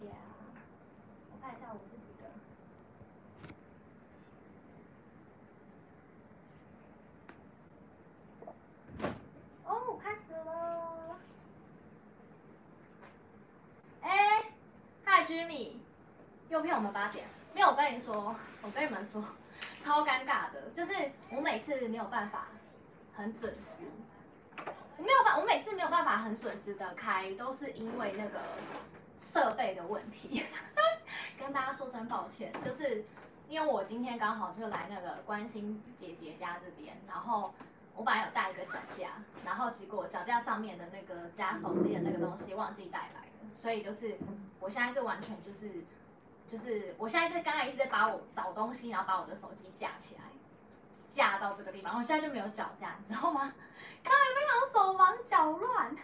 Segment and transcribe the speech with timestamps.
[0.00, 0.16] 谢啊。
[1.32, 2.24] 我看一下我自己的。
[9.64, 11.18] 哦，开始了。
[14.02, 14.44] 哎，
[15.04, 15.76] 嗨，Jimmy，
[16.48, 17.26] 又骗我们八点。
[17.54, 19.24] 没有，我跟你说，我跟你们说，
[19.82, 20.92] 超尴尬的，就是
[21.30, 22.48] 我每次没有办法
[23.14, 23.84] 很准时。
[24.98, 28.40] 我没有办，我每次没有办法很准时的开，都是因为那个
[29.18, 30.44] 设备的问题。
[31.38, 33.04] 跟大家说声抱歉，就是
[33.48, 37.52] 因为我今天刚好就来那个关心姐姐家这边，然后
[37.94, 39.10] 我本来有带一个脚架，
[39.44, 44.18] 然后结果脚架上面的那个夹手机的那个东西忘记带来了，所以就是
[44.60, 45.70] 我现在是完全就是
[46.48, 50.22] 就是我现在是刚才一直在把我找东西，然后把我的手机架起来，
[51.10, 53.52] 架到这个地方，我现在就没有脚架，你知道吗？
[54.02, 55.96] 刚才非常手忙脚乱，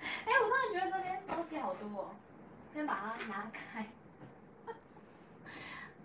[0.00, 2.10] 哎，我突然觉得这边东西好多哦，
[2.72, 3.86] 先把它拿开。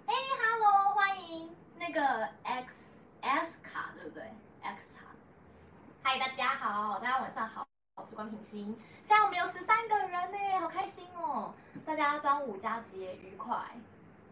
[0.06, 4.24] 哎，Hello，欢迎那个 X S 卡，对不对
[4.62, 5.06] ？X 卡，
[6.04, 11.54] 嗨，大家好，大家晚上好，我是关品欣，现在我们有十三个人呢，好开心哦！
[11.86, 13.58] 大家端午佳节愉快。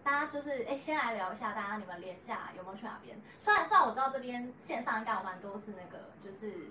[0.04, 3.18] 大家就是哎，先来聊一下，大家你们连假有没有去哪边？
[3.40, 6.68] 虽然虽然我知道这边线上应该有蛮多是那个就是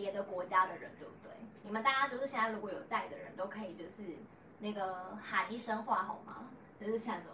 [0.00, 1.30] 别的国家的人，对不对？
[1.62, 4.02] 你们大家就是现在如果有在的人都可以就是
[4.58, 6.48] 那个喊一声话好吗？
[6.80, 7.30] 就是现在说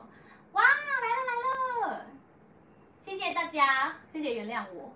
[0.52, 2.06] 哇来了来了，
[3.00, 4.92] 谢谢大家，谢谢原谅我。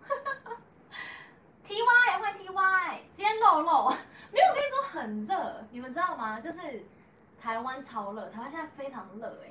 [1.63, 3.91] T Y 换 T Y，今天露露
[4.33, 6.41] 没有，我跟你说很热，你们知道吗？
[6.41, 6.83] 就是
[7.41, 9.51] 台湾超热，台湾现在非常热哎。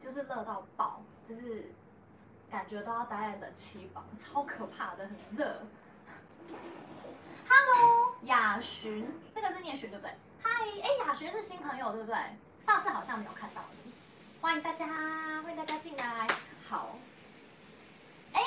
[0.00, 1.72] 就是热到爆，就是
[2.50, 5.62] 感觉都要待在冷气房，超可怕的，很热。
[7.48, 10.14] Hello，雅寻，那个是念寻对不对？
[10.42, 10.50] 嗨，
[10.82, 12.16] 哎，雅寻是新朋友对不对？
[12.60, 13.92] 上次好像没有看到你，
[14.40, 14.86] 欢迎大家，
[15.42, 16.26] 欢迎大家进来。
[16.68, 16.96] 好，
[18.32, 18.42] 哎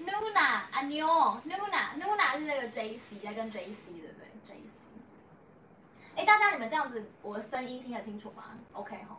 [0.00, 9.16] ，Nuna，阿妞，Nuna，Nuna 是那个 JC 在跟 JC 对不对？JC，哎，大家你们这样子，我的声音听得清楚吗？OK 吼，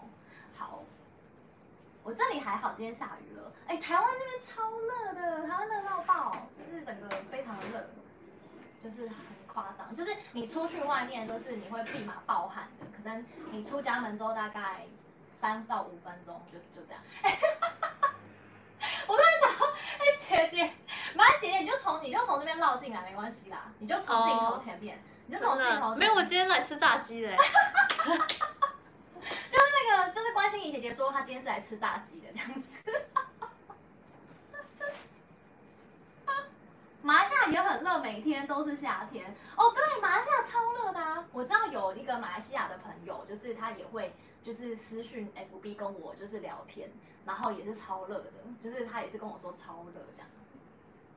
[0.56, 0.84] 好。
[2.04, 3.52] 我这里还好，今天下雨了。
[3.68, 7.90] 哎，台湾这边超热的，台湾热到爆，就是整个非常的热，
[8.84, 9.18] 就是很
[9.48, 9.94] 夸张。
[9.96, 14.86] 就是你出去外面都是你会立马暴汗的，可能你出家门之后大概
[15.30, 17.02] 三到五分钟就就这样。
[17.22, 17.38] 哎，
[19.08, 20.74] 我突然想说，哎，姐姐，
[21.16, 26.00] 马上姐姐你就从你就从这边绕进来没关系啦，你就从镜头前面，哦、你就从镜头前面。
[26.00, 27.36] 没有，我今天来吃炸鸡的。
[29.50, 33.06] 就是那个，就是关心怡姐姐说她今天是来吃炸鸡的这样子。
[37.02, 39.36] 马来西亚也很每天都是夏天。
[39.56, 41.26] 哦，对，马来西亚超热的！
[41.32, 44.14] 我知道有一个马来西亚的朋友，就是他也会
[44.44, 46.90] 就是私讯 FB 跟我就是聊天，
[47.26, 48.32] 然后也是超热的，
[48.64, 50.28] 就是他也是跟我说超热这样。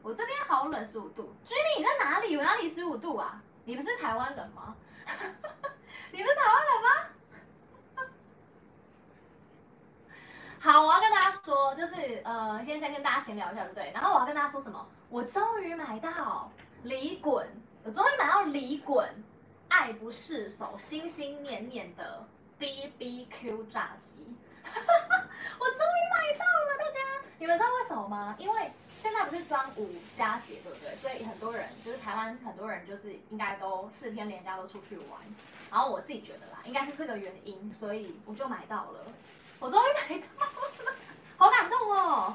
[0.03, 1.35] 我这边好冷，十五度。
[1.45, 2.37] Jimmy 你在哪里？
[2.37, 3.43] 我哪里十五度啊？
[3.65, 4.75] 你不是台湾人吗？
[6.13, 6.89] 你是台湾人吗？
[10.59, 13.91] 好，我要跟大家说，就是呃，先先跟大家闲聊一下，对不对？
[13.93, 14.87] 然后我要跟大家说什么？
[15.11, 16.51] 我终于买到
[16.83, 17.47] 李滚，
[17.85, 19.07] 我终于买到李滚，
[19.69, 22.27] 爱不释手，心心念念的
[22.59, 26.99] BBQ 炸鸡， 我终于买到了，大家，
[27.39, 28.35] 你们知道为什么吗？
[28.39, 30.97] 因为现在不是端午佳节，对不对？
[30.97, 35.21] 所以很多人就是台湾很多人就是应该都四天连假都出去玩，
[35.71, 39.05] 然后我自己觉得啦，应该是这个原因，所以我就买到了。
[39.59, 40.97] 我终于买到了，
[41.37, 42.35] 好感动哦！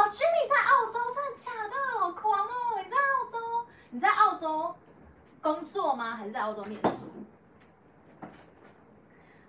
[0.00, 1.98] 哦，Jimmy 在澳洲，真的假的？
[1.98, 2.80] 好狂哦！
[2.82, 3.66] 你在澳洲？
[3.90, 4.74] 你在澳洲
[5.42, 6.16] 工作吗？
[6.16, 6.96] 还是在澳洲念书？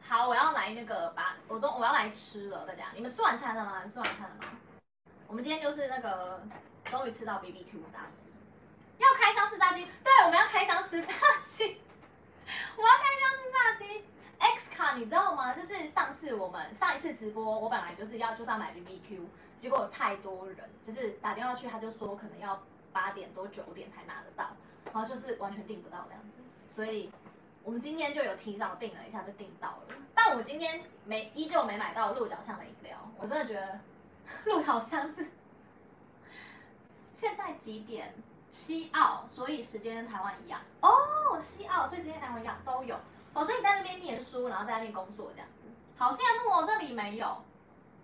[0.02, 3.86] 好，我要来那个把我中我要来吃了，大家，你们吃晚餐了吗？
[3.88, 4.60] 吃晚餐了吗？
[5.28, 6.44] 我们今天就是那个
[6.90, 8.26] 终于吃到 BBQ 炸鸡，
[8.98, 11.14] 要开箱吃炸鸡，对，我们要开箱吃炸
[11.46, 11.82] 鸡，
[12.76, 14.04] 我要开箱吃炸鸡。
[14.38, 15.54] X 卡，你知道吗？
[15.54, 19.22] 就是上次我们上一次直播，我本来就是要就是要买 BBQ，
[19.61, 22.59] 结果太多人，就是打电话去，他就说可能要
[22.91, 24.49] 八点多九点才拿得到，
[24.85, 27.11] 然后就是完全订不到这样子，所以
[27.63, 33.79] 我们今天就有提早订了一下就订到了，但我今天没依旧没买到鹿角巷的饮料，我真的觉得
[34.46, 35.29] 鹿角巷是
[37.13, 38.11] 现在几点？
[38.53, 42.97] 西澳，所以时间跟台湾一样哦，西澳，所以时间跟台湾一样都有。
[43.34, 46.66] 哦，所以你在那边念书，然后在那边工作这样子，好羡慕哦。
[46.67, 47.43] 这里没有，啊、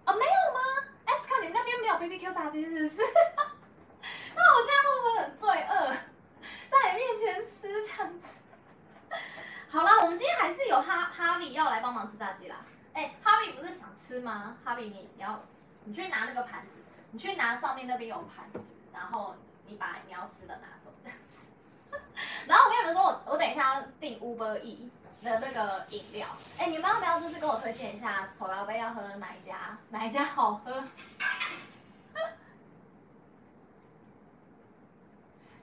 [0.05, 3.01] 哦，没有吗？S 卡，你们那边没有 BBQ 炸鸡是不是？
[4.35, 5.97] 那我这样会不会很罪恶，
[6.69, 8.27] 在你面前吃这样子？
[9.69, 12.57] 好啦，我们今天还是有哈哈比要来帮忙吃炸鸡啦。
[12.93, 14.57] 哎，哈比不是想吃吗？
[14.63, 15.43] 哈比你你要
[15.85, 16.71] 你去拿那个盘子，
[17.11, 21.51] 你去拿上面那边有盘子，然后你把你要吃的拿走这样子。
[22.47, 24.89] 然后我跟你们说，我我等一下要订 Uber E
[25.27, 26.25] 的那个饮料。
[26.57, 29.77] 哎，你们要不要就是跟我推荐一下手摇杯要喝哪一家？
[29.89, 30.83] 哪一家好喝？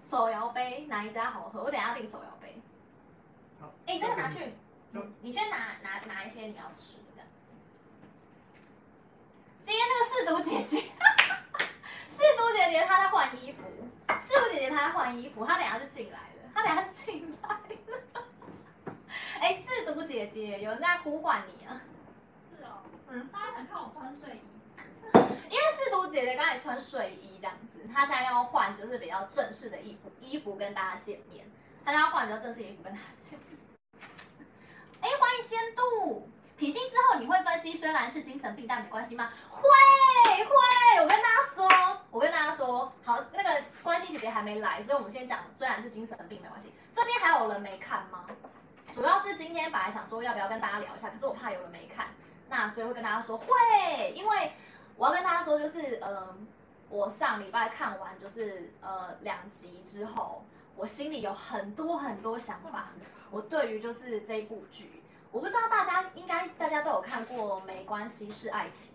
[0.04, 1.62] 手摇杯哪一家好喝？
[1.62, 2.60] 我等一下订手摇杯。
[3.58, 4.54] 好，哎，这个拿去，
[5.22, 7.24] 你去拿拿拿一些你要吃的。
[9.62, 10.82] 今天那个试毒姐姐，
[12.06, 13.62] 试毒姐姐她在换衣服，
[14.20, 18.24] 试毒姐姐她在换衣服，她等下就进来了，她等下就进来了。
[19.40, 21.80] 哎，试毒姐姐，有人在呼唤你啊？
[22.56, 24.40] 是哦，嗯，大家想看我穿睡衣。
[25.50, 31.44] 因为四毒姐姐刚才穿睡衣这样子，她现在要换就是比较正式的衣服，衣服跟大家见面。
[31.84, 33.58] 她要换比较正式的衣服跟大家见面。
[35.00, 39.30] 哎，欢迎仙度，品心之后你会分析，虽然是精神病，但没关系吗？
[39.50, 41.68] 会会，我跟大家说，
[42.10, 46.72] 我跟大家说，好，那个关心姐姐还没来，所以我们先讲，虽然是精神病没关系。
[46.94, 48.24] 这边还有人没看吗？
[48.94, 52.06] 主要是今天本来想说要不要跟大家聊一下，可是我怕有人没看，
[52.48, 53.46] 那所以会跟大家说会，
[54.14, 54.52] 因为。
[54.96, 56.32] 我要跟大家说，就是呃，
[56.88, 60.44] 我上礼拜看完就是呃两集之后，
[60.76, 62.90] 我心里有很多很多想法。
[63.32, 65.02] 我对于就是这部剧，
[65.32, 68.94] 我不知道大家应该大家都有看过《没关系是爱情》，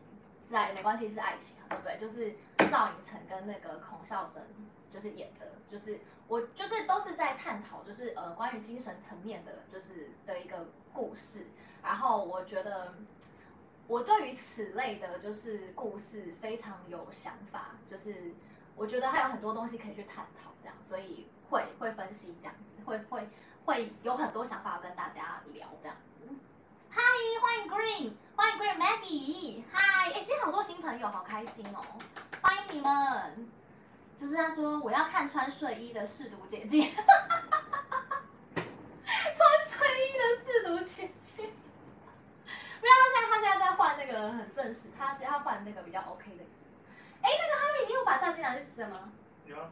[0.50, 1.98] 是爱没关系是爱情，对不对？
[1.98, 2.34] 就是
[2.72, 4.42] 赵寅成跟那个孔孝真
[4.90, 6.00] 就是演的，就是
[6.30, 11.48] 我就是都是在探讨就是呃关于精神层面的，就是的一个故事。
[11.84, 12.94] 然后我觉得。
[13.90, 18.36] 我对于此类的，就是故事非常有想法，就是
[18.76, 23.28] 我觉得还有很多东西可以去探讨，这样，所以会会分析这样子，会会
[23.66, 26.28] 会有很多想法跟大家聊这样子。
[26.92, 27.02] 嗨，
[27.42, 31.84] 欢迎 Green，欢迎 Green Maggie，嗨，哎，今天好多新朋友，好开心哦，
[32.44, 33.59] 欢迎你们。
[34.20, 36.92] 就是他说我要看穿睡衣的试毒姐姐，
[38.54, 38.66] 穿
[39.66, 39.78] 睡
[40.08, 41.50] 衣的试毒姐姐。
[42.82, 46.44] 不要，他现在他现在在换那个很正式，他是要换那个比较 OK 的。
[47.22, 49.12] 哎，那个哈比，你有把炸鸡拿去吃了吗？
[49.46, 49.72] 有啊。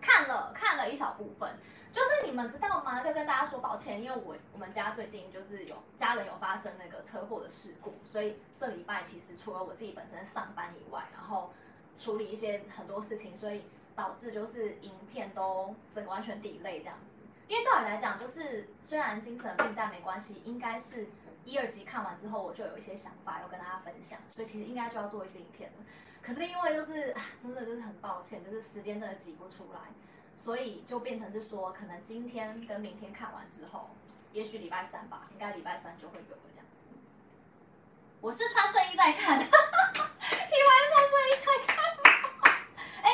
[0.00, 1.50] 看了看了一小部分，
[1.90, 3.02] 就是你们知道吗？
[3.02, 11.54] 要跟大家说抱歉，因为我我们家最近就是有家人有发生那个车祸的事故，所以这礼拜其实除了我自己本身上班以外，然后
[11.96, 13.64] 处理一些很多事情，所以
[13.96, 17.14] 导致就是影片都整个完全 delay 这样子。
[17.48, 21.08] 因为照理来讲，就是虽然精神病，但没关系，应该是。
[21.46, 25.84] 一二集看完之后，我就有一些想法要跟大家分享，所以其实应该就要做一支影片了。
[26.22, 29.80] 可是因为就是真的就是很抱歉，就是时间真的挤不出来，
[30.34, 33.90] 所以就变成是说，可能今天跟明天看完之后，
[34.32, 36.64] 也许礼拜三吧，应该礼拜三就会有这样。
[38.22, 41.83] 我是穿睡衣在看， 听完穿睡衣在看。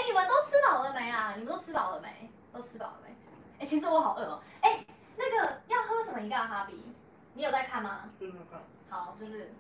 [0.01, 1.35] 哎、欸，你们都吃饱了没啊？
[1.37, 2.31] 你们都吃饱了没？
[2.55, 3.11] 都吃饱了没？
[3.59, 4.43] 哎、欸，其实我好饿哦。
[4.63, 6.43] 哎、欸，那个要喝什么饮料？
[6.43, 6.91] 哈比？
[7.35, 8.09] 你有在看吗？
[8.89, 9.53] 好，就是，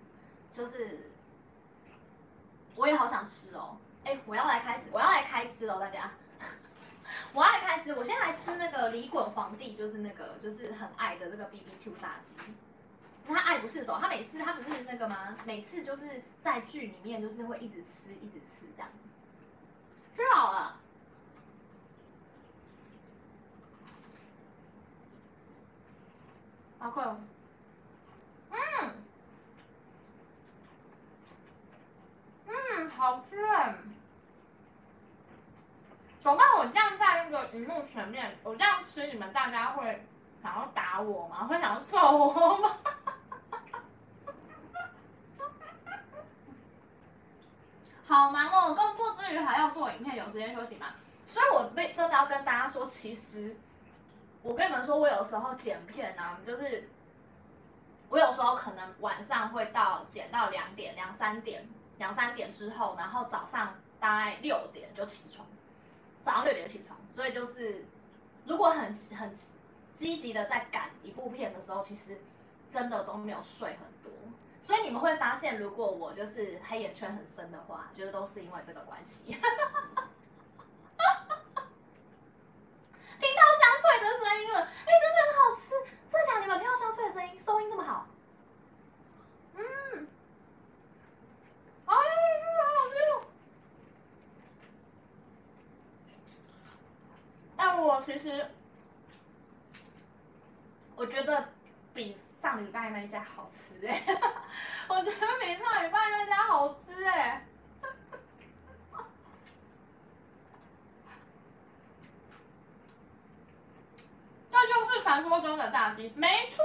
[0.54, 1.10] 就是，
[2.74, 3.76] 我也好想吃哦。
[4.04, 6.10] 哎，我要来开始，我要来开吃哦，大家。
[7.34, 12.34] 我要来开吃，我先来吃那个李滚皇帝，就是那个就是很爱的这个 BBQ 炸鸡。
[13.28, 15.36] 他爱不释手，他每次他不是那个吗？
[15.44, 18.88] 每次就是在剧里面就是会一直吃，一直吃这样。
[20.20, 20.76] 吃好了。
[26.78, 27.16] 好快哦。
[28.50, 28.58] 嗯，
[32.48, 33.74] 嗯，好吃哎！
[36.22, 36.46] 怎么办？
[36.58, 40.04] 我这样在那个荧幕前面，我这样吃，你们大家会
[40.42, 41.46] 想要打我吗？
[41.46, 42.76] 会想要揍我吗？
[48.10, 50.88] 好忙哦，工作之余还要做影片，有时间休息吗？
[51.26, 53.56] 所以我被真的要跟大家说，其实
[54.42, 56.88] 我跟你们说，我有时候剪片呢、啊，就是。
[58.08, 61.64] 我有时候可能晚上会到剪到两点、两三点、
[61.98, 65.46] 两三点之后，然后早上大概六点就起床，
[66.20, 67.86] 早上六点起床，所以就是
[68.44, 69.32] 如果很很
[69.94, 72.20] 积极的在赶一部片的时候，其实
[72.68, 73.86] 真的都没有睡很。
[74.62, 79.24] 所以你们会发现，如果我就是黑眼圈很深的话，就是都是因为这个关系。
[79.24, 79.40] 听
[83.34, 85.70] 到香脆的声音了，哎，真的很好吃。
[86.10, 86.40] 真的假的？
[86.42, 88.06] 你们听到香脆的声音，收音这么好？
[89.54, 89.62] 嗯，
[91.86, 91.94] 哎，
[92.42, 92.94] 真的好好吃。
[97.56, 98.46] 哎，我其实，
[100.96, 101.48] 我觉得
[102.00, 104.20] 比上礼拜那一家好吃哎、欸，
[104.88, 107.46] 我觉得比上礼拜那家好吃哎、欸。
[114.50, 116.64] 这就是传说中的炸鸡，没错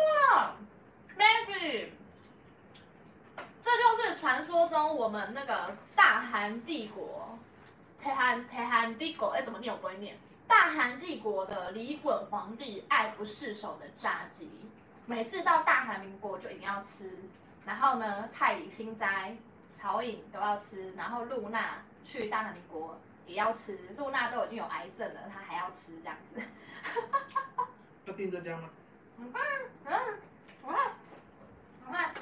[1.17, 1.89] ，Maggie。
[3.61, 7.37] 这就是传说中我们那个大韩帝国，
[8.01, 10.17] 大韩大韩帝国，哎，怎么念我不会念？
[10.47, 14.49] 大韩帝国的李衮皇帝爱不释手的炸鸡，
[15.05, 17.11] 每次到大韩民国就一定要吃。
[17.65, 19.35] 然后呢，太乙、新斋、
[19.69, 23.77] 曹颖都要吃，然后露娜去大韩民国也要吃。
[23.97, 26.41] 露娜都已经有癌症了，她还要吃这样子。
[28.05, 28.69] 要订这家吗？
[29.17, 29.33] 嗯
[29.85, 30.19] 嗯，
[30.61, 30.91] 我看，
[31.87, 32.13] 我看，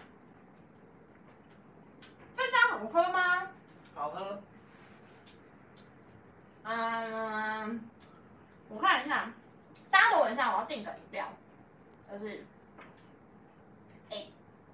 [2.38, 3.48] 这家好喝吗？
[3.96, 4.42] 好喝。
[6.64, 7.82] 嗯，
[8.70, 9.30] 我看一下，
[9.92, 11.28] 大家等我一下，我要订个饮料，
[12.10, 12.53] 就是，哎，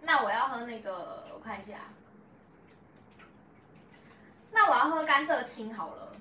[0.02, 1.78] 那我要喝那个，我看一下，
[4.52, 6.12] 那我要喝甘蔗青好了，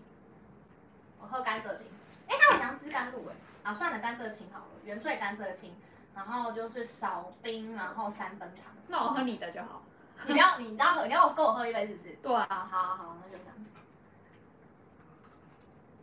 [1.21, 1.87] 我喝甘蔗青，
[2.29, 3.35] 哎，它有杨枝甘露哎。
[3.65, 5.75] 啊，算了，甘蔗青好了，原萃甘蔗青，
[6.15, 8.65] 然后就是少冰，然后三分糖。
[8.87, 9.83] 那我喝你的就好。
[10.25, 12.15] 你不要，你要喝，你要跟我喝一杯是不是？
[12.23, 12.47] 对啊。
[12.71, 13.55] 好好好，那就这样。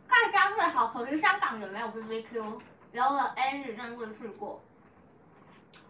[0.06, 2.60] 看佳慧好，可是香港也没有 BBQ，
[2.92, 4.62] 然后 Angie 上次去过。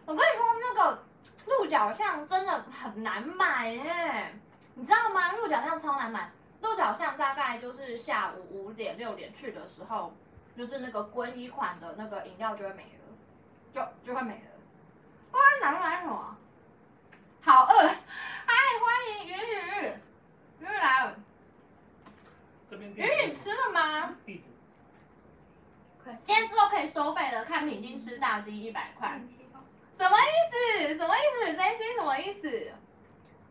[0.05, 1.03] 我跟你说，那个
[1.47, 4.33] 鹿角巷真的很难买耶，
[4.75, 5.31] 你知道吗？
[5.31, 6.29] 鹿角巷超难买，
[6.61, 10.13] 鹿角巷大概就是下午五点六点去的时候。
[10.57, 13.05] 就是那个归一款的那个饮料就会没了，
[13.71, 14.49] 就就会没了。
[15.33, 16.35] 哇，哪来什么？
[17.41, 17.87] 好饿！
[17.87, 19.93] 嗨，欢迎鱼鱼，
[20.61, 21.15] 鱼鱼来了。
[22.71, 22.91] 这边
[23.31, 24.15] 吃了吗？
[24.25, 24.41] 今
[26.25, 29.21] 天之后可以收费的，看品金吃炸鸡一百块。
[29.97, 30.95] 什么意思？
[30.95, 32.71] 什么意思？J C 什么意思？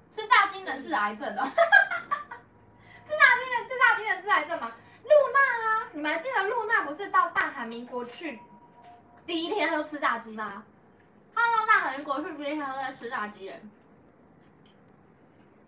[0.09, 1.43] 吃炸鸡能治癌症的？
[1.45, 4.71] 吃炸鸡能吃炸鸡能治癌症吗？
[5.03, 8.39] 露娜啊，你们记得露娜不是到大韩民国去
[9.27, 10.63] 第一天他就吃炸鸡吗？
[11.35, 13.53] 他到大韩民国去第一天都在吃炸鸡。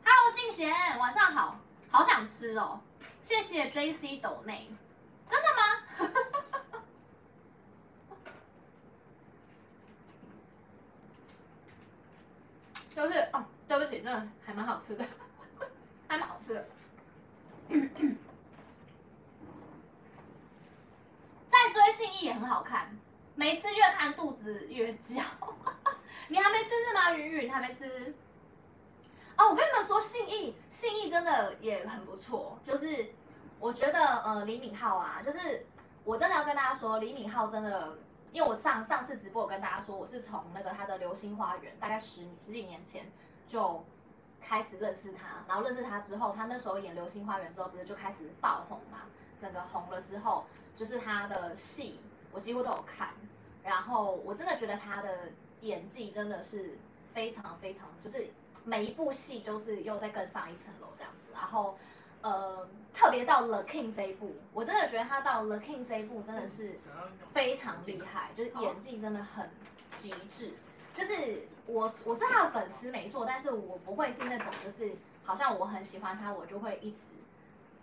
[0.04, 1.58] Hello，静贤，晚上好，
[1.90, 2.80] 好想吃哦，
[3.22, 4.70] 谢谢 JC 斗内，
[5.28, 5.62] 真的吗？
[12.98, 15.04] 就是哦，对不起，真的还蛮好吃的，
[16.08, 16.66] 还蛮好吃的。
[21.48, 22.98] 再追信义也很好看，
[23.36, 25.22] 每次越看肚子越叫。
[26.26, 27.14] 你还没吃是吗？
[27.14, 28.12] 云云还没吃？
[29.36, 32.58] 哦，我跟你们说，信义信义真的也很不错。
[32.66, 33.14] 就是
[33.60, 35.64] 我觉得呃李敏镐啊，就是
[36.02, 37.96] 我真的要跟大家说，李敏镐真的，
[38.32, 43.10] 因为我上上次直播我跟大家说，我是从那个他的《流星花园》大概十十几年前
[43.46, 43.84] 就
[44.40, 49.02] 开始认识他，然后认识他之后，他那时候演《流星花园》之后，不是就开始爆红嘛？
[49.40, 50.44] 整个红了之后。
[50.76, 53.08] 就是他的戏，我几乎都有看，
[53.64, 55.30] 然后我真的觉得他的
[55.60, 56.78] 演技真的是
[57.12, 58.28] 非常非常，就是
[58.62, 61.30] 每一部戏都是又再更上一层楼这样子。
[61.34, 61.76] 然后，
[62.22, 66.78] 呃，特别到《The King》这一部，我真的觉得他到《The King》这一部真的是
[67.32, 69.50] 非常厉害，就是演技真的很
[69.96, 70.52] 极致。
[70.94, 77.02] 就是我我是他的粉丝没错，但是我不会是那种就是好像我很喜欢他，我就会一直。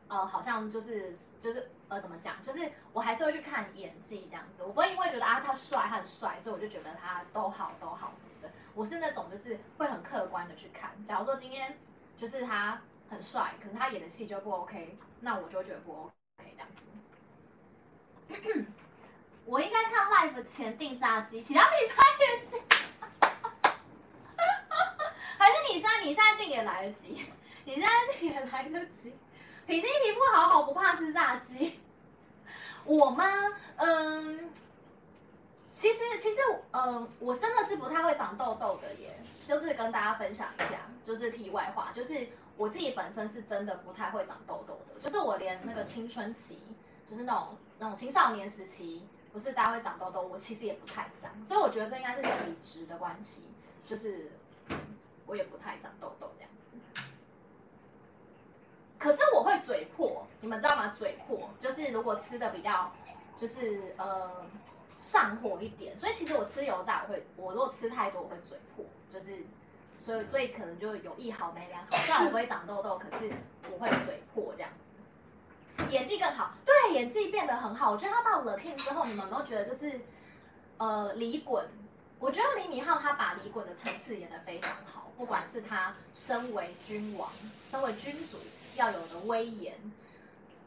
[0.08, 2.36] 呃，好像就是就是呃，怎么讲？
[2.44, 8.51] 就是我还是会去看演技这样子，我不会因为觉得啊他帅，他很帅，所以我就觉得他都好都好什么的。
[8.75, 10.92] 我是那种就是会很客观的去看。
[11.04, 11.75] 假如说今天
[12.18, 16.67] 就是他很帅，可是他演的戏就不 OK，那我就觉得不 OK 这样。
[19.45, 22.59] 我应该看 live 前订炸鸡，其他品牌也是。
[25.38, 27.25] 还是你现在你现在订也来得及，
[27.63, 29.15] 你现在订也来得及。
[29.67, 31.79] 脾气皮肤好好，不怕吃炸鸡。
[32.83, 33.25] 我吗？
[33.77, 34.51] 嗯，
[35.74, 36.38] 其实其实
[36.71, 39.15] 嗯，我真的是不太会长痘痘的耶。
[39.47, 45.01] 就是跟大家分享一下，就是题外话，就是我自己本身是真的不太会长痘痘的。
[45.01, 46.59] 就是我连那个青春期，
[47.09, 51.31] 就是那种那种青少年时期，不是大家会长痘痘，我其实也不太长。
[51.45, 53.43] 所以我觉得这应该是体质的关系，
[53.88, 54.31] 就是
[55.25, 57.01] 我也不太长痘痘这样子。
[58.97, 60.93] 可是我会嘴破，你们知道吗？
[60.97, 62.91] 嘴破就是如果吃的比较，
[63.38, 64.43] 就是呃
[64.97, 68.83] 上火一点，所以其实我吃油炸我会，我如果吃太多我会嘴破，
[69.13, 69.43] 就是
[69.97, 73.31] 所以所以可能就有一好没两好，虽然我不会长痘痘，可是
[73.71, 74.69] 我会嘴破这样。
[75.89, 77.91] 演技更好，对，演技变得很好。
[77.91, 79.99] 我觉得他到了 King 之后，你们都觉得就是
[80.77, 81.63] 呃李衮
[82.17, 87.29] 我觉得李敏镐他把李衮的层次演得非常好，不管是他身为君王，
[87.67, 88.37] 身为君主
[88.75, 89.75] 要有的威严，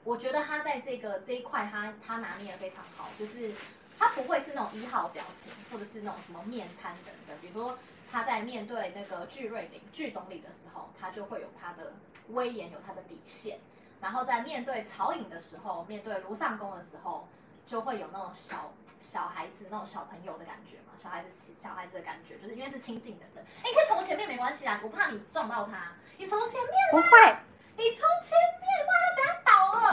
[0.05, 3.51] 我觉得他在这个这一块他他拿捏得非常好，就是
[3.99, 7.79] 他不会是那种一号表情，或者是那种什么面瘫等等，比如说
[8.11, 11.95] 他在面对那个巨瑞林巨总理的时候，他就会有他的
[12.29, 13.59] 威严，有他的底线，
[14.01, 17.29] 然后在面对曹颖的时候，面对卢尚宫的时候。
[17.69, 23.45] 就会有那种小小孩子那种小朋友的感觉嘛，小孩子小孩子的感觉，就是因为是亲近的人。
[23.63, 25.93] 哎，你可以从前面没关系啦，我怕你撞到他。
[26.17, 26.73] 你从前面。
[26.91, 27.37] 不会。
[27.77, 29.93] 你从前面，哇，他等下倒了。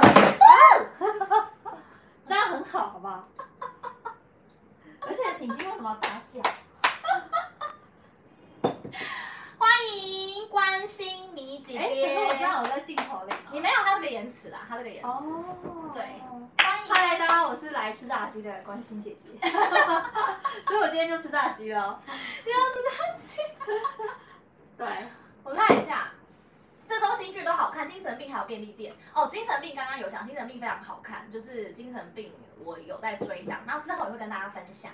[2.25, 3.27] 这样很好，好不好？
[5.01, 6.41] 而且品姬为什么要打脚？
[9.57, 10.88] 欢迎关
[11.77, 13.33] 哎，可是我这样我在镜头里。
[13.51, 15.07] 你没有，他这个延迟啦，他这个延迟。
[15.07, 15.91] 哦。
[15.93, 16.03] 对。
[16.57, 19.29] 嗨，大家好，我是来吃炸鸡的关心姐姐，
[20.65, 22.01] 所以我今天就吃炸鸡了。
[22.07, 23.41] 你要吃炸鸡？
[24.77, 24.87] 对，
[25.43, 26.11] 我看一下，
[26.87, 32.29] 这周新剧都好看，《精神病》还有《便利店》哦，《精神病》刚刚有讲，《精神病》非常好看，就是《精神病》
[32.63, 34.91] 我有在追讲，然后之后也会跟大家分享。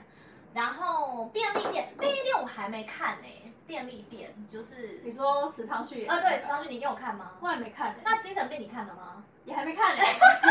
[0.53, 6.19] 然后《便利店》，《便利店》我还没看呢，欸，《便利店》就是你说池昌旭啊？
[6.19, 7.31] 对，池昌旭，你有看吗？
[7.39, 7.95] 我还没看呢。
[8.03, 9.23] 那《精神病》你看了吗？
[9.45, 10.03] 也还没看呢。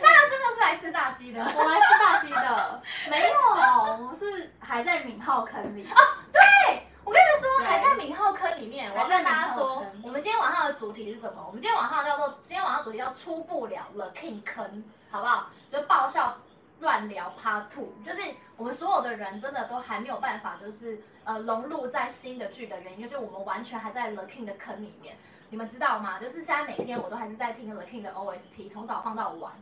[0.00, 1.40] 那他真的是来吃炸鸡的？
[1.44, 5.84] 我来吃炸鸡的，没有，我是还在敏浩坑里。
[5.84, 5.96] 哦，
[6.32, 8.90] 对，我跟你们说，还在敏浩坑里面。
[8.92, 11.44] 我跟大家说，我们今天晚上的主题是什么？
[11.46, 15.50] 我们今天晚上叫做今天晚上主题叫出不了 The King 坑，好不好？
[15.68, 16.36] 就爆笑
[16.80, 18.22] 乱聊 Part Two，就是
[18.62, 25.16] 我们所有的人真的都还没有办法，就是呃融入在新的剧的原因，就是我们完全还在 The King 的坑里面。
[25.50, 26.20] 你们知道吗？
[26.20, 29.52] 就是现在每天我都还是在听 The King 的 OST，从早放到晚。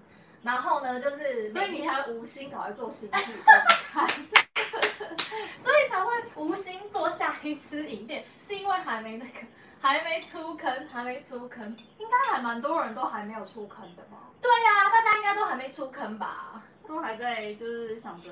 [0.42, 3.16] 然后呢，就是所以你才无心搞来做新剧，
[5.57, 9.33] 所以才会无心做下一支影片，是因为还没那个，
[9.81, 14.18] 还没出坑，还没出坑，应该还蛮多人都还没有出坑的吧？
[14.42, 16.62] 对呀、啊，大家应该都还没出坑吧？
[16.87, 18.31] 都还在就是想着。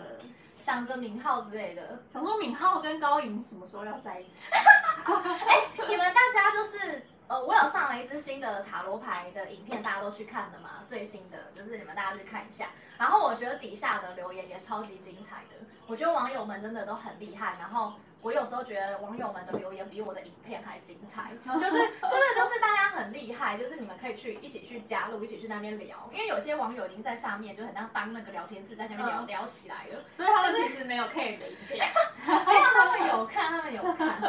[0.58, 4.50] 想着敏浩之类的，想说敏浩跟高颖什么时候要在一起？
[4.52, 10.82] 哎、欸，你们大家就是呃，我有上了一支新的塔罗牌的影片，大家都去看的嘛？
[10.86, 12.66] 最新的就是你们大家去看一下。
[12.98, 17.56] 然后我觉得底下的留言也超级精彩的，我觉得网友们真的都很厉害。
[17.58, 17.92] 然后。
[18.20, 31.86] 我有时候觉得网友们的留言比我的影片还精彩，就是真的就是大家很厉害，就是你们可以去一起去加入，一起去那边聊，因为有些网友已经在下面就很像当那个聊天室在那边聊、嗯、聊起来了，所以他们其实没有 care 的影片，
[32.26, 34.20] 没有他们有看，他们有看。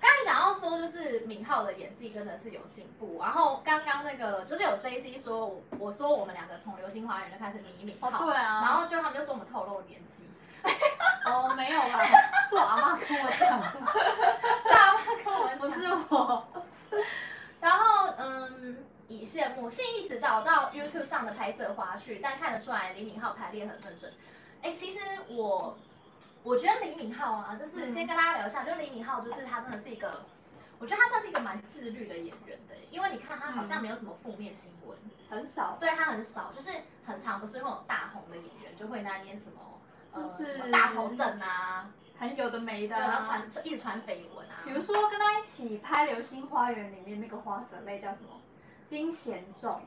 [0.00, 10.28] 刚才讲到说就是敏浩的演技真的是有进步，然后刚刚那个就是有 JC 说，我说我们两个从流星花园就开始迷敏浩，哦、对啊，然后就他们就说我们透露年纪。
[11.24, 12.04] 哦，没有啦，
[12.48, 13.66] 是我阿妈跟我讲的，
[14.62, 16.46] 是阿妈跟我讲，不是我。
[17.60, 24.12] 然后，嗯，以羡慕信一直导到 YouTube 上的拍摄花絮，但看得出来李敏镐排练很认真。
[24.62, 24.98] 哎，其实
[25.28, 25.78] 我，
[26.42, 30.24] 我觉得李敏镐啊，就是先跟大家聊一下，嗯、就李敏镐，就是他真的是一个，
[30.78, 36.70] 我觉得他算是一个蛮自律的演员的，因为你看他好像没有什么负面新闻，嗯、很少，对他很少，就是
[37.06, 39.60] 很常不是那种大红的演员就会那边什么。
[40.14, 44.60] 就是、呃、大头症啊，很有的没的，然后传一直传绯闻啊。
[44.64, 48.28] 比如说跟他一起拍《流星花园》里面那个花泽类叫什么？
[48.84, 49.80] 金贤重。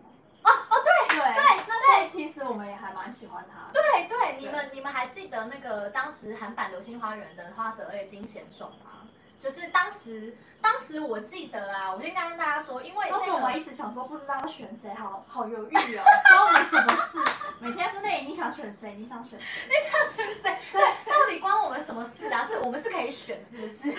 [0.44, 8.95] 哦哦对对对，那所以其实我们也还蛮喜欢他对，对，你们你们还记得那个当时韩版《流星花园》的花泽类金贤重吗？
[9.40, 10.36] 就是当时。
[10.62, 17.20] 当时我记得啊，我先跟跟大家说，因为、那个、当时我们一直想说，不知道要选谁，好好犹豫哦， 关我们什么事？
[17.60, 18.96] 每天是那，你想选谁？
[18.96, 19.46] 你想选谁？
[19.70, 20.58] 你想选谁？
[20.74, 22.48] 对，到底关我们什么事啊？
[22.50, 23.96] 是我们是可以选，是不是？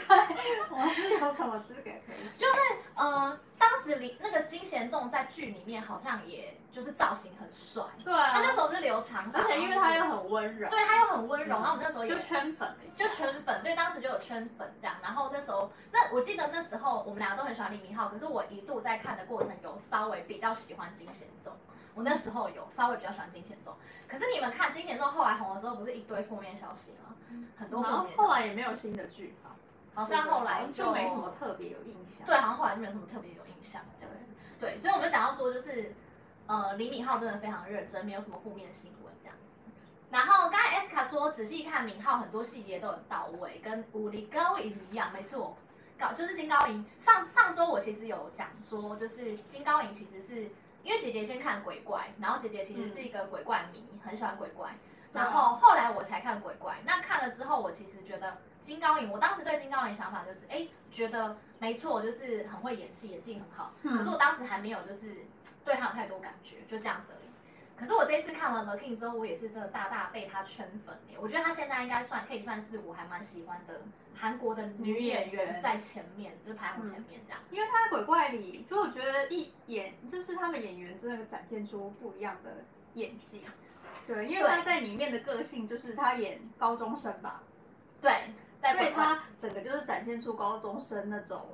[0.70, 2.36] 我们是有什么资格可以選？
[2.36, 2.54] 就是
[2.96, 21.52] 呃，当时李那个金贤重在剧里面好像也就是造型很帅，对啊，他那时候是留长发，而且因为他又很温柔，对他又很温柔，然后我们那时候也就圈粉了，就圈粉，对，当时就有圈粉这样，然后那时候那我记得那时候我们两个都很喜欢李敏镐，可是我一度在看的过程有稍微比较喜欢金贤重，
[21.94, 23.74] 我那时候有稍微比较喜欢金贤重，
[24.06, 27.16] 可是你们看金贤重后来红了之后，不是一堆负面消息吗？
[27.56, 28.08] 很多负面消息。
[28.08, 29.50] 然后后来也没有新的剧吧？
[29.94, 32.26] 好像后来就，就没什么特别有印象。
[32.26, 34.20] 对，好像后来就没有什么特别有印象这样子。
[34.60, 35.92] 对，所以我们讲到说就是，
[36.46, 39.42] 呃，李敏镐真的非常认真，没有什么负面新闻这样子。
[40.08, 45.56] 然后刚才 S 卡说仔细看敏镐很多细节都很到位，跟武力高银一样，没错。
[45.98, 50.42] 搞就是金高银，上上周我其实有讲说，就是金高银其实是
[50.82, 54.74] 因为姐姐先看鬼怪，然后姐姐其实是一个鬼怪迷，嗯、很喜欢鬼怪，
[55.12, 56.76] 然后后来我才看鬼怪。
[56.84, 63.72] 那看了之后，我其实觉得金高银，我当时对金高银想法就是，哎，觉得没错，就是很会演戏，演技很好。
[63.82, 65.14] 可是我当时还没有就是
[65.64, 67.28] 对他有太多感觉，就这样子而已。
[67.78, 71.16] 可是我这次看完《The King》之后，我也是真的大大被他圈粉耶！
[71.20, 73.82] 我觉得他现在应该算可以算是我还蛮喜欢的
[74.14, 77.40] 韩国的女演员，在前面就是排行前面这样。
[77.50, 83.44] 因为他在《鬼怪》里，就我觉得一演就是他们演员真的展现出不一样的演技。
[84.06, 87.42] 对，因为他在里面的个性就是他演高中生吧？
[88.00, 88.30] 对，
[88.62, 91.46] 所以他整个就是展现出高中生那种。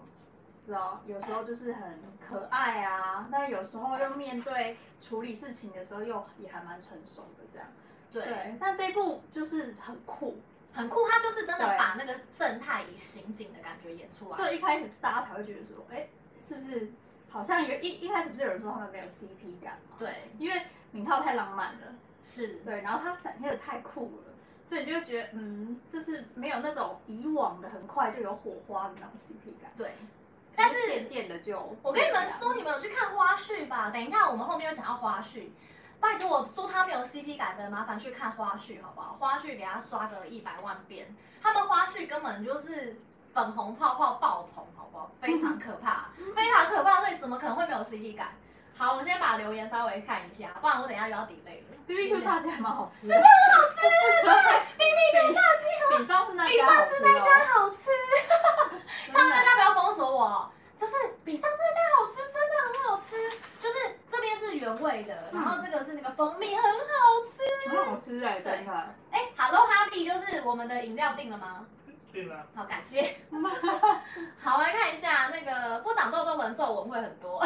[0.64, 7.66] 知道，有时候就是很可爱啊，但有时候又面对处理事情的时候又也还蛮成熟的这样。
[8.12, 10.38] 对，对，但这一部就是很酷，
[10.72, 14.36] 很酷，他就是真的把那个正太以刑警的感觉演出来。
[14.36, 16.10] 所以一开始大家才会觉得说，哎、欸，
[16.40, 16.92] 是不是
[17.28, 19.96] 好像有一一开始不是有人说他们没有 CP 感吗？
[19.98, 20.62] 对，因为
[20.92, 24.31] 敏浩太浪漫了，是对，然后他展现的太酷了，
[24.72, 29.70] 所以你就会觉得，嗯，就是没有那种以往的很快就有火花的那种 CP 感。
[29.76, 29.92] 对。
[30.56, 33.90] 但是渐渐的就，我跟你们说，你们有去看花絮吧？
[33.90, 35.50] 等一下，我们后面又讲到花絮。
[36.00, 39.14] 拜托我说他没有 CP 感的，麻烦去看花絮好不好？
[39.20, 42.96] 花絮给他刷个一百万遍，他们花絮根本就是
[43.34, 45.10] 粉红泡泡爆棚，好不好？
[45.20, 48.28] 非常可怕，非常可怕，所以怎么可能会没有 CP 感？
[48.76, 51.76] 好，我们先把留言稍微看一下，不然我等一下又要 delay 了。
[51.86, 53.80] B B Q 炸鸡还蛮好吃，真的很好吃。
[54.78, 57.90] B B Q 炸鸡比上次那比上次那家好吃。
[59.12, 63.16] 上次那家不要封锁我，就是比上次那家好吃，真的很好吃。
[63.60, 63.76] 就是
[64.10, 66.70] 这边是原味的，然后这个是那个蜂蜜，很好
[67.30, 68.52] 吃，很好吃哎，对。
[69.10, 71.66] 哎，Hello Happy，就是我们的饮料定了吗？
[72.12, 72.46] 定了。
[72.54, 73.16] 好，感谢。
[74.42, 77.44] 好，我来看一下那个不长痘痘的皱纹会很多。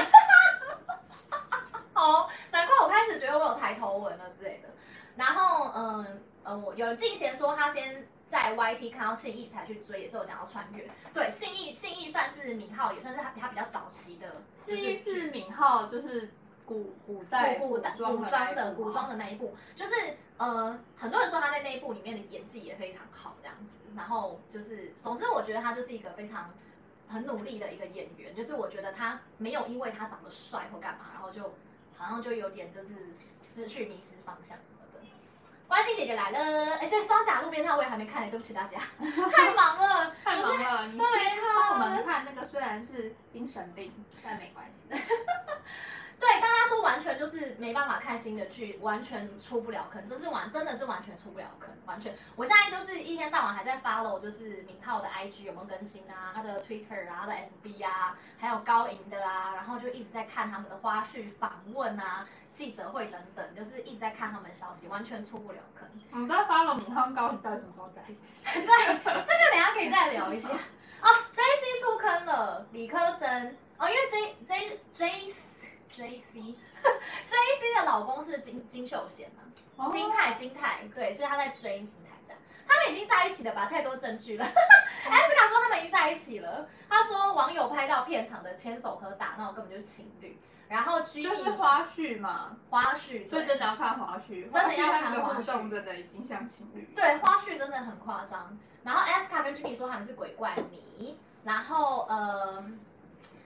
[1.93, 4.69] 好， 难怪我开始觉得我有抬头纹了之类的。
[5.17, 10.89] 然后，嗯嗯，我有静贤说他先在 YT 看到信义才去追，也是有讲到穿越。
[11.13, 14.43] 对，信义信义算是敏浩，也算是他他比较早期的。
[14.59, 16.33] 信义是敏浩，就是
[16.67, 17.81] 古古代古古古
[18.27, 19.95] 装的古装的那一部，就是
[20.37, 23.77] 呃，很多人说他在那一部里面的演技也非常好，这样子。
[23.97, 26.51] 然后就是，总之我觉得他就是一个非常
[27.09, 28.35] 很努力的一个演员。
[28.35, 31.55] 就是我觉得他没有因为他长得帅或干嘛，然后就。
[31.99, 35.01] 好像就有点就是失去迷失方向什么的。
[35.67, 38.79] 关心姐姐来了，哎，对，双甲路边摊我也还没看呢，对不起大家，
[39.33, 40.87] 太忙了， 太忙了。
[40.89, 43.91] 你先帮我们看那个，虽然是精神病，
[44.23, 44.91] 但没关系。
[46.19, 52.17] 对，大家说完全就是没办法看新的剧，完全出不了坑，这是完真的是完全出不了坑，完全。
[52.37, 65.87] 我现在就是一天到晚还在 follow，就是明浩的 IG 有没有更新啊，他的 Twitter 啊，他的 FB 啊，还有高银的啊，然后就一直在看他们的花絮、访问啊、记者会等等，就是一直在看他们的消息，完全出不了坑。
[66.13, 68.49] 我们在 follow 明浩跟高银到底什么时候在一起？
[68.59, 70.49] 对，这个等下可以再聊一下。
[70.49, 75.56] 啊，JC 出坑了，理科生哦，因为 J J J。
[75.89, 76.41] J C
[77.25, 79.89] J C 的老公是金金秀贤嘛？
[79.91, 83.67] 金泰金泰对，所以他在追金泰这样，他们已经在一起了吧？
[83.67, 84.45] 太多证据了。
[85.11, 86.67] 艾斯卡说他们已经在一起了。
[86.89, 90.39] 他说网友拍到片场的牵手和打闹根本就是情侣。
[90.69, 96.91] 然后居就是花絮嘛，花絮，对，真的要看花絮，真的要看花絮，真的已经像情侣。
[96.97, 98.59] 对，花絮真的很夸张。
[98.83, 101.21] 然后艾斯卡跟 Jimmy 说他们是鬼怪迷。
[101.45, 102.65] 然后呃。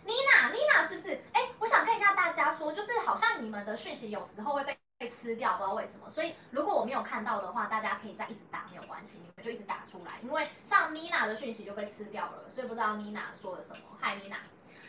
[0.05, 1.23] 妮娜，妮娜是不是？
[1.33, 6.09] 哎，我想看一下大家说，就是好像你们的讯息有时候会被被吃掉，不知道为什么。
[6.09, 10.13] 所以如果我没有看到的话，大家可以再一直打，没有关系，你们就一直打出来。
[10.23, 13.97] 因为像妮娜的讯息就被吃掉了，所以不知道妮娜说了什么。
[14.01, 14.37] 嗨，妮娜。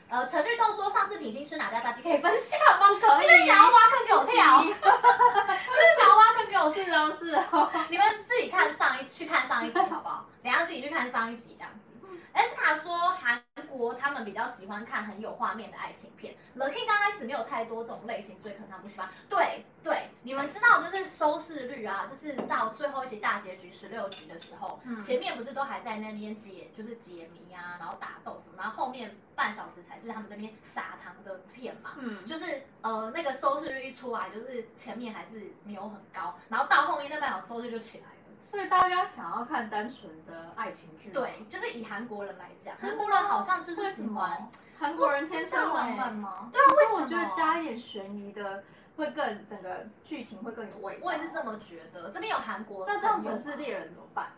[0.09, 2.87] 呃，陈绿豆说上次品心吃哪家炸鸡可以分享吗？
[2.99, 3.27] 可以。
[3.27, 4.61] 是不是想要挖坑给我跳？
[4.61, 6.91] 是不是想要挖坑给我是？
[6.91, 7.71] 哦，是哦。
[7.89, 10.25] 你们自己看上一去看上一集好不好？
[10.43, 11.90] 等下自己去看上一集这样子。
[12.33, 16.35] S 卡说韩国他们比较喜欢看很有画面的爱情片。
[16.55, 19.09] The King 刚开始没有太多这种类型，所以可能他不喜欢。
[19.29, 31.91] 对对，你们知道就是收视率啊，就是到最后一集大结局十六集的时候，嗯、前面不是都还在那边解就是解谜啊，然后打斗什么，然后后面半小时才是他们那边撒糖的片嘛。
[31.97, 38.10] 嗯，就是呃那个收视率一出来，就是前面还是没有很高，然后到后面那半小时收视就起来了。
[38.41, 46.49] 所以大家想要看单纯的爱情剧，对，就是以韩国人来讲，韩国人好像就是喜欢韩国人天生浪漫吗？
[46.51, 47.03] 对啊，为什么？
[47.03, 48.63] 我觉得加一点悬疑的
[48.97, 51.01] 会更整个剧情会更有味道。
[51.03, 52.09] 我也是这么觉得。
[52.09, 54.31] 这边有韩国，那这样城市猎人怎么办？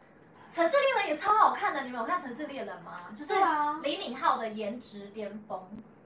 [0.51, 3.09] 城市猎人也超好看的，你们有看城市猎人吗？
[3.15, 3.33] 就是
[3.81, 5.59] 李敏镐的颜值巅峰，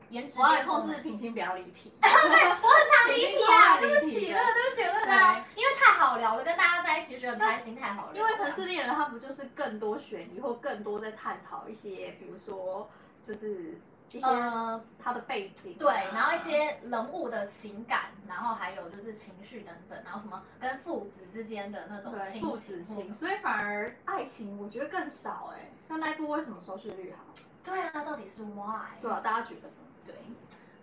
[0.09, 0.39] 颜值。
[0.65, 1.91] 控制品性不要离题。
[2.01, 8.17] 对，我很常离题啊，对不起，对不起，对不起啊，因为太好聊了，跟大家在一起就觉得很开心，太好聊了。
[8.17, 12.89] 因为城市猎人他不就是更多悬疑或更多在探讨一些，比如说
[13.23, 13.79] 就是
[14.11, 27.23] 一些呃，他的背景啊、对，然后一些人物的情感，然后还有就是情绪等等，然后什么跟父子之间的那种对亲父子情，所以反而爱情我觉得更少哎、那那一部为什么收视率好？
[27.63, 28.99] 对啊，到底是 why？
[29.01, 29.73] 对啊，大家觉得呢？
[30.07, 30.15] 对，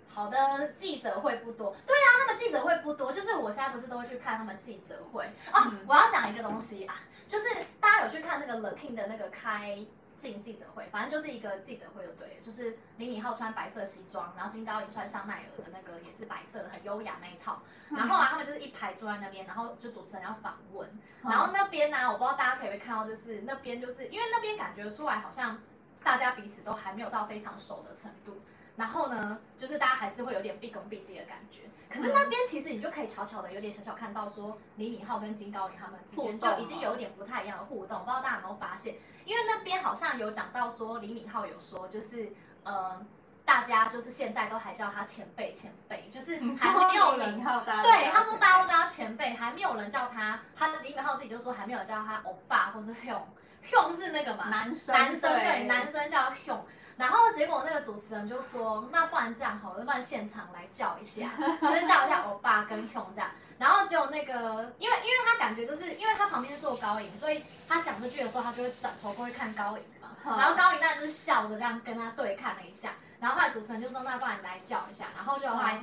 [0.08, 1.74] 好的，记者会不多。
[1.86, 5.64] 对啊，他们记者会不多，就是我现在不是都会去看他们记者会啊。
[5.72, 6.94] 嗯我要讲一个东西啊，
[7.26, 7.46] 就是
[7.80, 9.78] 大家有去看那个 The King 的那个开
[10.16, 17.62] 镜记者会，反正就是一个记者会就对了，就是李敏镐穿白色西装，然后金高银穿香奈儿的那个也是白色的，很优雅那一套。
[17.90, 20.88] 然后啊，他们就是一排坐在那边，然后就主持人要访问，
[21.24, 25.58] 然后那边呢、啊，我不知道大家可不可以看到，就是那边就是因为那边感觉出来好像
[26.04, 28.40] 大家彼此都还没有到非常熟的程度。
[28.76, 31.62] 然后呢，就是大家还是会有点毕恭毕敬的感觉。
[31.88, 38.96] 可是那边其实你就可以悄悄的有点小小看到说，李敏镐跟金高银他们之间就已经有一点不太一样的互动，不知道大家有没有发现？
[39.24, 42.32] 因为那边好像有讲到说，李敏镐有说就是
[42.64, 43.00] 呃，
[43.44, 47.40] 大家就是现在都还叫他前辈前辈，就是还没有人。
[47.40, 56.62] 对，他说大家都叫他前辈，还没有人叫他，他李敏镐自己就说还没有叫他欧巴或是 hyung，hyung 是那个嘛，男生男生对，男生叫 hyung。
[56.96, 61.30] 然后结果那个主持人就说，那不然这样好了，要不然现场来叫一下，
[61.60, 63.28] 就是叫一下欧巴跟 hyung 这样。
[63.58, 70.10] 然后只有那个，因为因为他感觉就是因为他旁边是坐高颖，所以他讲这句的时候，他就会转头过去看高颖嘛。
[70.24, 72.92] 然后高颖当然就是笑着这样跟他对看了一下。
[73.18, 75.06] 然后后来主持人就说，那不然你来叫一下。
[75.16, 75.82] 然后就后来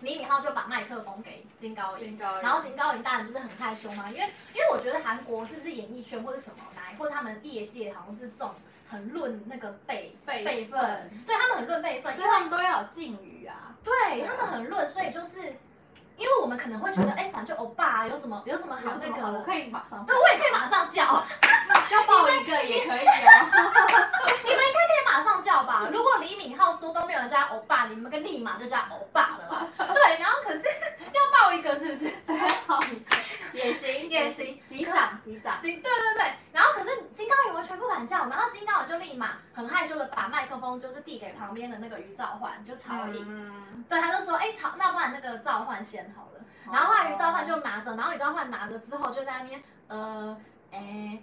[0.00, 4.22] 李敏镐就把麦克风给金高银，然后金高银当然就是很害羞嘛，因为
[4.54, 8.54] 因为我觉得韩国是不是演艺圈或者什么来，或者他们业界好像是这种。
[8.88, 13.74] 很论那个辈辈辈分，对他们很论辈分，所以他们都要有敬语啊。
[13.82, 15.38] 对他们很论，所以就是
[16.16, 21.04] 因为我们可能会觉得，哎，反正就欧巴有什么有什么好那个，我可以马上，对我也可以马上叫，
[21.92, 23.30] 要抱一个也可以啊。
[24.44, 25.88] 你们应该可以马上叫吧？
[25.92, 29.66] 如果李敏镐说都没有人叫欧巴，你们跟立马就叫欧巴了吧？
[29.94, 30.64] 对，然后可是
[31.12, 32.10] 要抱一个是不是？
[32.26, 32.78] 对，好
[33.54, 35.58] 也行也行，击掌击掌。
[35.62, 46.40] 对对对，然后可是金高银完全不敢叫，然后金高银就立马很害羞的把麦克风就是递给旁边的那个于兆焕，就曹颖，嗯、对，他就说，哎，曹，那不然那个兆焕先好了。
[46.70, 50.36] 然后后来于兆焕就拿着，然后于兆焕拿着之后就在那边，呃，
[50.72, 51.18] 哎。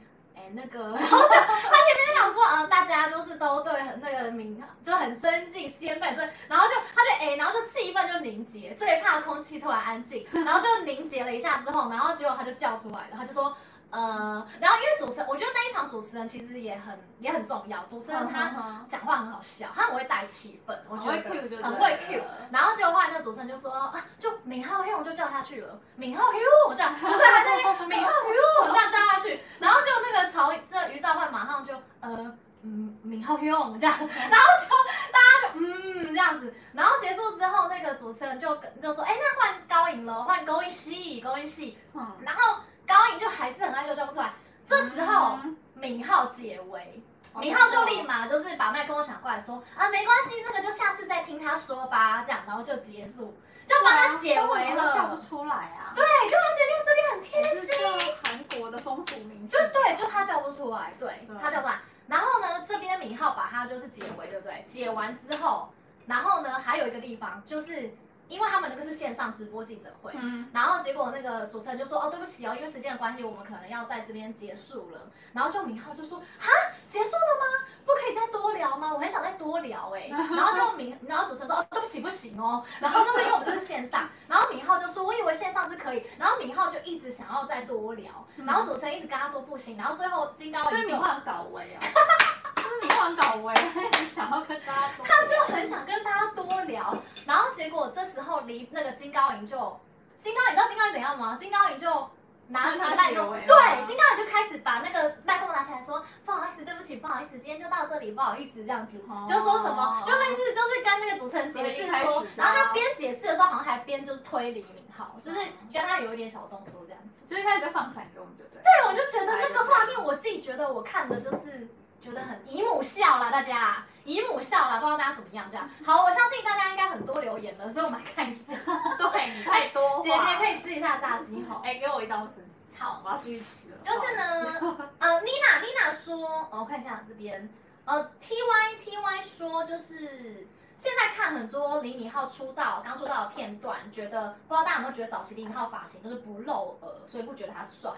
[0.54, 13.56] 那个， 然后就他前面就想说，呃，大家就是都对那个名，就很尊敬先辈，这，然后就他就哎，然后就气氛就凝结，最怕空气突然安静，然后就凝结了一下之后，然后结果他就叫出来了，他就说。
[13.94, 17.84] 呃，然后因为主持人，我觉得那一场主持人其实也很也很重要。
[17.84, 22.24] 主持人他讲话很好笑，他很会带气氛，我觉得很会 Q。
[22.52, 34.76] 然后结果后来那个主持人就说啊，就敏浩 hyung 就叫下去了，敏浩 hyung 这样，主持人还在那边敏浩 hyung 这样叫下去，然后就那个曹这于兆焕马上就呃嗯敏镐 hyung 这样， 然后就
[35.12, 42.58] 大家就嗯这样子，然后结束之后那个主持人就就说哎那换高颖了，换高银戏高银戏，嗯，然后。
[42.88, 44.34] 高颖就还是很害羞叫不出来，
[44.68, 45.40] 这时候
[45.74, 47.02] 敏浩解围，
[47.36, 64.64] 敏浩就立马就是把麦克风抢过来说啊，没关系，这个就下次再听他说吧，这样然后就结束，就帮他解围了，叫不出来啊，对，就他觉得这边很贴心，韩国的风俗民情，就对，就他叫不出来，对，他叫不出来，然后呢，这边敏浩把他就是解围，对不对？
[64.68, 65.74] 解完之后，
[66.06, 67.96] 然后呢，还有一个地方就是。
[68.34, 75.00] 因为他们那个是线上直播记者会，嗯，然后结果那个主持人就说，哦，对不起哦，因为时间的关系，我们可能要在这边结束了。
[75.34, 76.50] 然后就明浩就说，哈，
[76.88, 77.68] 结束了吗？
[77.86, 78.92] 不可以再多聊吗？
[78.94, 80.08] 我很想再多聊 哎。
[80.10, 82.64] 然后就明，然后主持人说，哦，对不起，不行哦。
[82.80, 86.04] 然后就是因为我们这是线上， 然后明浩就说，我以为线上是可以。
[86.18, 89.78] 然后明浩就一直想要再多聊，然后主持人一直跟他说不行。
[89.78, 91.82] 然后最后金高银就，所以敏镐搞维啊，
[92.64, 96.96] 就是敏镐搞维，他一直想要跟大家，他就很想跟大家多聊。
[97.26, 99.80] 然后结果这时候离那个金高银就，
[100.18, 101.36] 金高银你知道金高银怎样吗？
[101.36, 102.10] 金高银就
[102.48, 115.38] 拿起麦克风，对，金高银就开始把那个麦克风拿起来说，不好意思，对不起，不好意思，今天就到这里，不好意思，这样子，哦、就说什么，就类似就是跟那个主持人解释说，然后他边解释的时候好像还边就是推李明浩，就是
[115.74, 118.62] 跟他有一点小动作这样子，就一开始就放闪给我们，对不对？
[118.64, 121.68] 对，我就觉得那个画面，我自己觉得我看的就是。
[122.04, 125.48] 觉得很姨母笑了，大家姨母笑了，不知道大家怎么样？
[125.50, 128.54] 这样好，我相信大家应该很多留言了，所以我们来看一下。
[129.00, 130.02] 对，你太多。
[130.04, 131.62] 姐姐可以吃一下炸鸡哈。
[131.64, 132.78] 哎，给我一张卫生纸。
[132.78, 133.78] 好，我要继续吃了。
[133.86, 137.50] 就是呢，呃，妮娜妮娜说，哦，我看一下这边，
[137.86, 147.92] 呃，T Y T Y 说就是现在看很多李敏镐出道刚出道的片段，觉得不知道大家有没有觉得早期李敏镐发型都是不露额，所以不觉得他帅。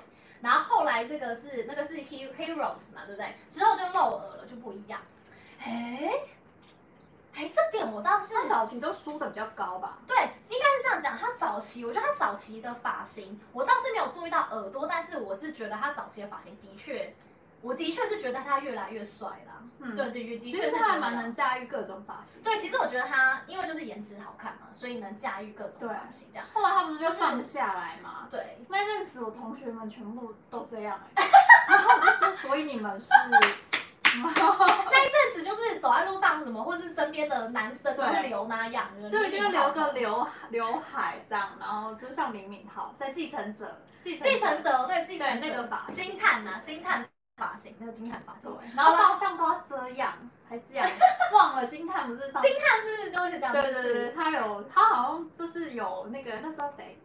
[0.46, 3.34] 然后后来这个是那个是 Heroes 嘛，对不对？
[3.50, 5.02] 之后就露耳了，就不一样。
[5.58, 6.14] 哎，
[7.34, 9.98] 哎，这点我倒是他早期都梳的比较高吧？
[10.06, 11.18] 对，应该是这样讲。
[11.18, 17.12] 他早期，我觉得他早期的发型，我倒是没有注意到耳朵，但是我是觉得他早期的发型的确。
[17.66, 22.44] 我的确是觉得他越来越帅啦，嗯，对对对，的确是还蛮能驾驭各种发型。
[22.44, 26.48] 对，其实我觉得他因为就是颜值好看嘛，所以能驾驭各种发型这样。
[26.54, 28.28] 后来他不是就放下来嘛？
[28.30, 31.24] 对，那阵子我同学们全部都这样哎，
[31.68, 33.10] 然后我就说，所以你们是
[34.16, 47.06] 那一阵子就是走在路上什么，或是身边的男生都是留那样，就一定要留个刘刘海这样，然后就像李敏镐在继承者，继承者对继承那个发金叹啊惊叹。
[47.38, 50.14] 发型那个金叹发型，然后照相都要遮样，
[50.48, 50.88] 还这样，
[51.34, 53.52] 忘了金叹不是上金叹是不是都是这样？
[53.52, 56.98] 对对对，他有他好像就是有那个那时候谁，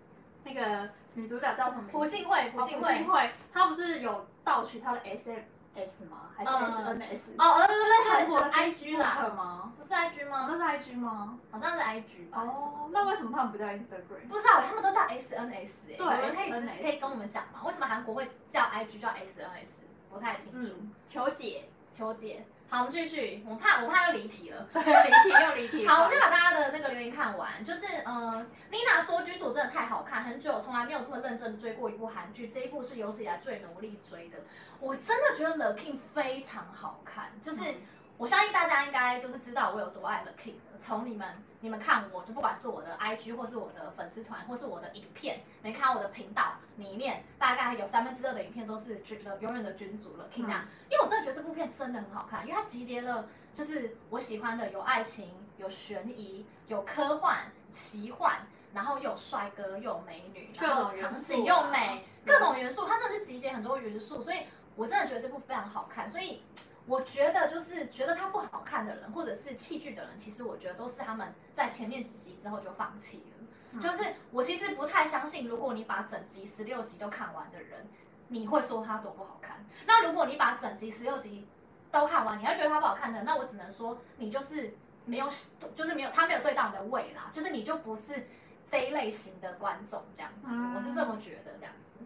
[0.45, 1.89] 那个女主角叫什么？
[1.91, 5.41] 朴信惠，朴信惠，她不是有盗取她的 S M
[5.75, 6.31] S 吗？
[6.37, 7.33] 还是 S N S？
[7.37, 9.73] 哦，对对对，就是 I G 啦吗？
[9.77, 10.47] 不是 I G 吗？
[10.49, 11.39] 那是 I G 吗？
[11.51, 12.41] 好像是 I G 吧。
[12.41, 14.29] 哦，那为什么他们不叫 Instagram？
[14.29, 15.97] 不知道，他们都叫 S N S 哎。
[15.97, 17.63] 对，可以可以跟我们讲吗？
[17.65, 19.83] 为什么韩国会叫 I G 叫 S N S？
[20.13, 20.75] 不太清楚，
[21.07, 22.45] 求解，求解。
[22.69, 23.45] 好，我们继续。
[23.49, 24.69] 我怕，我怕又离题了。
[24.75, 25.87] 离题又离题。
[25.89, 27.65] 好，我先把大家的那个留言看完。
[27.65, 34.39] 就是，呃，Lina 说剧组真的太好看，很久从来没有这么认真追过一部韩剧，这一部是有史以来最努力追的。
[34.79, 37.61] 我真的觉得 The King 非常好看，就是。
[37.63, 37.75] 嗯
[38.21, 40.79] 我相信大家应该就是知道我有多爱 The King 的。
[40.79, 41.27] 从你们
[41.61, 50.65] 你们看我，就不管是我的 IG 或是我的粉丝团，或是我的影片，没看我的频道里面，大概有三分之二的影片都是君的永远的君主了 King 那样。
[50.91, 57.39] 因为我真的觉得这部片真的很好看，因为它集结了就是我喜欢的有爱情、有悬疑、有科幻、
[57.71, 58.37] 奇幻，
[58.75, 64.41] 然后又有帅哥又有美女，然后场景又美，各种元素，它真的是集结很多元素，所以
[64.81, 66.43] 我真的觉得这部非常好看，所以。
[66.87, 73.47] 我觉得就是觉得它不好看的人，或者是弃剧的人，其实我觉得都是他们在前面几集之后就放弃了。
[73.73, 77.87] 嗯、就是我其实不太相信，如果你把整集十六集都看完的人，
[78.29, 79.65] 你会说它多不好看。
[79.87, 81.47] 那如果你把整集十六集
[81.93, 85.29] 都看完，你还觉得它不好看的，那我只能说你就是没有，
[85.77, 88.27] 就是没有他没有对到你的胃啦，就是你就不是
[88.69, 92.05] 这一类型的观众这样子，嗯、我是这么觉得这样子。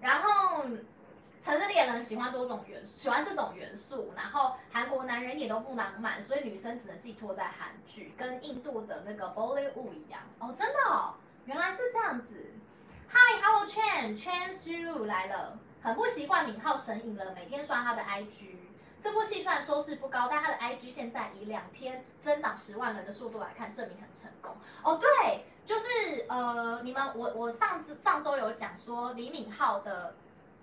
[0.00, 0.66] 然后。
[1.46, 10.22] 城市猎人喜欢多种元素，喜欢这种元素，然后韩国男人也都不浪漫，所以女生只能寄托在韩剧，跟印度的那个 Bollywood 一样。
[10.40, 12.34] 哦，真的哦，原来是这样子。
[13.12, 18.56] Hi，Hello Chen，Chen Xu 来了，很不习惯敏浩神隐了，每天刷他的 IG。
[19.00, 24.50] 这部戏虽然收视不高，但他的 IG 现在以两天增长十万人的速度来看，证明很成功。
[24.82, 30.12] 哦，对，就是呃，你们我我上次上周有讲说李敏镐的。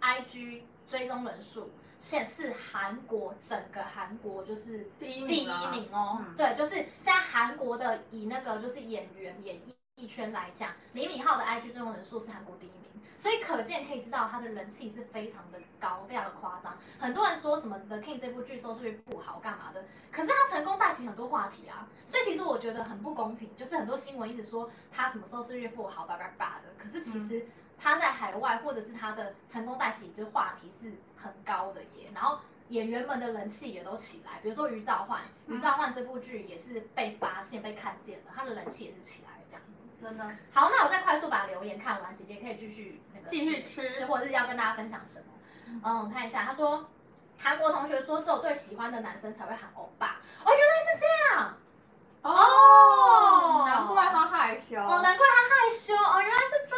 [0.05, 5.49] IG 追踪人数现是韩国整个韩国就是第一名
[5.91, 9.61] 哦，嗯、对，就是现在韩国的以那个就是演员演
[9.95, 16.77] 艺圈来讲，李敏镐的 IG 追踪人数是韩国第一名，所以可见可以知道他的人气是非常的高，非常的夸张。
[16.99, 27.39] 很多人说什么 The King 这部剧收视率不好干嘛的，可是他成功带起很多话题啊，所以其实我觉得很不公平，就是很多新闻一直说他什么收视率不好叭叭叭的，可是其实。
[27.39, 27.47] 嗯
[27.83, 32.09] 他在海外，或者是他的成功带起，就是话题是很高的耶。
[32.15, 39.73] 然后演员们的人气也都起来，比如说于兆焕，于兆焕这部剧也是被发现、被看见了，他的人气也是起来这样子。
[40.01, 40.23] 真的。
[40.53, 45.25] 好，那我再快速把留言看完，姐姐可以继续那个继续吃，或者是要跟大家分享什么？
[45.83, 46.89] 嗯，看一下，他说
[47.37, 50.21] 韩国同学说只有对喜欢的男生才会喊欧巴。
[50.45, 51.57] 哦，原来是这样。
[52.23, 54.79] 哦，哦，难怪他害羞。
[54.79, 55.93] 哦，难怪他害羞。
[55.93, 56.75] 哦，原来是这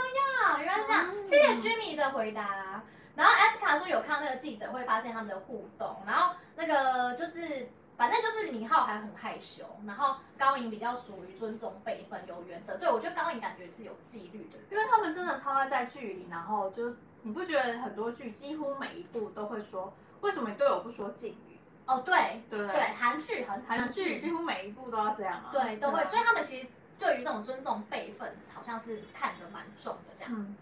[0.50, 1.08] 样，原来是这样。
[1.14, 2.84] 嗯、谢谢居民的回答。
[3.16, 6.02] 然后 S 卡说有看到那个记者会，发现他们的互动。
[6.06, 9.64] 然后那个就是，反正就是敏浩还很害羞。
[9.86, 12.76] 然后高颖比较属于尊重辈分、有原则。
[12.78, 16.28] 对，我觉得高颖感觉是有纪律的，因为他们真的超爱在剧里。
[16.30, 21.55] 然后就是你不觉得很多剧几乎每一部都会说，为什么你对我不说敬语？
[21.86, 26.68] 哦，对对对，韩剧韩韩剧几乎每一部都要这样啊，对，都会，所以他们其实
[26.98, 30.32] 对于这种尊重辈分，好像是看得蛮重的这样。
[30.34, 30.56] 嗯，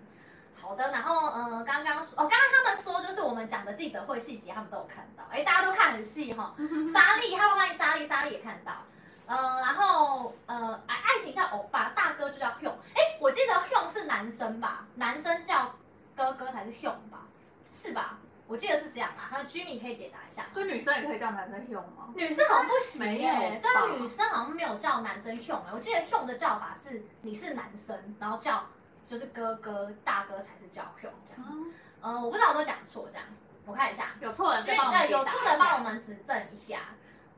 [0.60, 6.54] 好的，然后呃，刚刚说哦，刚刚他们说就是我们讲的记者会细节，他们都有看到，哎，大家都看很细哈。
[6.92, 8.74] 莎莉，他们，欢迎莎莉，莎莉也看到。
[9.26, 14.86] 呃，然后呃，爱爱情叫欧巴，大哥就叫 Hyun，哎，我记得 Hyun 是男生吧？
[14.96, 15.74] 男生叫
[16.14, 17.22] 哥哥才是 Hyun 吧？
[17.72, 18.18] 是吧？
[18.54, 19.26] 我我记得是这样啊。
[19.32, 20.44] 他 Jimmy 可以解答一下。
[20.54, 22.10] 所以女生也可以叫男生用吗？
[22.16, 28.64] 女生好像不行没耶、有对啊，吧女生好像没有叫男生用哎、我记得用的叫法是你是男生，然后叫
[29.08, 31.52] 就是哥哥大哥才是叫用这样。
[31.52, 33.26] 嗯，呃，我不知道有没有讲错这样，
[33.66, 34.10] 我看一下。
[34.22, 36.80] 有错的所以再帮我们对，有错的一下帮我们指正一下。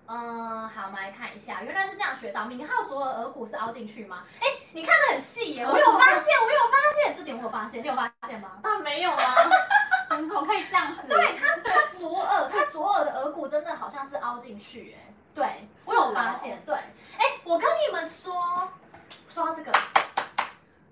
[0.07, 2.43] 嗯，好，我们来看一下，原来是这样学到。
[2.45, 4.23] 敏浩左耳额骨是凹进去吗？
[4.41, 8.59] 哎，你看得很细耶，我有发现，我有发现，这点我有发现，你有发现吗？
[8.61, 9.17] 啊，没有啊，
[10.11, 11.07] 你们怎么可以这样子？
[11.07, 18.67] 对他，他左耳，他左耳的耳骨真的好像是凹进去，哎，对我有发现，对，哎，我跟你们说，
[19.27, 19.71] 说到这个，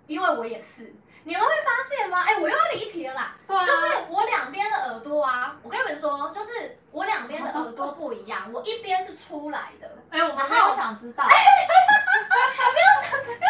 [0.08, 0.94] 因为我也是，
[1.24, 2.24] 你们会发现吗？
[2.24, 3.36] 哎，我又要离题了啦。
[3.48, 11.26] 对啊，就是我两边的耳朵啊，我跟你们说，就是我两边的耳朵不一样，我一边是出来的，哎，我们没有想知道。
[12.74, 13.46] 没有想知道，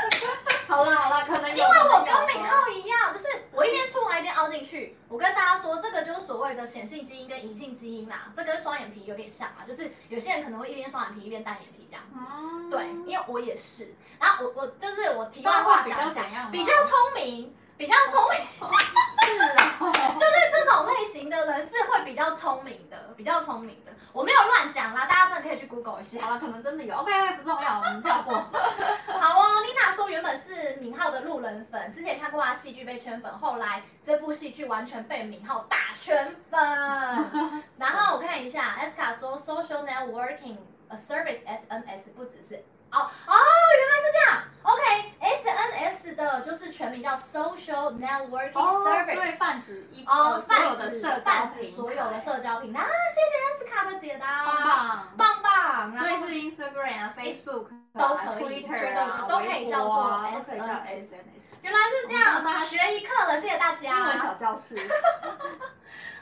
[0.68, 4.97] 好啦好啦，可能因为我跟敏浩一样，就是我一边出来一边凹进去。
[5.09, 12.16] 我跟大家说，这个就是所谓的显性基因跟隐性基因啦，这跟双眼皮有点像啊，就是有些人可能会一边双眼皮一边单眼皮这样子。
[12.18, 16.49] 嗯对，因为我也是，然后我我就是我题外话会比较讲怎样吗？
[16.51, 18.39] 比较聪明，比较聪明。
[19.25, 23.91] 是啊，就是这种类型的人是会比较聪明的，比较聪明的。
[24.13, 26.21] 我没有乱讲啦，大家真的可以去 Google 一下。
[26.21, 26.95] 好了，可能真的有。
[26.95, 28.36] OK OK，不重要，我们跳过。
[29.19, 36.61] 好哦，妮娜说原本是敏浩的路人粉，之前看过他戏剧被圈粉，后来这部戏剧完全被敏浩大圈粉。
[37.77, 43.34] 然后我看一下，S 卡说 Social Networking a Service SNS 不只是哦哦，
[43.77, 44.43] 原来是这样。
[45.84, 49.38] OK，SNS 的就是全名叫 Social Networking 哦，所以 Service。
[49.38, 52.89] 泛指一哦，泛指泛指所有的社交平台啊！
[53.09, 55.07] 谢谢 S 卡的解答，棒棒。
[55.17, 55.93] 棒棒。
[55.93, 56.27] 所以是
[56.63, 61.43] Instagram 啊、Facebook 都可以 Twitter 啊、都可以叫做微博啊都可以叫 SNS SNS。
[61.61, 64.34] 原来是这样，家学一课了，谢谢大家英文小家。
[64.36, 64.77] 教室。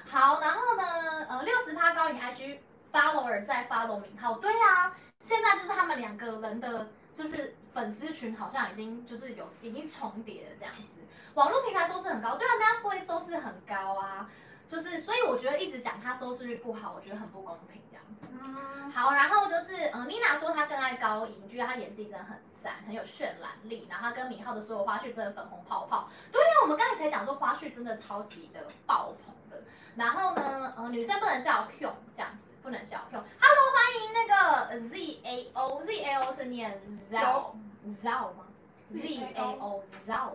[0.09, 0.83] 好，然后呢，
[1.29, 2.57] 呃，六十趴高龄 IG
[2.91, 4.91] follower 在 follow 名号，对啊，
[5.21, 10.87] 现在就是他们两个人的，就是粉丝群好像已经就是有已经重叠了这样子。
[11.33, 14.29] 网络平台收视很高，对啊，Netflix 收视很高啊，
[14.67, 18.11] 就是所以我觉得一直讲他收视率不好，我觉得很不公平这样子。
[18.43, 23.87] 嗯，好，然后就是，呃，妮娜说她更爱高颖，觉得她演技真的很赞，很有渲染力。
[23.89, 26.09] 然后她跟敏浩的所有花絮真的粉红泡泡。
[26.31, 29.63] 对啊，我们刚才才讲说花絮真的超级的爆棚的。
[29.95, 33.23] 然后呢，呃，女生不能叫 Hyun 这样子，不能叫 Hyun。
[33.39, 36.79] Hello，欢迎那个 Z A O，Z A O 是念
[37.11, 37.55] Zao
[38.03, 38.45] Zao 吗
[38.93, 40.33] ？Z A O Zao。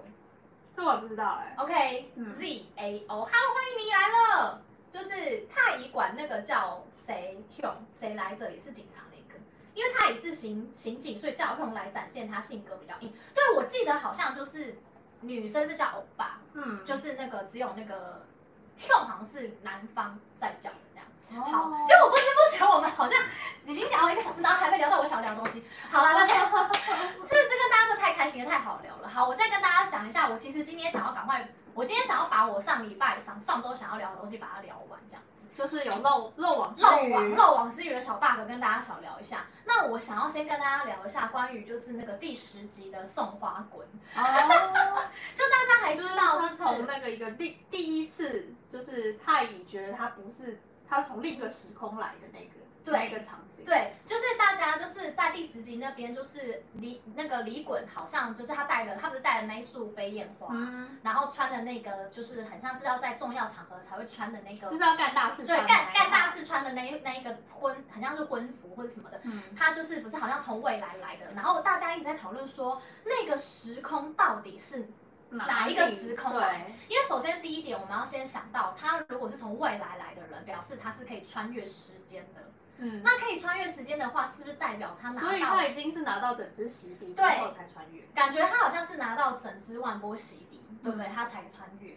[0.74, 1.54] 这我不知道哎。
[1.58, 2.34] OK，Z、嗯
[2.76, 4.60] A O，Hello，欢迎你来了。
[4.92, 9.38] 就是太乙馆那个叫谁 Hyun，谁来着也是警察的一个，
[9.74, 13.12] 因为他也是刑刑警，所以叫 Hyun 来展现他性格比较硬。
[13.34, 14.76] 对，我记得好像就是
[15.20, 18.24] 女生是叫欧巴，嗯，就是那个只有那个
[18.78, 20.70] Hyun 好像是男方在叫。
[21.34, 23.18] 好，哦结果不知不觉我们好像
[23.64, 25.64] 已经聊了一个小时，然后还没聊到我想聊的东西。
[25.90, 26.34] 好了，那 这
[27.26, 29.08] 这这跟大家这太开心了，太好聊了。
[29.08, 35.26] 好，我再跟大家讲一下，我其实今天想要赶快，我今天想要把我上礼拜上上周想要聊的东西把它聊完，这样子。
[35.56, 39.46] 就是有漏漏网漏网漏网之鱼的小 bug 跟大家小聊一下。
[39.64, 44.22] 那我想要先跟大家聊一下关于就是那个第十集的送花滚，哦，
[45.34, 52.50] 就大家还知道是从那个一个第第一次，就是太乙觉得他不是，他是从另一个时空来的那个
[52.84, 53.64] 对那个场景。
[53.64, 69.20] 对，就是大家就是在第十集那边，就是李那个李衮好像就是他带了，他不是带了那一束飞燕花，嗯，然后穿的那个就是很像是要在重要场合才会穿的那个，就是要干大事对穿的那一套，干干大事穿的那那一个婚，很像是婚服或者什么的。
[69.24, 74.86] 嗯，他就是不是好像从未来来的，然后大家一直在讨论说那个时空到底是
[75.30, 82.42] 哪一个时空来对，因为首先第一点，我们要先想到，他如果是从未来来的人，表示他是可以穿越时间的。
[82.78, 85.48] 嗯，那可以穿越时间的话，是不是代表他拿所以到？
[85.48, 88.02] 他已经是拿到整只洗涤之后才穿越。
[88.14, 91.06] 感觉他好像是拿到整支万波洗涤，对不对？
[91.06, 91.96] 嗯他才穿越。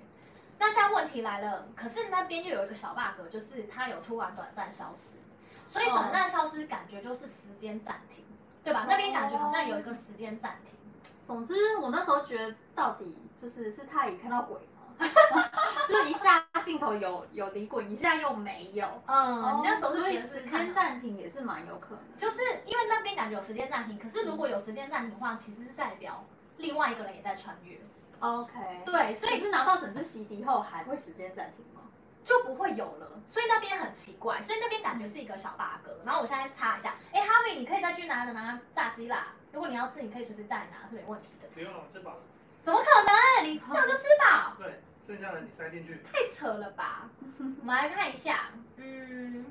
[0.58, 5.18] 那现在问题来了，可是那边又有一个小 bug，就是他有突然短暂消失，
[5.66, 8.26] 所以短暂消失感觉就是时间暂停，
[8.64, 8.86] 对吧？
[8.90, 10.79] 那边感觉好像有一个时间暂停。
[11.26, 14.66] 总之，我那时候觉得到底就是是太乙看到鬼吗？
[15.88, 18.86] 就是一下镜头有有李鬼，一下又没有。
[19.06, 22.18] 嗯，你那时候是所以觉得是时间看暂停也是蛮有可能。
[22.18, 26.26] 就是因为那边感觉有时间暂停，可是如果有时间暂停的话，其实是代表
[26.58, 27.80] 另外一个人也在穿越
[28.20, 28.52] ，OK，
[28.86, 31.82] 对，所以所以是拿到整只洗涤后还会时间暂停吗？
[32.26, 35.90] 就不会有了，所以那边很奇怪，所以那边感觉是一个小 bug。
[36.06, 41.48] 然后我现在擦一下，哎，哈维，你可以再去拿拿炸鸡啦，如果你要吃，你可以随时再拿，是没问题的。
[41.54, 42.20] 不用了，我吃饱了。
[42.62, 43.50] 怎么可能？
[43.50, 44.54] 你这样就吃饱？
[44.62, 46.02] 对，剩下的你塞进去。
[46.12, 47.10] 太扯了吧！
[47.40, 49.46] 我们来看一下，嗯，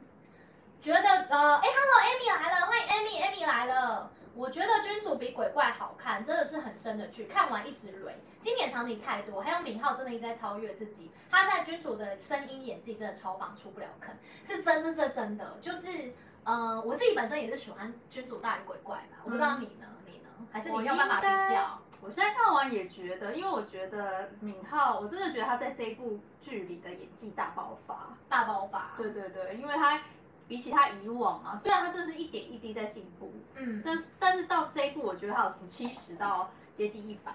[0.80, 4.10] 觉得呃，哎，Hello，Amy 来了，欢迎 Amy，Amy 来了。
[4.34, 8.16] 我觉得君主比鬼怪好看，真的是很深的剧，看完一直累。
[8.38, 11.10] 经典场景太多，还有敏浩真的一直在超越自己。
[11.28, 15.56] 他在君主的声音演技真的超棒，出不了坑，是真，是这真的。
[15.60, 16.12] 就是，
[16.48, 19.86] 呃，我自己本身也是喜欢君主大于鬼怪的，我不知道你呢？
[20.06, 20.28] 你呢？
[20.50, 21.22] 还是你没有办法比
[21.52, 21.78] 较？
[22.00, 28.92] 我，现在看完也觉得，因为我觉得敏浩，我真的觉得他在这一部剧里的演技大爆发，大爆发。
[28.96, 30.00] 对对对，因为他。
[30.48, 37.34] 比起他以往啊，虽然他真的是一点一滴在进步，嗯，但是但是到这一步，我觉得他有从七十到接近一百。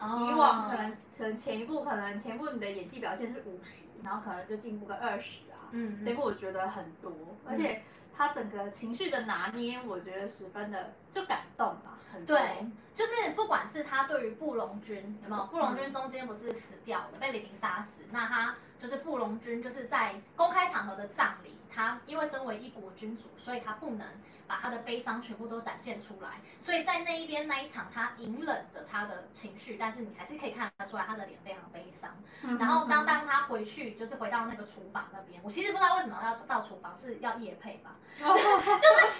[0.00, 7.12] 以往可能前前一部可能前一部你的演技表现是五十，然后可能就进步个二十啊，嗯，这一部我觉得很多，
[7.46, 7.82] 而且
[8.16, 18.54] 他整个情绪的拿捏，我觉得十分的就感动吧，对，就是不管是他对于布隆君有没有，布隆君中间不是死掉了，被李明杀死，那他。
[18.80, 24.06] 就是布隆君，就是在公开场合的葬礼，他因为身为一国君主，所以他不能
[24.46, 32.10] 把他的悲伤全部都展现出来，所以在那一边那一场，他隐忍着他的情绪，但是你还是可以看得出来他的脸非常悲伤。
[32.58, 37.96] 然后当当他回去，就是回到那个厨房那边，我其实不知道为什么要到厨房，是要夜配吧？
[38.16, 38.40] 就就是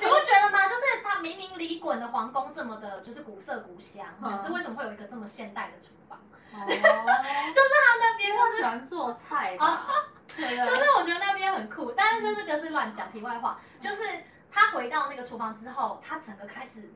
[0.00, 0.68] 你不觉得吗？
[0.68, 6.20] 就是他明明李衮的皇宫这么的，就是古色古香，可是为什么会有一个这么现代的厨房？
[6.52, 9.86] 就是他那边他喜欢做菜啊，
[10.28, 13.60] 就是我觉得那边很酷，但是就这个是乱讲题外话。
[13.80, 14.02] 就是
[14.50, 16.90] 他回到那个厨房之后，他整个开始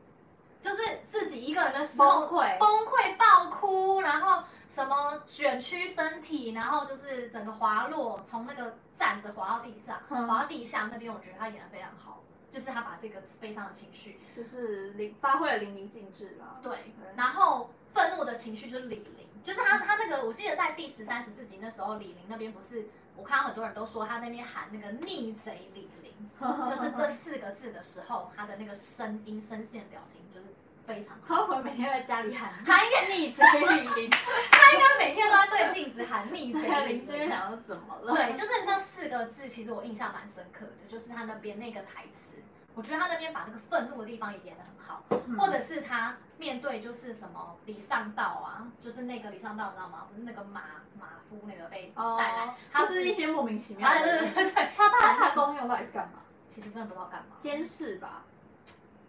[0.60, 16.58] 就是自己一个人的时候崩溃崩溃爆哭，然后什么卷曲身体，然后就是整个滑落，从那个站着滑到地上，滑到地下那边，我觉得他演的非常好，就是他把这个悲伤的情绪就是淋发挥了淋漓尽致了。
[16.62, 19.29] 对，然后愤怒的情绪就是李霖。
[19.42, 26.30] 就是他，他那个，我记得在第十三、十四集那时候，李玲那边不是，我看到很多人都说他在那边喊那个逆贼李玲，
[26.66, 30.46] 就是这四个字的时候，他的那个声音、声线、表情就是
[30.86, 31.34] 非常好。
[31.34, 34.10] 他会每天在家里喊，他应该逆贼李玲，
[34.52, 36.88] 他应该每天都在对镜子喊逆贼李霖。
[36.88, 38.12] 邻居想说怎么了？
[38.16, 42.36] 对，就是那四个字，其实我印象蛮深刻的，就是他那边那个台词。
[42.80, 50.06] 我觉得他那边把那个愤怒的地方也演得很好，嗯、或者是他面对就是什么李尚道啊，就是那个李尚道，你知道吗？
[50.10, 50.62] 不是那个马
[50.98, 53.98] 马夫那个被带来，他、哦、是，是一些莫名其妙的。
[53.98, 56.20] 对对对对，他他他功用到底是干嘛？
[56.48, 57.36] 其实真的不知道干嘛。
[57.36, 58.24] 监视吧，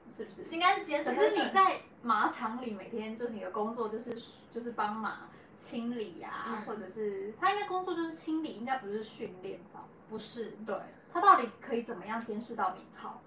[0.10, 0.44] 是不是？
[0.54, 1.10] 应该是监视。
[1.10, 9.86] 可是你在马场里每天就是你的工作就是就是帮马清理呀、啊，嗯、或者是他应该工作就是清理，应该不是训练吧？
[10.10, 10.76] 不是，对，
[11.14, 13.22] 他到底可以怎么样监视到明浩？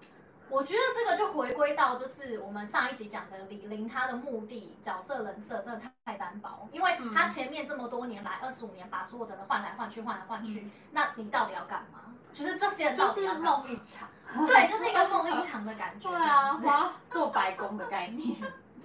[0.49, 11.99] 我觉得这个就回归到就是我们上一集讲的李霖，他的目的角色人设真的太太单薄，因为他前面这么多年来二十五年把所有的人换来换去换来换去，嗯、那你到底要干嘛？
[12.33, 14.09] 就是这些人就是梦一场，
[14.45, 16.09] 对，就是一个梦一场的感觉。
[16.09, 18.35] 对啊，花做白工的概念。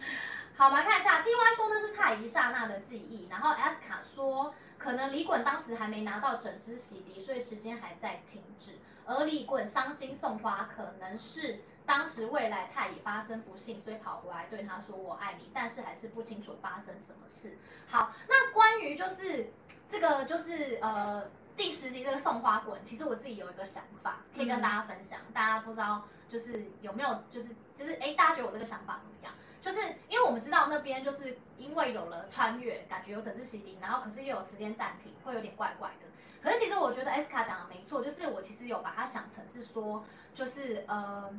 [0.57, 8.79] 好，我们来看一下 T Y 说那是太一刹那的记忆，然后 S 卡说可能李衮当时还没拿到整支洗涤，所以时间还在停止。
[9.11, 17.59] 而李衮伤心送花，可能是当时未来太乙发生不幸，所以跑回来对他说“我爱你”，但是还是不清楚发生什么事。
[17.89, 19.51] 好，那关于就是
[19.89, 29.35] 这个就是呃第十集这个送花滚，其实我自己有一个想法可以跟大家分享，大家不知道就是有没有就是就是哎，大家觉得我这个想法怎么样？
[29.61, 36.07] 就是因为我们知道那边就是因为有了穿越，感觉有整治洗涤，然后可是又有时间暂停，会有点怪怪的。
[36.43, 41.31] 可是其实我觉得 S 卡讲的没错，就是我其实有把它想成是说，就是呃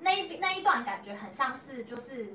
[0.00, 2.34] 那一那一段感觉很像是就是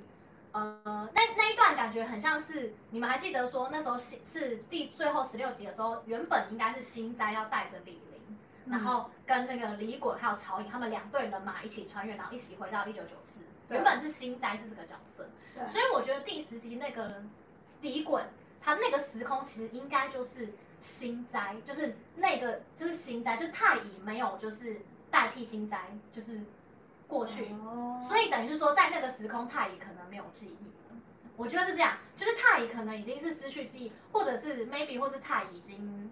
[0.53, 13.39] 呃那那一段感觉很像是你们还记得说那时候是是第最后十六集的时候，原本应该是新斋要带着李霖，然后跟那个李衮还有曹颖他们两队人马一起穿越，然后一起回到一九九四。
[13.69, 15.67] 原本是新斋是这个角色，对。
[15.67, 17.21] 所以我觉得第十集那个
[17.81, 18.21] 李衮
[18.61, 26.41] 他那个时空其实应该就是心斋，就是那个就是心斋，就是太乙没有就是代替心斋，就是
[27.07, 31.01] 过去，哦、所以等于是说在那个时空太乙可能没有记忆了。
[31.35, 36.11] 我觉得是这样，就是太乙可能已经是失去记忆，或者是 maybe 或是太乙已经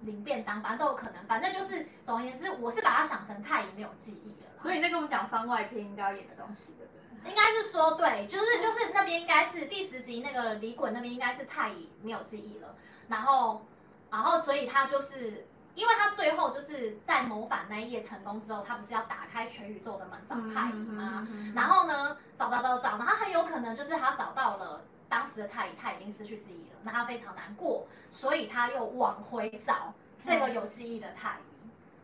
[0.00, 1.24] 领便当，反正都有可能。
[1.26, 4.50] 反正就是总而言之，我是把它想成太乙没有记忆了。
[4.60, 6.92] 所以那个我们讲番外篇应该要演的东西，对不
[7.22, 7.30] 对？
[7.30, 12.74] 应该是说对，就是就是那边应该是第十集那个李衮那边应该是太乙没有记忆了，
[13.08, 13.66] 然后
[14.12, 21.26] 然后所以他就是因为他最后就是在谋反那一夜成功之后，他不是要打开全宇宙的门找太乙吗？
[21.54, 31.51] 然后呢找找找找，然后很有可能就是他找到了当时的太乙他已经失去记忆了，那他非常难过，所以他又往回找这个有记忆的太乙。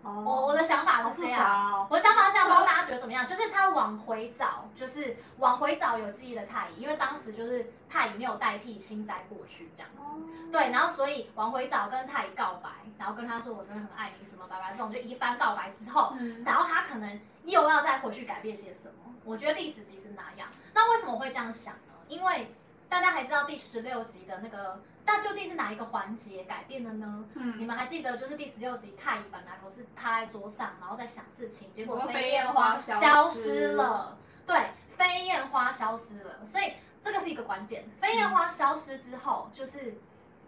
[0.02, 3.26] 哦、我我的想法是这样，哦、我的想法是这样，不知道大家觉得怎么样？
[3.26, 10.22] 就是他往回找，就是往回找有记忆的太乙，因为当时就是太乙没有代替心斋过去这样子，哦、
[10.52, 19.12] 对，然后所以往回找跟太乙告白，然后跟他说我真的很爱你什么拜拜这种，就一番告白之后，嗯、然后他可能又要再回去改变些什么？
[19.24, 21.92] 我觉得第十集是那样，那为什么会这样想呢？
[22.06, 22.54] 因为
[22.88, 24.80] 大家还知道第十六集的那个。
[25.10, 27.24] 那究竟是哪一个环节改变了呢？
[27.32, 34.18] 嗯，你们还记得就是第十六集太乙本来不是趴在桌上，然后在想事情，结果飞燕花消失了。
[34.46, 34.54] 对，
[34.98, 37.88] 飞燕花消失了，所以这个是一个关键。
[37.98, 39.94] 飞燕花消失之后，就是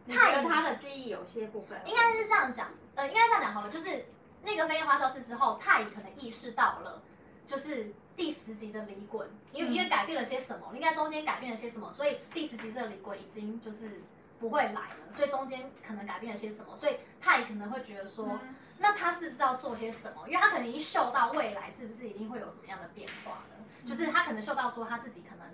[0.07, 4.05] 太乙他的记忆有些部分应该是这样讲，呃，应该这样讲好了，就是
[4.43, 7.01] 那个飞燕花消失之后，太乙可能意识到了，
[7.47, 14.03] 就是第十集的李衮，因为因为改变了些什么，应该中间改变了些什么，所以第十集这个李衮已经就是。
[14.41, 20.26] 不会来了，所以中间可能改变了些什么，所以他也可能会觉得说，嗯、那他是不是要做些什么？
[20.26, 25.47] 因为他可能已经嗅到未来是不是已经会有什么样的变化了，嗯、就是他可能嗅到说他自己可能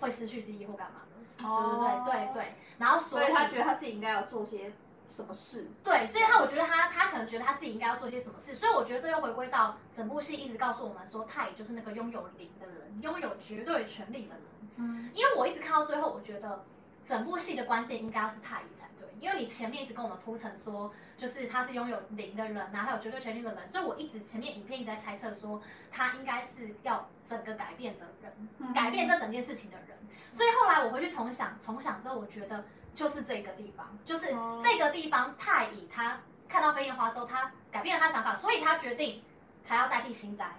[0.00, 2.54] 会失去记忆或干嘛的，哦、对对对对对。
[2.78, 4.72] 然后所以，他觉得他自己应该要做些
[5.06, 5.70] 什么事。
[5.84, 14.42] 对，所以他我觉得他他可能觉得他自己应该要做些什么事，所以我觉得这又回归到整部戏一直告诉我们说，他也就是那个拥有零的人，拥有绝对权力的人。
[14.76, 16.64] 嗯，因为我一直看到最后，我觉得。
[17.04, 29.98] 整部戏的关键应该要是太乙才对，因为你前面一直跟我们铺陈说，就是他是拥有灵的人呐、啊，还有绝对权力的人，所以我一直前面影片一直在猜测说，他应该是要整个改变的人，改变这整件事情的人。
[30.30, 34.26] 所以后来我回去重想，重想之后，我觉得就是这个地方，就是
[34.62, 39.22] 这个地方，太乙他看到飞燕花之后，他改变了他想法，所以他决定
[39.66, 40.56] 他要代替心斋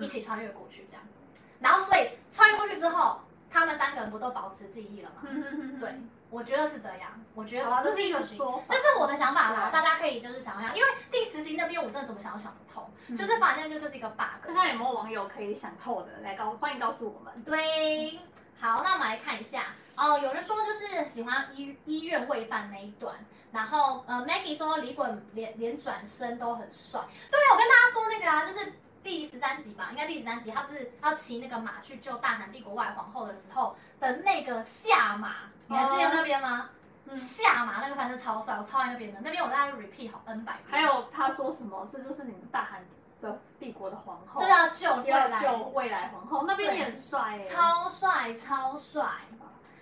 [0.00, 1.02] 一起穿越过去，这样。
[1.60, 3.20] 然后所以穿越过去之后。
[3.52, 5.22] 他们三个人不都保持记忆了吗？
[5.78, 5.94] 对，
[6.30, 7.10] 我觉得是这样。
[7.34, 9.70] 我觉得这是一个说法，这是我的想法啦。
[9.70, 14.42] 大家可以就是想一下，因为第十集那边我真的怎么想都想不透，嗯、就是反正就是一个 bug。
[14.42, 17.42] 看看有没有网友可以想透的来告，欢迎告诉我们。
[17.44, 18.18] 对，
[18.58, 20.18] 好，那我们来看一下哦。
[20.18, 23.14] 有人说就是喜欢医医院喂饭那一段，
[23.52, 27.00] 然后呃，Maggie 说李衮连连转身都很帅。
[27.30, 28.72] 对，我跟大家说那个啊，就是。
[29.02, 35.34] 第十三集吧，应该第十三集，他是要骑那个马去救大韩帝国外皇后的时候的那个下马，
[35.66, 36.70] 你还记得那边吗？
[37.06, 39.20] 嗯、下马那个反正超帅，我超爱那边的。
[39.22, 40.70] 那边我大概 repeat 好 N 百遍。
[40.70, 41.86] 还有他说什么？
[41.90, 42.84] 这就是你们大韩
[43.20, 49.04] 的帝国的皇后，就要救未来，要救未来皇后，那边也很帅，超帅超帅。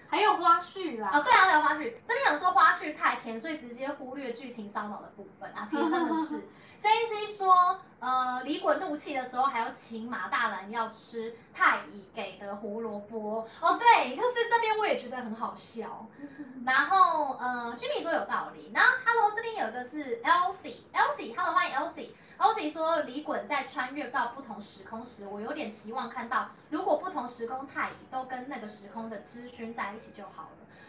[0.09, 1.95] 还有花絮啦，哦对啊，还有花絮。
[2.09, 6.49] 这边有人说花絮太甜，所以直接忽略剧情烧脑的部分啊，其实真的是。
[6.81, 13.47] JC 说，呃，李衮怒气的时候还要请马大兰要吃太乙给的胡萝卜。
[13.61, 16.07] 哦，对，就是这边我也觉得很好笑。
[16.65, 18.73] 然后，呃，Jimmy 说有道理。
[18.75, 22.13] 然后，Hello，这边有一个是 Elsie，Elsie，Hello，欢迎 Elsie。
[22.39, 30.49] Elsie 说，李衮在穿越到不同时空时，我有点希望看到，如果不同时空太乙都跟那个时空的知勋在一起就好了。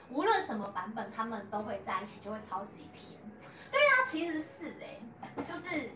[0.09, 3.19] 无论什么版本，他们都会在一起，就会超级甜。
[3.71, 4.99] 对啊，其实是哎、
[5.37, 5.91] 欸，就是，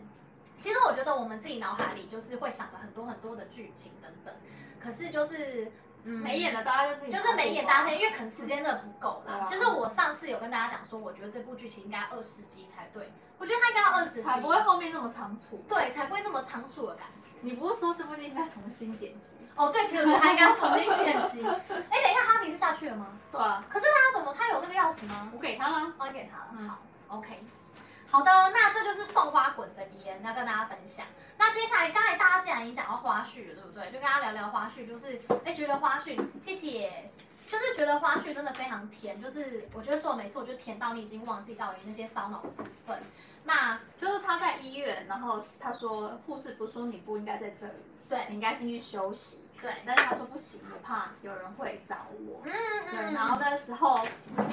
[0.58, 4.34] 其实我觉得我们自己脑海里就是会想了很多很多的剧情等等，
[4.80, 5.70] 可是就是，
[6.04, 9.44] 嗯，没演的大家就自己就是没演大家，因为可能时间真的不够啦。
[9.44, 17.32] 啊、就是我上次有跟大家讲说，我觉得这部剧情应该二十集才对，我觉得它应该要二十集，才不会后面这么仓促，对，才不会这么仓促的感觉。
[17.42, 19.36] 你不是说这部剧应该重新剪辑？
[19.54, 21.44] 哦，对，其实我觉得它应该要重新剪辑。
[21.46, 23.08] 哎，等一下，哈皮是下去了吗？
[23.30, 23.62] 对啊。
[23.68, 24.34] 可是他怎么？
[24.36, 25.30] 他有那个钥匙吗？
[25.34, 25.92] 我给他了。
[25.98, 26.48] 我给他了。
[26.58, 27.44] 嗯、好，OK。
[28.10, 31.04] 好的，那这就是送花滚这边要跟大家分享。
[31.38, 33.86] 那接下来，刚才大家既然已经讲到花絮了，对不对？
[33.86, 37.10] 就跟大家聊聊花絮，就是哎，觉得花絮，谢谢，
[37.46, 43.02] 就是觉得花絮真的非常甜，就是我觉得说的没错，就甜到你已经忘记到那些烧脑的部分。
[43.44, 47.74] 那就是他在医院，然后他说护士不是说你不应该在这里，
[48.08, 49.40] 对，你应该进去休息。
[49.60, 52.40] 对，但是他说不行，我怕有人会找我。
[52.44, 52.90] 嗯嗯。
[52.90, 53.98] 对，然后那时候，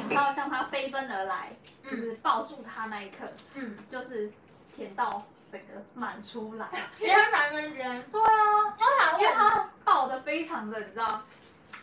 [0.10, 1.51] 他要向他飞奔而来，
[1.84, 3.26] 就是抱住他那一刻，
[3.56, 4.32] 嗯，就是
[4.76, 6.68] 甜到整个满出来，
[6.99, 8.04] 因为他蛮认真。
[8.12, 11.22] 对啊，因为他抱的非常的，你知道，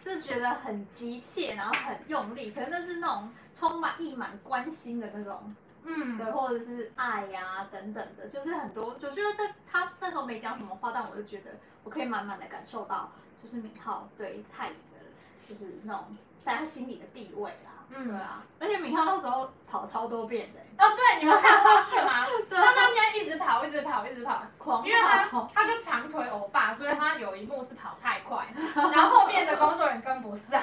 [0.02, 5.54] 就觉得很急切，然后很用力，可能那是那种充满溢满关心的那种。
[5.84, 11.52] 嗯，对，或者是爱呀、啊、等等的，就是很多，就觉得在他那时候没讲什么话，但我就觉得
[11.82, 15.00] 我可以满满的感受到，就是敏浩对太乙的，
[15.40, 17.70] 就是那种在他心里的地位啦。
[17.92, 20.60] 嗯，对啊，而且敏浩那时候跑超多遍的。
[20.84, 22.26] 哦，对，你们看花絮吗？
[22.48, 30.62] 对他那边一直跑，一直跑，一直跑，狂跑，因为他他就长腿欧巴，所以他有一幕是跑太快，然后后面的工作人员跟不上，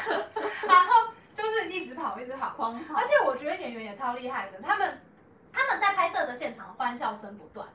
[0.67, 1.11] 然后。
[1.37, 2.95] 就是就是一直跑，一直跑，狂跑。
[2.95, 4.99] 而且我觉得演员也超厉害的，他们
[5.57, 7.67] 他们在拍摄的现场欢笑声不断、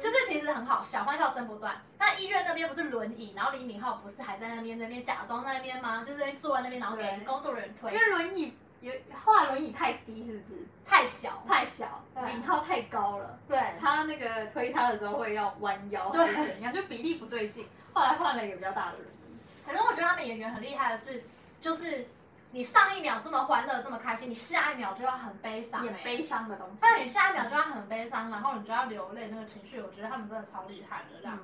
[0.00, 1.76] 就是其实很好笑，欢笑声不断。
[1.98, 6.02] 那医院那边不是轮椅，然后李敏镐不是还在那边那边假装那边吗？
[6.02, 8.56] 就是那边坐在那边，然后给工作人员推，因为轮椅。
[8.80, 8.92] 有
[9.24, 10.60] 画轮椅太低，是不是？
[10.86, 12.04] 太小，太小。
[12.14, 13.58] 敏镐太高了，对。
[13.80, 16.70] 他那个推他的时候会要弯腰，对，怎样？
[16.70, 17.66] 就比例不对劲。
[17.94, 19.38] 后来换了一个比较大的轮椅。
[19.64, 21.24] 反正我觉得他们演员很厉害的是，
[21.62, 22.06] 就是
[22.54, 26.76] 你上一秒这么欢乐这么开心，你下一秒就要很悲伤，演悲伤的东西。
[26.80, 31.36] 但你下一秒就要很悲伤，然后你就要流泪，那个情绪，我觉得他们真的超厉害的这样。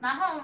[0.00, 0.40] 然后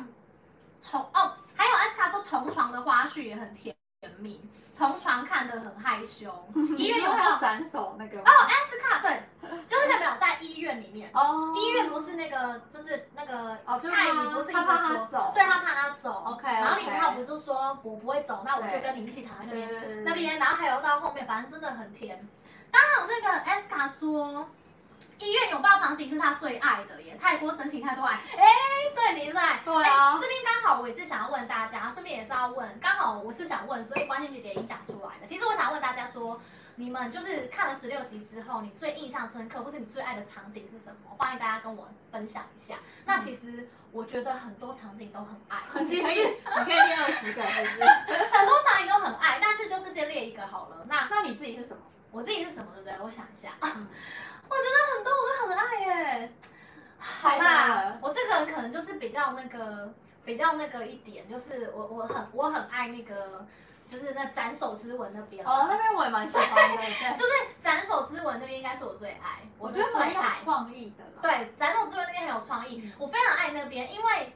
[0.83, 3.75] 同哦，还有艾斯卡说同床的花絮也很甜
[4.19, 4.47] 蜜。
[4.81, 6.33] 同床看得很害羞，
[6.79, 8.19] 医院有没有斩首那个？
[8.21, 9.23] 哦，艾斯卡对，
[9.69, 11.11] 就是那没有在医院里面？
[11.13, 22.27] 哦，医院不是那个，就是那个哦，太医不是一直说，对他怕他走，OK，然后李敏镐不是说我不会走，那我就跟你一起躺在那边那边，然后还有到后面，反正真的很甜。
[22.73, 24.49] 刚好那个艾斯卡说。
[25.19, 28.45] 医院拥抱场景是他最爱的耶，泰国深情太多爱，哎，
[28.95, 35.27] 对，你在，对啊，这边刚好我也是想要问大家，顺便也是要问，刚好我是想问，所以关心姐姐已经讲出来了。
[35.27, 36.41] 其实我想问大家说，
[36.77, 41.15] 你们就是看了十六集之后，你最印象深刻或是你最爱的场景是什么？
[41.19, 42.77] 欢迎大家跟我分享一下。
[43.05, 47.85] 那其实我觉得很多场景都很爱，其 实你可以列 二十个，是不是？
[48.33, 50.87] 很多场景都很爱，但是就是先列一个好了。
[50.89, 51.83] 那那你自己是什么？
[52.11, 52.99] 我自己是什么，对不对？
[53.05, 53.51] 我想一下。
[53.61, 53.87] 嗯
[54.51, 56.33] 我觉得很多我都很爱耶，
[56.99, 59.95] 好啦，我这个人可能就是比较那个
[60.25, 63.47] 比较那个一点，就是我我很我很爱那个，
[63.87, 65.47] 就是那斩首之吻那边。
[65.47, 66.83] 哦，那边我也蛮喜欢的，
[67.17, 71.05] 就是斩首之吻那边应该是我最爱，我觉得蛮有创意的。
[71.23, 74.35] 对，斩首之吻那边很有创意，我非常爱那边，因为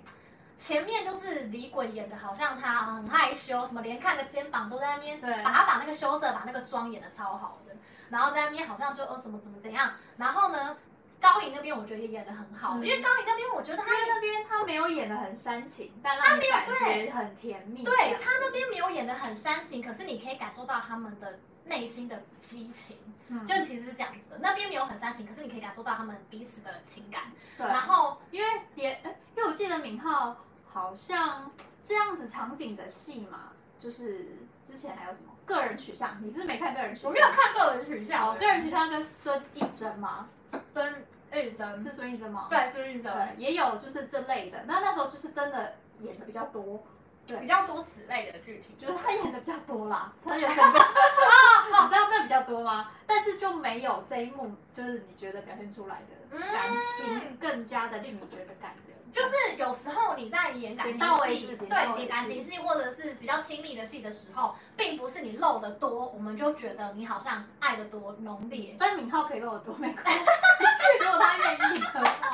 [0.56, 7.63] 前面就是李衮演的好像他很害羞，什么连看个肩膀都在那边，把他把那个羞涩把那个妆演的超好的。
[8.11, 10.76] 然后在那边好像就哦什么怎么怎样，然后呢，
[11.20, 17.82] 高颖那边我觉得也演的很好，嗯、因为高颖那边我觉得他那边他没有演的很煽情，但他没有感觉很甜蜜。
[17.82, 22.98] 对，他那边没有演的很煽情，可是你可以感受到他们的内心的激情，
[23.28, 24.38] 嗯、就其实是这样子的。
[24.40, 27.32] 那边没有很煽情，可是你可以感受到他们彼此的情感。
[27.57, 29.00] 对，然后因为也
[29.36, 30.36] 因为我记得敏浩
[30.66, 31.50] 好像
[31.82, 34.36] 这样子场景的戏嘛，就是。
[34.64, 36.18] 之前还有什么个人取向？
[36.22, 37.10] 你是没看个人取向？
[37.10, 38.38] 我没有看个人取向。
[38.38, 40.28] 个人取向跟孙艺珍吗？
[40.72, 42.46] 孙艺珍是孙艺珍吗？
[42.50, 43.12] 对，孙艺珍。
[43.38, 44.64] 也有就是这类的。
[44.66, 46.82] 那那时候就是真的演的比较多，
[47.26, 50.12] 对，比较多此类的剧情，就是他演的比较多啦。
[50.24, 52.90] 他演的啊啊， 你知道那比较多吗？
[53.06, 58.96] 但是就没有这一幕，就是你觉得表现出来的感情更加的令你觉得感人。
[59.14, 61.08] 就是有时候你在演感情
[61.38, 68.74] 戏，对，演感情戏或者是比较亲密的戏的时候，并不是你露得多，我们就觉得你好像爱得多浓烈。
[68.76, 70.20] 但是敏浩可以露得多没关系，
[71.00, 72.28] 如果他愿意的话。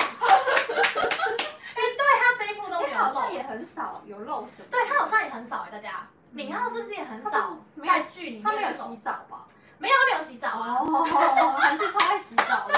[1.73, 4.67] 哎，对他这一部都没有露，好像也很少有露什么。
[4.71, 8.43] 对他好像也很少哎，大家，敏浩是不是也很少在剧里面？
[8.43, 9.45] 他没有洗澡吧？
[9.77, 10.81] 没有，他没有洗澡啊。
[11.59, 12.73] 韩剧超爱洗澡的，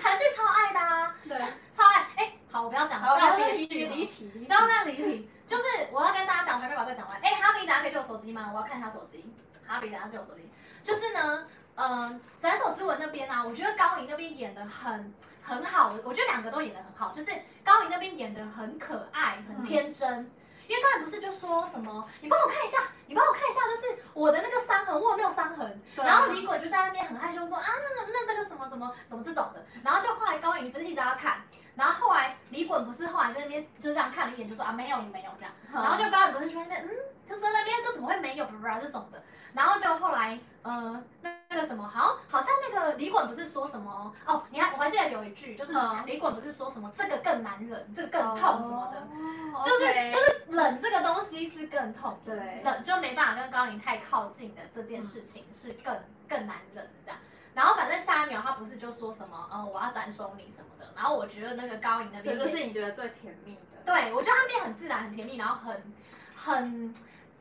[0.00, 1.36] 韩剧超爱的啊，对，
[1.76, 2.37] 超爱哎。
[2.50, 3.94] 好，我不要讲了，不要憋屈了，
[4.46, 5.30] 不要这样离题。
[5.46, 7.18] 就是我要跟大家讲，我还没把这讲完。
[7.20, 8.50] 哎，哈比，大家可以借我手机吗？
[8.52, 9.24] 我要看一下手机。
[9.66, 10.48] 哈比，大家借我手机。
[10.82, 17.12] 就是呢，嗯，斩首之吻那边啊，我觉得高颖那边演的很很好，我觉得两个都演的很好。
[17.12, 17.30] 就是
[17.64, 20.30] 高颖那边演的很可爱，很天真。
[20.66, 22.78] 因为刚才不是就说什么，你帮我看一下，
[23.08, 25.80] 你帮我看一下，就是我的那个伤痕，我有没有伤痕？
[25.96, 29.64] 对然后李衮就在那边很害羞说啊，那个那这个什么什么怎么这种的？
[29.82, 31.38] 然后就后来高颖不是一直要看，
[31.74, 36.90] 然后后来李衮不是后来在那边就这样看了一眼，就说啊没有你没有这样，然后就高颖不是去那边嗯，
[37.26, 39.22] 就在那边就怎么会没有不不这种的，
[39.54, 45.72] 然后就后来呃那那个什么好像好像那个李衮不是说什么哦，你还我还记得有一句就是
[46.04, 48.98] 李衮不是说什么这个更难忍，这个更痛什么的。
[49.00, 55.96] 哦就是就是冷这个东西是更痛，对，冷就没办法跟高颖太靠近的这件事情是更
[56.28, 57.18] 更难忍这样。
[57.54, 60.92] 然后反正下一秒他不是就说什么，嗯，我要斩首你什么的。
[60.94, 63.82] 然后我觉得那个高颖那边，这个是你觉得最甜蜜的？
[63.84, 65.92] 对，我觉得他那边很自然很甜蜜，然后很
[66.36, 66.94] 很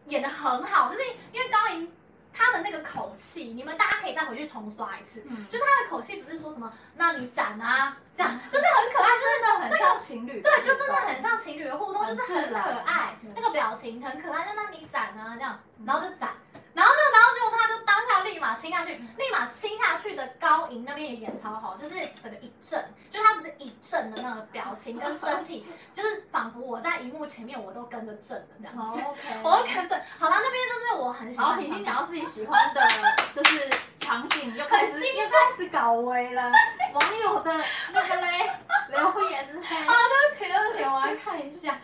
[0.07, 1.91] 演的很好，就是因为高银。
[2.37, 5.23] 他的那个口气，你们大家可以再回去重刷一次。
[5.27, 10.41] 嗯，就是他的口气不是说什么，那你斩啊，这样 就是很可爱，真的很像情侣。
[10.41, 16.29] 对，就真的很像情侣的互动，就是很可爱，那个表情很可爱，就那你斩啊这样，然后就斩，
[16.73, 29.01] 然后就然后结果他就当下立马亲下去，立马亲下去的高银那边也演超好，就是整个一震，就是他的一震的那个表情跟 身体，就是仿佛我在荧幕前面我都跟着震了这样子。
[29.01, 29.41] Oh, okay.
[29.43, 30.01] 我都跟着。
[30.19, 31.47] 好了，那边就是我很喜欢。
[31.47, 32.87] 然后品心讲到自己喜欢的，
[33.33, 36.51] 就是场景又开始又开始搞微了，
[36.93, 37.53] 网友的
[37.93, 38.51] 那个嘞
[38.89, 39.67] 留言嘞。
[39.85, 41.79] 啊，对不起对不起，我来看一下，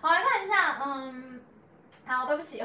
[0.00, 1.40] 我来看一下，嗯，
[2.06, 2.58] 好，对不起。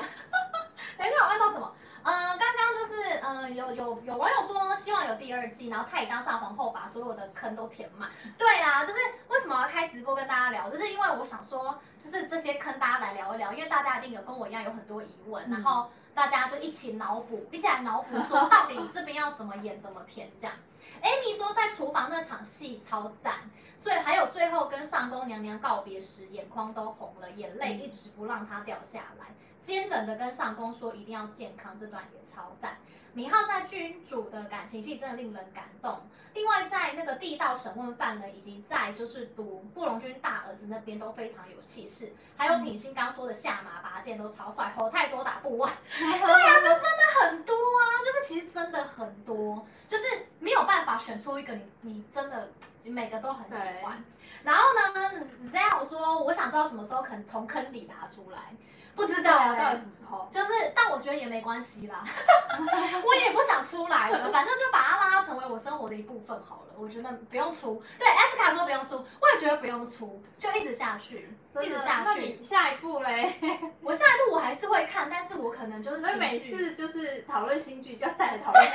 [0.98, 1.74] 等一下，我按到什么？
[2.04, 8.10] 嗯，刚刚就是，呃，有有有网友说希望有第二季，然后太乙当上皇后把所有的坑都填满。
[8.38, 20.56] 对啊，就是为什么要开直播跟大家聊，就是因为我想说，就是这些坑大家来聊一聊，因为大家一定有跟我一样有很多疑问，然后大家就一起脑补，一起来脑补说到底这边要怎么演怎么填这样。
[21.04, 23.36] Amy 说在厨房那场戏超赞，
[23.78, 29.28] 所以还有最后跟上宫娘娘告别时，眼眶都红了，眼泪一直不让它掉下来。
[29.60, 32.78] 坚忍的跟上宫说一定要健康，这段也超赞。
[33.14, 36.00] 敏浩在君主的感情戏真的令人感动。
[36.36, 42.14] 另外在那个地道审问犯人，以及在就是赌布隆君大儿子那边都非常有气势。
[42.38, 45.74] 还有品心刚刚说的下马拔剑都超帅，吼太多打不完。
[45.98, 50.04] 对呀、啊，就真的很多啊，就是其实真的很多，就是
[50.40, 52.50] 没有办法选出一个你你真的
[52.84, 54.02] 每个都很喜欢。
[54.44, 58.54] 然后呢，Zell 说我想知道什么时候可能从坑里爬出来。
[59.00, 60.28] 不知道啊，到底什么时候？
[60.30, 62.04] 就是，但我觉得也没关系啦，
[63.06, 66.74] 我也不想出来了，反正就把它拉成为我生活的一部分好了。
[66.78, 71.34] 我觉得不用出，对，S 卡说不用出，我也觉得不用出，就一直下去，
[71.64, 72.06] 一直下去。
[72.06, 73.40] 那你下一步嘞？
[73.82, 76.00] 我下一步我还是会看，但是我可能就是。
[76.00, 78.72] 所以每次就是讨论新剧，就要再来讨论敏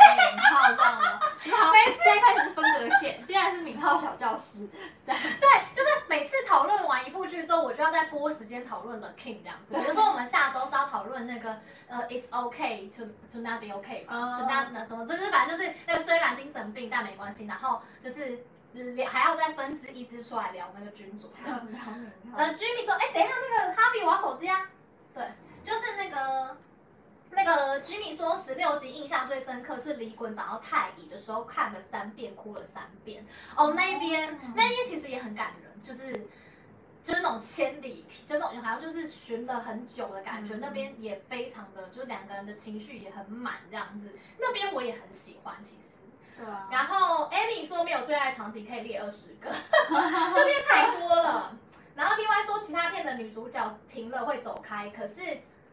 [0.51, 1.20] 浩，这样吗？
[1.51, 4.68] 好，每次现在开始分隔线，现在是名号小教师，
[5.07, 5.14] 对，
[5.72, 9.75] 就是每次讨论完一部剧之后，我就要再拨时间讨论了 King 这样子。
[9.75, 11.57] 比如说我们下周是要讨论那个
[11.89, 17.81] 呃，It's okay to to not be okay 吧，就那那怎么就是反正就是那个虽然精神病但没关系，然后。
[18.03, 18.45] 就是
[19.07, 21.31] 还要再分支一支出来聊那个君主。
[22.35, 24.68] 呃，Jimmy 说，哎、欸，等一下，那个哈比，我要手机啊。
[25.14, 25.25] 对，
[25.62, 26.57] 就是那个
[27.31, 33.25] 那个 Jimmy 说，十六集印象最深刻是李衮找到太乙的时候看了三遍，哭了三遍。
[33.57, 36.27] 哦，那边、嗯、那边其实也很感人，就是
[37.05, 40.55] 就是那种千里，就那种好像就是寻了很久的感觉。
[40.55, 44.11] 嗯、那边也非常的，就是两个人的情绪也很满这样子。
[44.39, 45.99] 那边我也很喜欢，其实。
[46.37, 49.51] 对啊，然后 Amy 说没有最爱场景可以列二十个，
[50.35, 51.57] 这边太多了。
[51.95, 55.20] 然后 TY 说其他片的女主角停了会走开，可是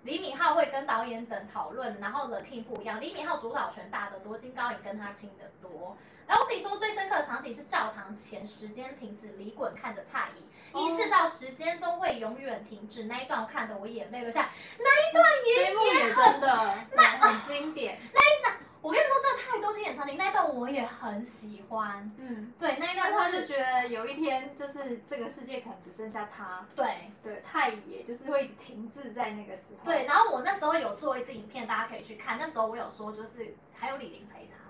[0.03, 5.97] 李敏镐会跟导演等讨论，然后 The King 不一样，李敏镐主导权大得多，金高银跟他亲得多。
[6.27, 10.47] 然后自己说最深刻的场景是教堂前时间停止，李衮看着太乙，
[10.79, 14.47] 意识到时间终会永远停止那一段，我看得我眼泪流下，
[14.77, 18.55] 那一段也也真的那很经典，那一段。
[18.81, 22.11] 我跟你说，这太多经典场景，那一段我也很喜欢。
[22.17, 26.65] 嗯，对，那一段他就觉得有一天，就是这个世界可能只剩下他。
[26.75, 29.85] 对对，太爷就是会一直停滞在那个时候。
[29.85, 32.37] 对，然后我那时候有做一支影片，大家可以去看。
[32.39, 34.60] 那时候我有说，就是还有李玲陪他。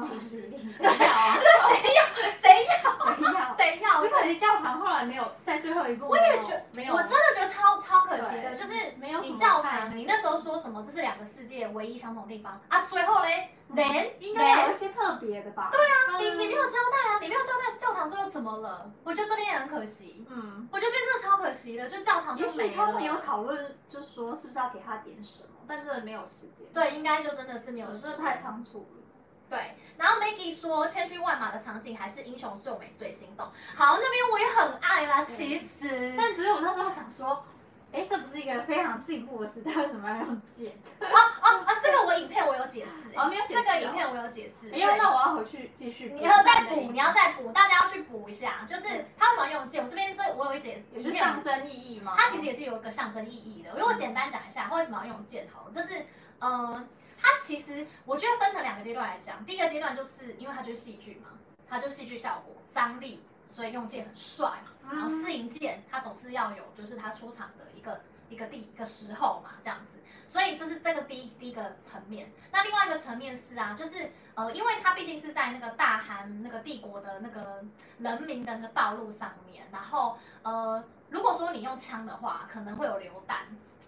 [0.00, 1.38] 其实谁要啊？
[1.68, 2.04] 谁要？
[2.40, 3.14] 谁要？
[3.16, 3.56] 谁要？
[3.56, 4.00] 谁要？
[4.02, 6.06] 只可惜教堂后来没有在最后一步。
[6.08, 10.82] 我也觉没有，我真的觉得超超可惜的，就是没有你教堂，你那时候说什么？
[10.84, 12.82] 这是两个世界唯一相同的地方啊！
[12.88, 15.70] 最后嘞，then 应该有一些特别的吧？
[15.72, 18.90] 对啊，你你没有交代啊，你没有交代教堂最后怎么了？
[19.04, 20.26] 我觉得这边也很可惜。
[20.28, 22.72] 嗯，我觉得这边真的超可惜的，就教堂就没了。
[22.76, 26.66] 他们有讨论，就说是不是要给他点什么，但真的没有时间。
[26.72, 28.93] 对，应该就真的是没有时间，太仓促了。
[29.54, 33.46] 对，然后 Maggie 说千军万马的场景还是英雄最美最心动。
[33.76, 36.12] 好，那边我也很爱啦，其实。
[36.16, 37.44] 但只是我那时候想说，
[37.92, 40.72] 哎，这不是一个非常进步的时代，为什么要用剑？
[40.98, 41.74] 啊啊啊！
[41.80, 43.16] 这个我影片我有解释。
[43.16, 43.62] 哦，你有解释。
[43.62, 44.72] 这个影片我有解释。
[44.74, 46.10] 哎呀，那我要回去继续。
[46.12, 48.66] 你要再补，你要再补，大家要去补一下。
[48.68, 49.84] 就是他为什么用剑？
[49.84, 50.98] 我这边这我有一解释。
[50.98, 52.14] 也是象征意义吗？
[52.18, 53.70] 它其实也是有一个象征意义的。
[53.78, 55.46] 如果简单讲一下，为什么要用剑？
[55.54, 56.04] 好，就是
[56.40, 56.88] 嗯。
[57.24, 61.30] 它其实我觉得分成两个阶段来讲，第一个阶段就是因为它就是戏剧嘛，
[61.66, 64.50] 它就是戏剧效果、张力，所以用剑很帅。
[64.90, 67.98] 然后私营剑它总是要有，就是它出场的一个
[68.28, 69.98] 一个第一个时候嘛，这样子。
[70.26, 72.30] 所以这是这个第一第一个层面。
[72.52, 77.64] 那另外一个层面是啊，就是呃，因为它毕竟是在那个大韩那个帝国的那个
[77.98, 83.46] 人民的那个道路上面，然后呃，如果说你用枪的话，可能会有流弹。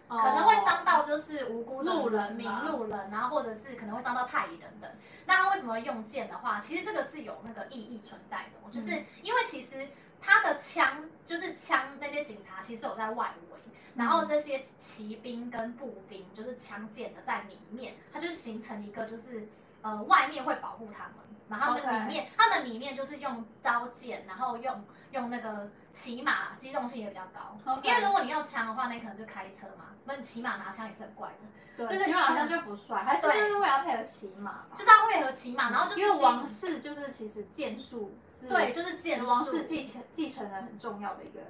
[0.08, 4.90] 可能会伤到就是无辜路人民、路人，然后或者是可能会伤到太乙等等。
[5.26, 8.90] 那他为什么会用剑的话，其实这个是有那个意义存在的，就是
[9.22, 9.88] 因为其实
[10.20, 13.58] 他的枪就是枪，那些警察其实有在外围，
[13.96, 19.48] 然后这些骑兵跟步兵就是枪剑的在里面，它就形成一个就是
[19.86, 21.14] 呃外面会保护他们。
[21.48, 27.56] 然后他们里面.他们里面就是用刀剑，然后用用那个骑马，机动性也比较高。
[27.84, 31.86] 因为如果你用枪的话，那可能就开车嘛，那你骑马拿枪也是很怪的。
[31.86, 41.40] 对，骑马好像就不帅，还是就是为了配合骑马，就是要配合骑马，然后就是因为王室就是其实剑术是，对，就是剑术，王室继承继承人很重要的一个，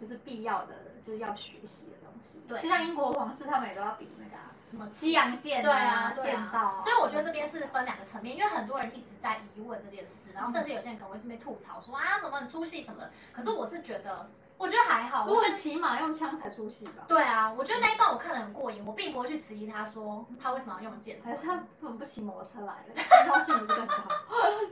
[0.00, 2.42] 就是必要的，就是要学习的东西。
[2.48, 4.42] 对，就像英国皇室，他们也都要比那个。
[4.70, 5.60] 什么西洋剑？
[5.60, 6.76] 对啊，剑道、啊。
[6.78, 13.10] 所以我觉得这边是分两个层面，因为很多人一直在疑问这件事，然后甚至有些人可能会这边吐槽说啊什么很出戏什么的。
[13.32, 14.30] 可是我是觉得，
[14.62, 15.24] 我觉得还好。
[15.26, 17.02] 我觉得起码用枪才出戏吧？
[17.08, 21.20] 对啊，我觉得那一段我看得很过瘾，我并不会去质疑他说他为什么要用剑。
[21.24, 22.94] 还是他为什么不骑摩托车来了？
[22.94, 23.96] 机动性不是更高？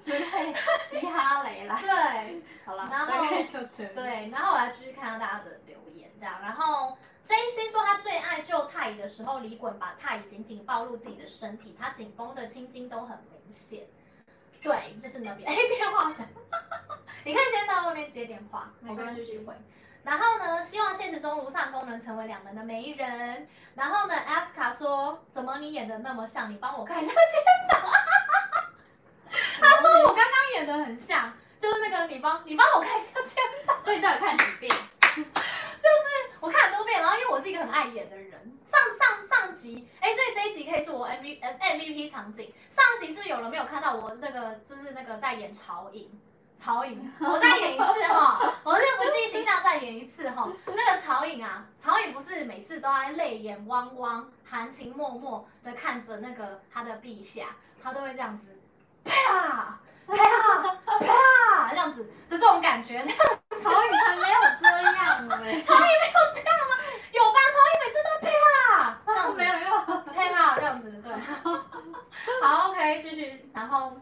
[0.05, 0.55] 只配
[0.87, 1.81] 骑哈雷来。
[1.81, 3.07] 对，好了，然后
[3.95, 6.97] 对，然后我来继续看到大家的留言，这样，然后。
[7.23, 13.85] JC 说他最爱救太乙的时候，李衮把太乙紧紧抱入自己的身体，他紧绷的青筋都很明显。
[14.61, 15.49] 对，就是那边。
[15.51, 16.27] 哎，电话响，
[17.25, 19.55] 你可以先到外面接电话，我跟他继续回。
[20.03, 23.49] 然后呢，希望现实中卢尚宫能成为两人的媒人。
[23.75, 26.51] 然后呢，阿斯卡说，怎么你演的那么像？
[26.51, 27.21] 你帮我看一下肩
[27.69, 27.93] 膀。
[29.61, 33.79] 他说我刚刚演的很像，就是那个你帮你帮我看一下肩膀。
[33.83, 34.75] 所以你到底看几遍？
[36.41, 42.53] 我看了多遍，然后因为我是一个很爱演的人，上上上集，哎，所以这一集可以是我 M V M MVP 场景。
[42.69, 46.11] 上集是有人没有看到我这个，就是那个在演曹颖，
[46.57, 50.51] 曹颖，我再演一次哈，我就不计形象再演一次哈。
[50.67, 58.59] 那个曹颖啊，曹颖不是每次都在泪眼汪汪、含情脉脉的看着那个他的陛下，他都会这样子，
[59.05, 63.40] 啪啪啪这样子的这种感觉，这样。
[63.63, 66.77] 曹宇才没有这样呢，曹宇没有这样吗？
[67.13, 67.39] 有吧？
[67.51, 71.13] 曹宇每次都配啊，这样子 没有用，配啊，这样子对。
[72.43, 73.51] 好，OK，继续。
[73.53, 74.01] 然后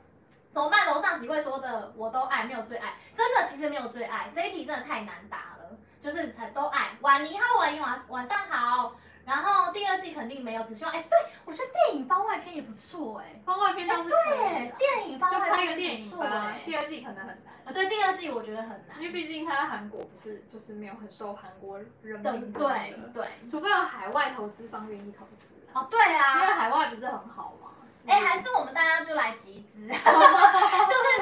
[0.52, 0.86] 怎么办？
[0.86, 4.30] 楼上几位说的我都爱，没有最爱，真的其实没有最爱。
[4.34, 5.70] 这一题真的太难答了，
[6.00, 6.90] 就是都爱。
[7.00, 8.92] 婉妮，Hello，婉妮晚晚上好。
[9.28, 14.38] 然后第二季肯定没有，只希望哎，对我觉得电影番外篇也不错哎，番外篇倒是可以。
[14.38, 17.54] 对，电影番外篇也不错哎，第二季可能很难。
[17.66, 25.48] 啊，对，第二季我觉得很难，因为毕竟他在韩国不是就是没有很受韩国人民的对对，除非有海外投资方愿意投资。
[25.74, 27.68] 哦，对啊，因为海外不是很好吗？
[28.06, 29.98] 哎，还是我们大家就来集资， 就是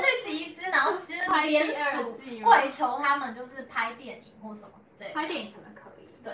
[0.00, 2.12] 去集资，然后其实联署
[2.44, 5.14] 跪求他们就是拍电影或什么之类的。
[5.14, 6.32] 拍电影可能可以，对。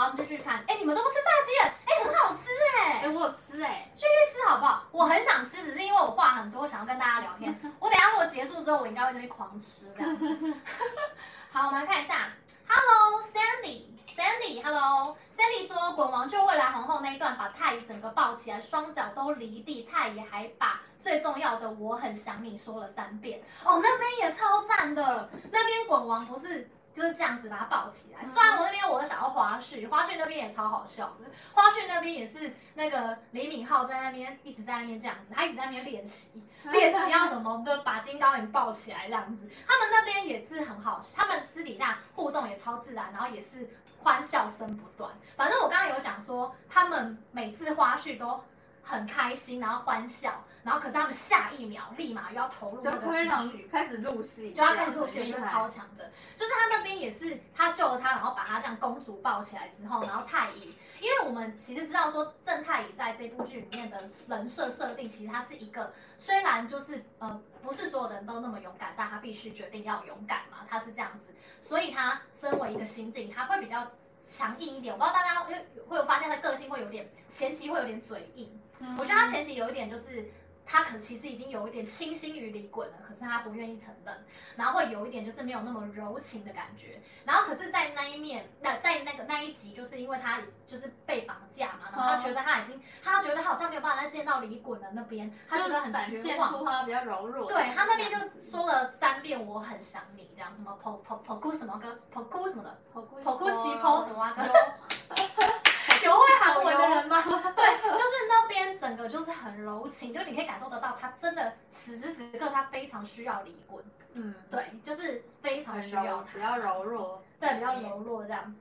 [0.00, 0.64] 好，我们就去看。
[0.66, 1.74] 哎，你们都不吃炸鸡了？
[1.84, 2.48] 哎，很好吃
[2.78, 3.02] 哎。
[3.02, 4.82] 哎，我有吃哎，继续吃好不好？
[4.92, 7.54] 我很想吃，只是因为我话很多，想要跟大家聊天。
[7.78, 10.54] 我等下如果结束之后，我应该会在那边狂吃这样子。
[11.52, 12.30] 好，我们来看一下。
[12.66, 23.42] Hello Sandy，Sandy，Hello Sandy 说，滚王就未来皇后那一段，把太乙整个抱起来，双脚都离地，太乙还把最重要的我很想你说了三遍。
[23.64, 26.70] 哦，那边也超赞的，那边滚王不是。
[26.94, 28.24] 就是这样子把它抱起来。
[28.24, 31.30] 虽然我那边我想要花絮，花絮那边也超好笑的。
[31.52, 39.48] 花絮那边也是那个李敏镐在那边一直在那边这样子，他一直在那边练习，练习要怎么的把金高银抱起来这样子。
[39.66, 43.68] 他们那边也是很好，他们私底下互动也超自然，然后也是
[44.02, 45.10] 欢笑声不断。
[45.36, 48.42] 反正我刚刚有讲说，他们每次花絮都
[48.82, 50.44] 很开心，然后欢笑。
[50.62, 56.12] 然后可是他们下一秒立马又要投入那个情绪，开始入戏，就要开始入戏，我觉得超强的。
[56.34, 73.90] 就是他那边也是，他救了他，然后把他这样公主抱起来之后，然后太乙，因为我们其实知道说郑太乙在这部剧里面的人设设定，其实他是一个虽然就是呃不是所有的人都那么勇敢，但他必须决定要勇敢嘛，他是这样子，所以他身为一个刑警，他会比较
[74.22, 74.92] 强硬一点。
[74.92, 75.54] 我不知道大家会
[75.88, 80.30] 会有发现他的个性会有点前期会有点嘴硬，嗯、我觉得他前期有一点就是。
[80.70, 87.02] 他可其实已经有一点倾心于李衮了，可是他不愿意承认，然后会有一点就是没有那么柔情的感觉。
[87.24, 96.64] 然后可是，在那一面，那在那个那一集，就是因为他就是被绑架嘛，然后他觉得他已经，他觉得他好像没有办法再见到李衮了那边，他觉得很绝望。
[96.64, 97.48] 他比较柔弱。
[97.48, 103.02] 对，他那边就说了三遍我很想你这样，什么 po po po 哭什么歌，po 哭什么的，po
[103.36, 105.59] 哭西 po 什么歌。
[106.04, 107.22] 有会韩文的人吗？
[107.22, 113.84] 对，就是那边整个就是很柔情，就你可以感受得到，他真的此时此刻他非常需要离婚。
[114.14, 118.60] 嗯，对，就是非常需要他，比较柔弱，对，比较柔弱这样子。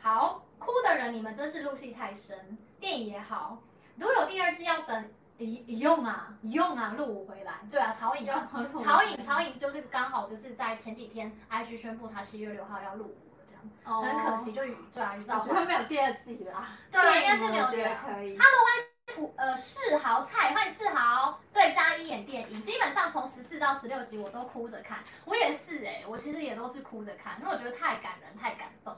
[0.00, 2.58] 好，哭的人，你们真是入戏太深。
[2.78, 3.58] 电影也好，
[3.96, 7.54] 如果有第二季，要等一用啊，用啊，录我回来。
[7.70, 8.30] 对啊，曹颖，
[8.78, 13.16] 曹颖，曹颖就是刚好就是在前几天，IG 宣布他七月六号要录，
[13.84, 16.68] 哦、很可惜就与对啊，与赵，我觉得没有第二季啦。
[16.90, 17.96] 对啊，应该是没有第二季。
[18.04, 18.38] 可以。
[18.38, 21.40] Hello，欢迎土呃世豪菜，欢迎世豪。
[21.52, 28.96] 对，加一演电影，基本上从十四到十六集我都哭着看，我也是哎、欸，我其实也都是哭着看，因为我觉得太感人，太感动。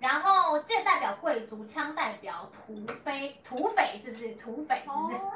[0.00, 4.32] 然后剑代表贵族，枪代表土匪，土匪是不是？
[4.34, 5.16] 土匪是不是？
[5.16, 5.32] 哦、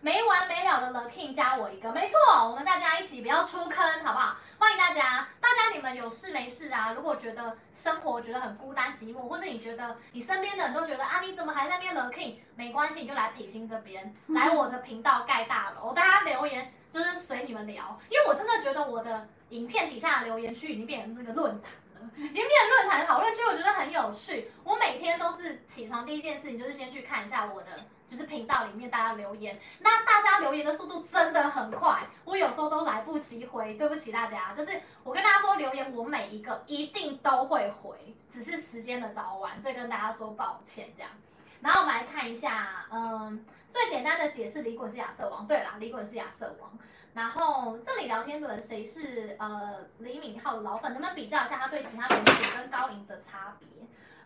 [0.00, 2.18] 没完没了的 The King 加我一个，没错，
[2.48, 4.36] 我们大家一起不要出坑，好不好？
[4.56, 6.92] 欢迎大家，大家你们有事没事啊？
[6.92, 12.36] 如果觉得生活觉得很孤单寂寞，或是你觉得你身边的人都觉得啊，你怎么还在那边 The King？
[12.54, 21.72] 没关系，你就来品心这边， 来我的频道盖大楼，大家留言就是随你们聊，因为我真的觉得我的影片底下的留言区已经变成这个论坛。
[22.16, 24.50] 已经变论坛讨论区，我觉得很有趣。
[24.62, 27.68] 我每天都是起床第一件事情就是先去看一下我的
[28.08, 29.60] 就是频道里面大家留言。
[29.80, 34.54] 那大家留言的速度真的很快，我有时候都来不及回，对不起大家。
[34.54, 41.12] 就是我跟大家说留言，我每一个一定都会回，只是时间的早晚，所以跟大家说抱歉这样。
[41.60, 45.46] 然后我们来看一下，嗯，最简单的解释，李衮是亚瑟王。
[45.46, 46.70] 对啦，李衮是亚瑟王。
[47.14, 50.92] 然后这里聊天的人谁是呃李敏镐的老粉？
[50.92, 53.68] 能不能比较一下他对其他粉丝跟高银的差别？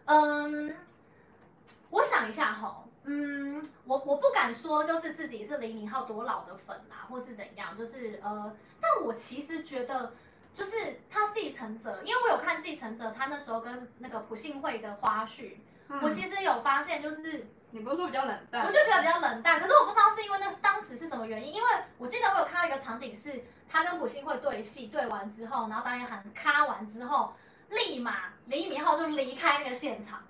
[0.04, 0.76] 嗯，
[1.88, 10.12] 我想一下哈，嗯，我我不敢说就是自己是李敏镐多老的粉啊，或是怎样，就是呃，但我其实觉得
[10.54, 15.56] 就是他继承者，因为我有看继承者他那时候跟那个朴信惠的花絮，
[15.88, 17.46] 嗯、我其实有发现就是。
[17.74, 18.66] 你不是说比较冷淡？
[18.66, 27.32] 我就觉得比较冷淡，可是我不知道是因为那当时是什么原因，因为我记得我有看到一个场景是他跟朴信惠对戏，对完之后，然后导演喊咔完之后，
[27.70, 30.22] 立马李敏镐就离开那个现场，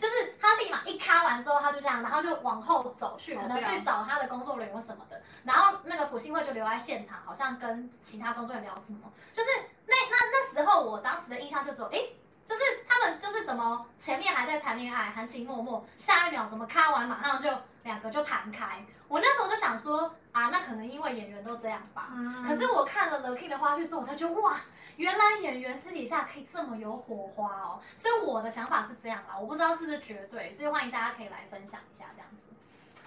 [0.00, 9.48] 就是他立马一咔完之后他就这样，然后就往后走去，可能去找他的工作人员什么的，然后那个朴信惠就留在现场，好像跟其他工作人员聊什么，就是
[9.86, 12.00] 那那那时候我当时的印象就只有，哎。
[12.46, 17.48] 就是他们就是怎么前面还在谈恋爱含情脉脉，下一秒怎么咔完马上就
[17.82, 18.84] 两个就弹开。
[19.08, 22.10] 我那时候就想说啊，那可能因为演员都这样吧。
[22.14, 24.60] 嗯、可是我看了 The King 的花絮之后，我才觉得哇，
[24.96, 27.80] 原来演员私底下可以这么有火花哦。
[27.96, 32.36] 所以我的想法是这样啦，我不知道是不是绝对，所以欢迎大家可以来分享一下这样子。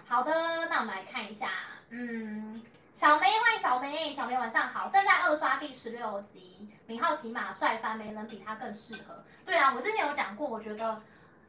[0.08, 1.50] 好的，那我们来看一下，
[1.90, 2.62] 嗯。
[2.96, 4.88] 小梅，欢迎小梅，小梅晚上好。
[4.88, 9.24] 正在二刷第十六集，敏浩骑马帅翻，没人比他更适合。
[9.44, 11.02] 对啊，我之前有讲过，我觉得，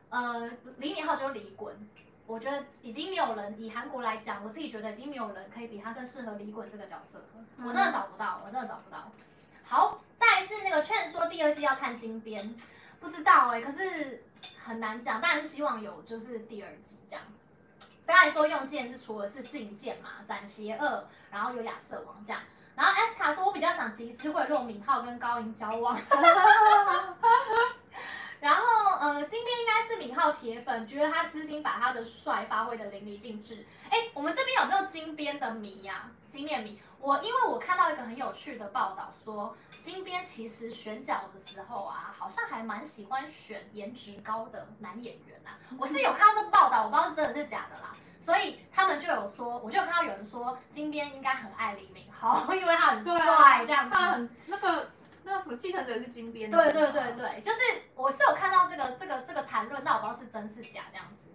[0.09, 1.71] 呃，李敏镐就是李衮，
[2.27, 7.25] 我觉得已经没有人以韩国来讲，我自己觉得已经没有人可以比他更适合李衮这个角色了。
[7.59, 9.11] 我真的找不到，我真的找不到。
[9.63, 12.41] 好，再一次那个劝说第二季要看金边，
[12.99, 14.25] 不知道哎、欸，可是
[14.63, 17.25] 很难讲，但是希望有就是第二季这样。
[18.07, 22.43] 刚才说用剑是除了是四影剑嘛，斩邪恶，然后有亚瑟王这样。
[22.75, 25.97] 然后 S 卡说，我比较想集资会让敏浩跟高银交往。
[28.45, 28.63] 然后
[29.01, 33.65] 呃，金边应该是敏浩铁粉，觉得他私心把他的帅发挥的淋漓尽致。
[33.89, 36.13] 哎，我们这边有没有金边的迷呀、啊？
[36.29, 36.79] 金面迷？
[37.01, 45.57] 我因为我看到一个很有趣的报道说，金边其实选角的时候啊，好像还蛮喜欢选颜值高的男演员啊。
[45.81, 47.97] 我是有看到这个报道，我不知道是真的是假的啦。
[48.19, 53.91] 所以他们就有说，我就有看到有人说金边应该很爱李敏镐， 因为他很帅，啊、这样子。
[53.91, 54.91] 他很那个
[55.25, 56.57] 那个什么继承者是金边的。
[56.57, 57.59] 对对对对，就是
[57.95, 61.31] 我是有看到这个这个这个谈论，但我不知道是真是假这样子。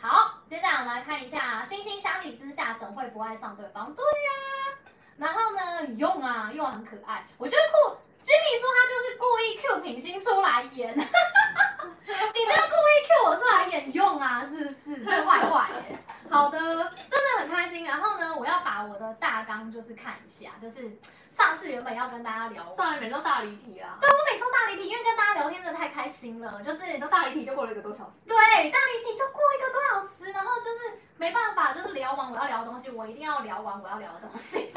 [0.00, 3.92] 好，接下来我们来看一下，惺惺相惜之下怎会不爱上对方？
[3.94, 4.86] 对呀、啊，
[5.16, 7.96] 然后呢，用啊用啊很可爱，我觉得酷。
[8.20, 15.04] Jimmy 说他就是故意 Q 品心出来演， 你就故意 Q 我出来演用啊，是不是？
[15.04, 15.98] 这坏坏耶。
[16.30, 17.84] 好的，真的很开心。
[17.84, 20.90] 然后呢，我要把我的大纲就是看一下，就是
[21.28, 23.98] 上次原本要跟大家聊，上来每周大离题啊。
[24.00, 28.26] 对，我每周大离题，因为跟大家聊天真的太开心了，就是都大离题就过了一个多小时。
[28.26, 28.36] 对，
[28.70, 34.72] 大离题就过一个多小时，然后就是没办法，就是聊完我要聊的东西，我一定要聊完我要聊的东西。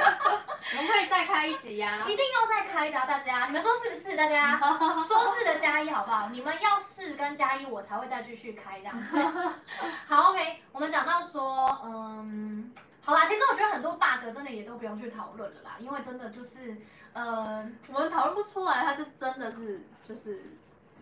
[0.78, 4.16] 我们可以再开一集呀、啊，一定要再开的、啊，大家，你们说是不是？
[4.16, 4.58] 大家
[5.08, 6.30] 说是的加一好不好？
[6.30, 9.18] 你们要是跟加一，我才会再继续开这样子。
[10.08, 11.41] 好，OK，我们讲到说。
[11.42, 16.78] 说嗯，好啦，其实我觉得很多 bug 真的也都不用去讨论了啦，因为真的就是
[17.14, 20.44] 呃，我们讨论不出来，它就真的是就是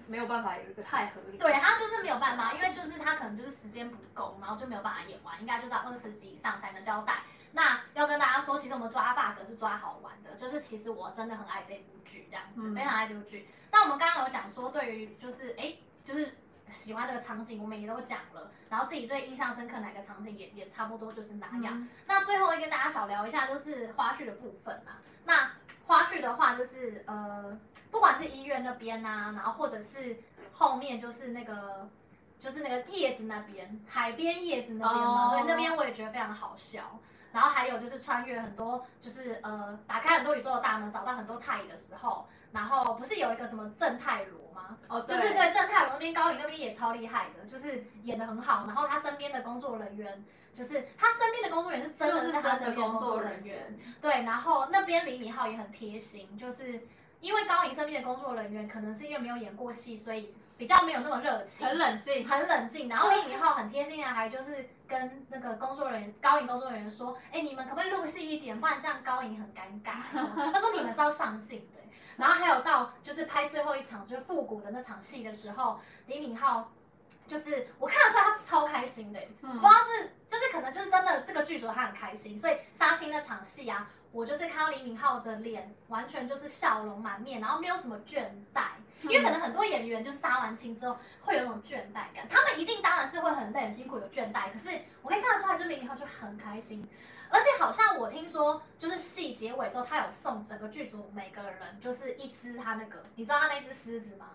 [0.08, 1.38] 没有办法有一个太合理。
[1.38, 7.24] 对，它就是没有办法，因为就是它可能就是时间不够，然后就没有办法演完，应该就是要二十集以上才能交代。
[7.52, 13.50] 那要跟大家说，其实我们抓 bug 是抓好玩的，就是其实我真的很爱这部剧，这样子、嗯、非常爱这部剧。
[13.72, 15.76] 那我们刚刚有讲说，对于就是哎，
[16.06, 16.34] 就是。
[16.72, 21.74] 喜欢的场景，我们也都讲了，然后自己最印象深刻哪个场景也也差不多就是哪样。
[21.82, 25.02] 嗯、那最后会跟大家小聊一下，就是花絮的部分啊。
[25.26, 25.52] 那
[25.86, 27.58] 花絮的话，就是呃，
[27.92, 30.18] 不管是医院那边啊，然后或者是
[30.54, 31.88] 后面就是那个
[32.40, 37.00] 就是那个叶子那边，海边叶子那边嘛，对，那边我也觉得非常好笑。
[37.32, 44.40] 然后还有就是穿越很多，就是呃，打开很多宇宙的大门，找到很多太乙的时候，然后不是有一个什么正太罗
[44.70, 44.78] 吗？
[44.88, 48.66] 哦，对，就是对正太龙那边，高颖那边也超厉害的，就是演的很好。
[48.68, 50.24] 然后他身边的工作人员，
[50.54, 54.24] 就是他身边的工作人员是真的是他身边的工作人员，对。
[54.24, 56.88] 然后那边李敏镐也很贴心，就是
[57.20, 60.34] 因为高颖身边的工作人员可能是因为没有演过戏，所以。
[60.60, 62.90] 比较没有那么热情，很冷静，很冷静。
[62.90, 70.02] 然后李敏镐很贴心的，还就是跟那个工作人员高颖工作人员说：“哎，你们可不可以入戏一点，不然这样高颖很尴尬。”
[70.52, 71.79] 他说：“你们是要上镜的。”
[72.20, 76.64] 然后还有到就是拍最后一场就是复古的那场戏的时候，李敏镐
[77.26, 88.64] 就是我看得出来他超开心的，嗯、不知道是就是可能就是真的这个剧组他很开心，所以杀青那场戏啊，我就是看到李敏镐的脸完全就是笑容满面，然后没有什么倦怠。
[89.04, 96.86] 因为可能很多演员就是杀完青之后会有一种倦怠感，他们一定当然是会很累很辛苦有倦怠，可是我可以看得出来，就李敏镐就很开心，
[97.30, 104.28] 而且好像我听说就是戏结尾的时候，他有送整个剧组每个人就是一只他那个，你知道他那只狮子吗？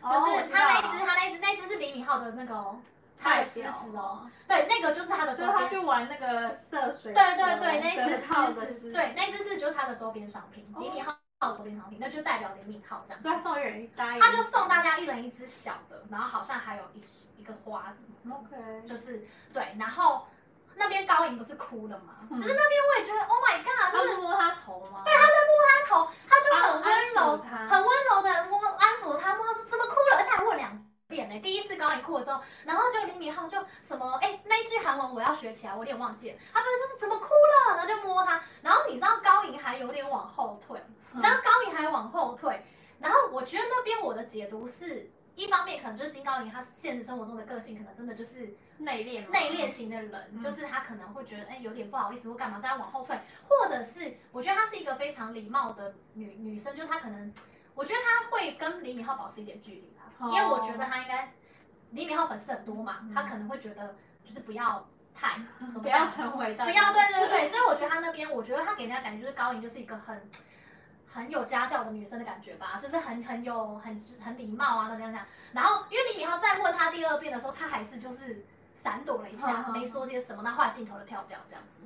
[0.00, 2.76] 哦、就是他那一只他那一只那只是李敏镐的那个
[3.18, 11.14] 他的狮子哦，对，那个就是他的周边，就是他去玩那个涉水，对对对，那只狮子，对，那只是就是他的周边商品，李敏镐。
[11.40, 17.02] 的周边商品，那就代表李敏镐这样，所以他送一人一袋，他就送大家一人一只小的，然后好像还有一
[17.40, 20.26] 一个花什么，OK，就是对，然后
[20.80, 22.16] 那边高颖不是哭了吗？
[22.30, 25.02] 嗯、只是那边我也觉得，Oh my God，就是摸他头吗？
[25.04, 27.38] 对，他在摸他头，他就很温柔，
[27.68, 31.38] 很温柔的摸安抚他，摸他说怎么哭了，而且还问两遍呢。
[31.40, 40.82] 第一次高颖哭了之后，然后就李敏镐就什么，哎，那一句韩文我要学起来，我有点忘记了，他不是就是怎么哭了，然后就摸他，然后你知道高颖还有点往后退。
[41.20, 42.64] 然后高颖还往后退，
[43.00, 57.32] 然后我觉得那边我的解读是一方面可能就是金高银他现实生活中的个性可能真的就是内敛内敛型的人，嗯、就是他可能会觉得哎有点不好意思或干嘛，所以他往后退，或者是我觉得她是一个非常礼貌的女女生，就是她可能
[57.74, 61.32] 我觉得她会跟李敏镐保持一点距离吧，哦、因为我觉得她应该
[61.90, 65.38] 李敏镐粉丝很多嘛，她、嗯、可能会觉得就是不要太
[65.82, 70.30] 不要成为不要对对对，所以我觉得她那边我觉得她给人家感觉就是高颖就是一个很。
[71.12, 75.26] 很有家教的女生的感觉吧，就是很很有很很礼貌啊，那这样讲。
[75.52, 78.46] 然后因为李敏镐再问他第二遍的时候，他还是就是
[78.82, 81.76] 闪躲了一下，没说些什么，那后来镜头就跳掉这样子。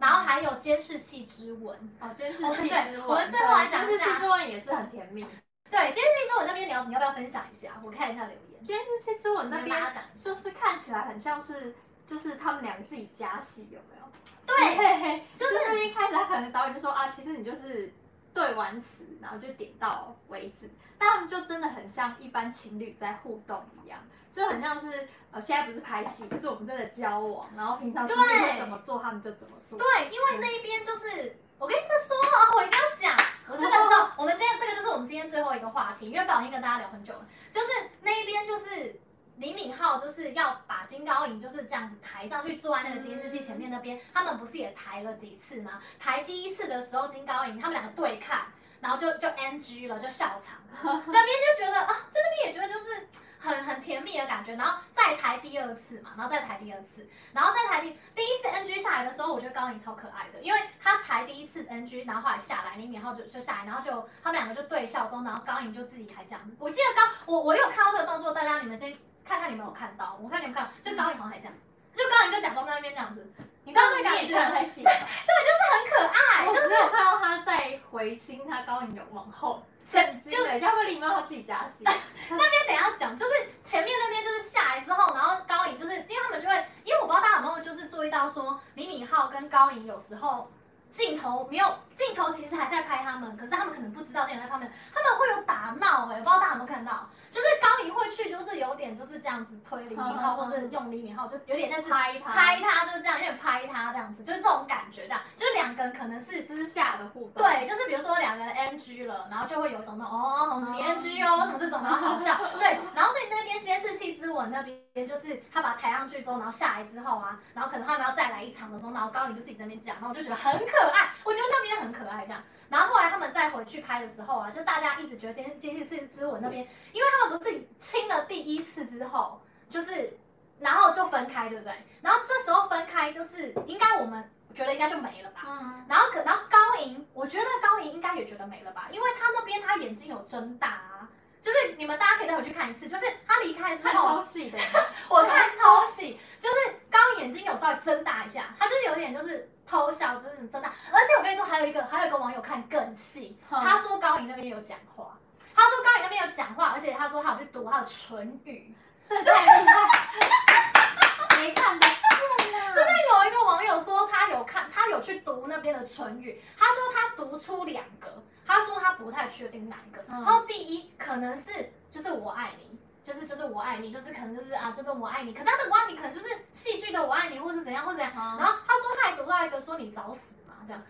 [0.00, 5.24] 然后还有监视器之吻，哦，监视器之吻，我们最后来讲监视器之吻也是很甜蜜。
[5.70, 7.80] 对，监视器之吻那边你要你要不要分享一下？
[7.82, 8.62] 我看一下留言。
[8.62, 9.80] 监视器之吻那边
[10.16, 11.74] 就是看起来很像是
[12.06, 14.02] 就是他们两个自己加戏，有没有？
[14.46, 17.92] 对，就是一开始他可能导演就说啊，其实你就是。
[18.34, 23.98] 对完词，然后就点到为止，但他们就真的很像一般情侣在互动一样，
[24.32, 29.78] 就很像是呃，现在不是拍戏，可是我们真的交往，然后平常情侣会怎么做，他们就怎么做。
[29.78, 37.66] 对，因为那边就是我跟你们说了，我一定要讲，我这个知道，我们今天这个就是我们今天最后一个话题，因为不小心跟大家聊很久了，就是
[38.00, 38.98] 那边就是。
[39.38, 43.98] 李敏镐就是要把金高银就是这样子抬上去，坐在那个监视器前面那边。
[44.12, 45.80] 他们不是也抬了几次吗？
[45.98, 48.42] 抬第一次的时候，金高银他们两个对看，
[48.82, 50.60] 然后就就 NG 了，就笑场。
[50.82, 51.26] 那边
[51.56, 54.56] 就觉得啊，就那边也觉得就是很很甜蜜的感觉。
[54.56, 66.50] 然后再抬第二次嘛，然后再抬第二次，然后再抬第第一次 NG 下来的时候，我觉得高颖超可爱的，因为他抬第一次 NG，然后后来下来，李敏镐就就下来，然后就他们两个就对笑中，然后高颖就自己还这样。
[66.58, 68.94] 我记得高我我有看到这个动作，大家你们先。
[69.24, 71.54] 看看你们有看到，我看你们看，就高颖好像还这样，
[71.96, 73.32] 就高颖就假装在那边这样子。
[73.64, 76.46] 你刚刚那感觉太细了，对，就是很可爱。
[76.46, 81.84] 我只有看到他在回亲，他高颖有往后前进，对，要不然李敏镐他自己加戏。
[82.30, 83.32] 那边等下讲，就是
[83.62, 90.50] 前面那边就是下来之后，然后高颖就是因为他们就会，因为我不知道大家有没有就是注意到说李敏镐跟高颖有时候。
[90.92, 97.08] 镜头没有，镜头其实还在拍他们，可是他们可能不知道镜头在拍他们，他们会有打闹哎、欸，不知道大家有没有看到？
[97.30, 114.82] 就是高银会去，就是有点就是这样子推李敏镐，或是用李敏镐，就有点那是拍他，拍他就是这样，有点拍他这样子，就是这种感觉，这样，就是两个人可能是私下的互动，对，就是比如说两个人 NG 了，然后就会有一种那种哦，你 NG 哦什么这种，然后好笑， 对，然后所以那边监视器之吻那边。
[115.08, 122.42] 就是他把抬上去之后，然后下来之后啊，然后可能他们要再来一场的时候，然后高银就自己在那边讲，然后我就觉得很可爱，我觉得那边很可爱这样。
[122.68, 130.16] 然后后来他们再回去拍的时候啊，就大家一直觉得《监监视之吻》那边，因为他们不是亲了第一次之后，就是
[130.58, 131.74] 然后就分开，对不对？
[132.00, 135.42] 然后这时候分开就是应该我们觉得应该就没了吧。
[135.46, 135.84] 嗯。
[135.88, 141.08] 然后可然后高莹，我觉得高莹应该也觉得没了吧，因为他那边他眼睛有睁大啊。
[141.42, 144.56] 就是你们大家可以再回去看一次，就是他离开之后，超细的，
[145.10, 146.54] 我看超细，就是
[146.88, 150.68] 刚刚眼睛有稍微睁大一下，他就是有点就是偷笑，就是真的。
[150.92, 155.18] 而且我跟你说，还有一个还有一个网友看更细，他说高颖那边有讲话，
[155.54, 158.74] 他说高颖那边有讲话，而且他说他有去读他的唇语，
[159.08, 162.72] 这太厉害，谁看得见啊？
[162.72, 168.22] 就是有一个网友说他有看，他有去读那边的唇语，他说他读出两个。
[168.44, 178.12] 他说他不太确定哪一个，然后第一可能是就是我爱你，就是就是我爱你，就是可能就是啊，这个我爱你，可他的我爱你可能就是戏剧的我爱你，或是怎样或是怎样。
[178.14, 180.82] 然后他说他还读到一个说你找死嘛，这样，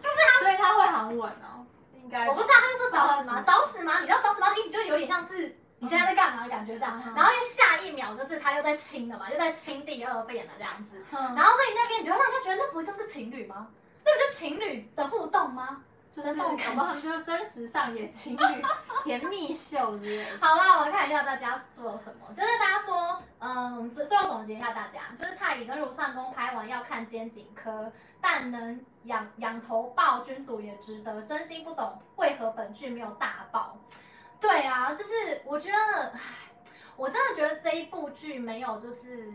[0.00, 1.64] 就是他， 所以他会韩文哦，
[2.02, 3.44] 应该我不知道，他就说找死吗？
[3.46, 4.00] 找死吗？
[4.00, 7.00] 你知道找死吗的意思就有点像是你现在在干嘛的感觉这样。
[7.14, 11.00] 然后又下一秒就是他又在亲了嘛，又在亲第二遍了这样子。
[11.10, 13.68] 然后所以那边你就让人家觉得那不就是情侣吗？
[14.04, 15.82] 那不就情侣的互动吗？
[16.14, 16.58] 就是我们
[17.02, 18.64] 就是真实上演情侣
[19.02, 20.24] 甜蜜秀之类。
[20.40, 22.32] 好啦，我们看一下大家做了什么。
[22.32, 31.22] 就是大家说，嗯，最后总结一下，大家就是太乙跟如上宫拍完要看肩颈科，但能仰仰头抱君主也值得。
[31.22, 33.76] 真心不懂为何本剧没有大爆。
[34.40, 36.20] 对啊，就是我觉得，唉，
[36.96, 39.32] 我真的觉得这一部剧没有就是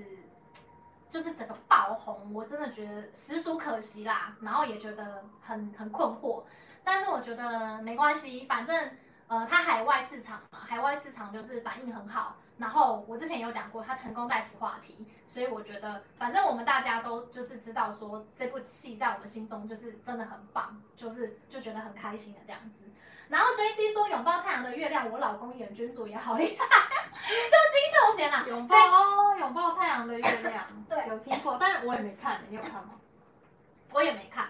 [1.10, 4.34] 就是整个爆红，我真的觉得实属可惜啦。
[4.42, 6.44] 然后也觉得很很困惑。
[6.84, 8.92] 但是我觉得没关系，反正
[9.28, 12.38] 呃，它海外市场嘛，海外市场就是反应很好。
[12.58, 22.84] 然后我之前有讲过，它成功带起话题，所以我觉得反正我们大家都就是知道说这部戏在我们心中就是真的很棒，就是就觉得很开心的这样子。
[23.30, 26.66] 然后 JC 说拥抱太阳的月亮，我老公演君主也好厉害，
[27.30, 32.96] 就金秀贤啊，拥抱哦，拥抱太阳的月亮，对，有听过，但是我也没看，你有看吗？
[33.94, 34.50] 我也没看。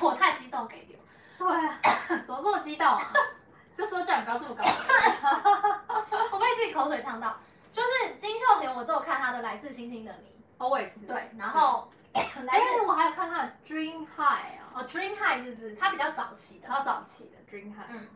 [0.04, 0.96] 我太激动给你，
[1.38, 1.78] 对啊，
[2.26, 3.12] 怎么这么激动啊？
[3.76, 4.64] 就说叫你不要这么高
[6.32, 7.36] 我被自己口水呛到。
[7.72, 11.00] 就是金秀贤，我只有看他的《来自星星的你》，哦，我也是。
[11.06, 12.22] 对，然后， 哎、
[12.58, 14.18] 欸，我还有看他的《Dream High》
[14.58, 17.82] 啊，哦，《Dream High》是不是，他比较早期的，他早期的《Dream High》。
[17.90, 18.08] 嗯，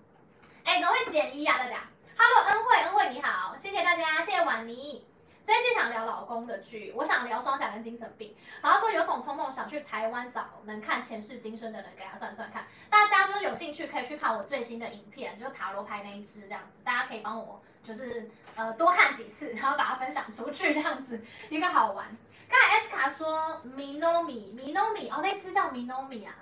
[0.65, 1.59] 哎、欸，怎么会减一啊？
[1.59, 1.77] 大家
[2.19, 5.07] ，Hello，恩惠，恩惠你好，谢谢大家，谢谢婉妮。
[5.45, 8.35] 这一期想聊老公的剧，我想聊双甲跟精神病。
[8.63, 12.65] 然后说有种冲动想去台湾找能看前世今生的人给他算算看。
[12.89, 16.83] 大家就是有兴趣可以去看我最新的影片，就是塔罗牌那一支这样子。
[16.85, 21.21] 大家可以帮我就是呃多看几次，然后把它分享出去这样子，
[21.51, 22.17] 应该好玩。
[22.49, 26.35] 刚才 S 卡说 Minomi Minomi 哦，那支叫 Minomi 啊，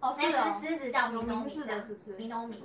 [0.00, 2.62] 哦，那支狮子叫 Minomi 是不是？Minomi。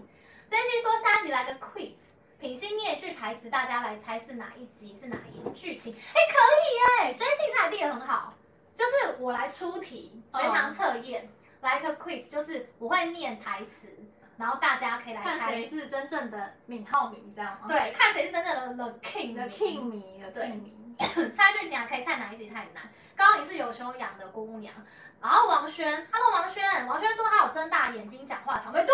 [0.47, 2.12] 这一期说下一集来个 quiz。
[2.43, 5.93] 品心你也句台词，大家来猜是哪一集是哪一剧情？
[5.93, 8.33] 哎，可以哎，Jessie 这 idea 很好，
[8.75, 11.29] 就是我来出题，随堂测验，
[11.61, 13.87] 来个 quiz，就是我会念台词，
[14.35, 17.67] 然后大家可以来猜谁是真正的敏浩迷，这样吗？
[17.69, 20.95] 对，看谁是真正的 The King，The King 迷，The King 迷。
[21.37, 22.91] 猜剧情啊， 可以猜哪一集太难。
[23.15, 24.75] 刚刚你是有修养的姑娘，
[25.21, 28.93] 然后王轩，Hello 王轩，王轩说他有睁大眼睛讲话场面，对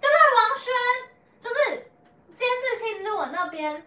[0.00, 0.72] 对，王轩
[1.40, 1.90] 就是。
[2.34, 3.84] 监视器之吻那边，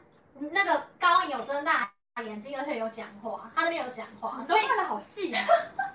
[0.51, 1.91] 那个高颖有睁大
[2.23, 5.45] 眼睛，而且有讲话，他那边有讲话，所以看的好细啊，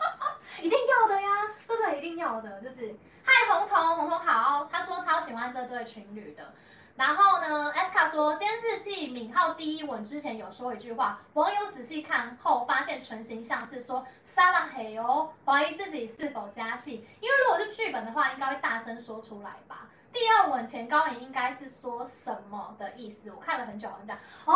[0.60, 1.28] 一定要的呀，
[1.66, 1.98] 对不对？
[1.98, 6.52] 一定要的，就是嗨红彤，红彤好，他说超喜欢这对情侣的。
[6.94, 19.88] 然后呢，S 卡说监视器敏浩第一吻之前有说一句话，网友仔细看后发现纯形象是说撒浪嘿哦，怀疑自己是否加戏，因为如果是剧本的话，应该会大声说出来吧。
[20.12, 23.30] 第二吻前高银应该是说什么的意思？
[23.30, 24.54] 我看了很久，这样哦，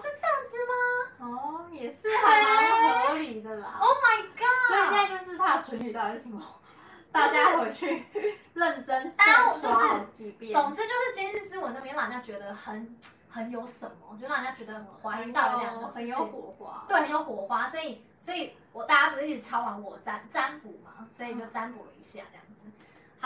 [0.00, 1.36] 是这样子吗？
[1.40, 3.78] 哦，也是还蛮合理的啦。
[3.80, 4.68] Oh my god！
[4.68, 6.42] 所以现在就是他的唇语到底是什么？
[7.10, 8.04] 大家回去
[8.52, 10.52] 认真再刷好几遍。
[10.52, 12.96] 总之就是今日之吻那边让人家觉得很
[13.28, 17.66] 很有什么，就让人家觉得很怀疑到两个很有火花，对，很有火花。
[17.66, 22.44] 所以所以我大家不是一直敲完我占占卜嘛，所以就占卜了一下这样。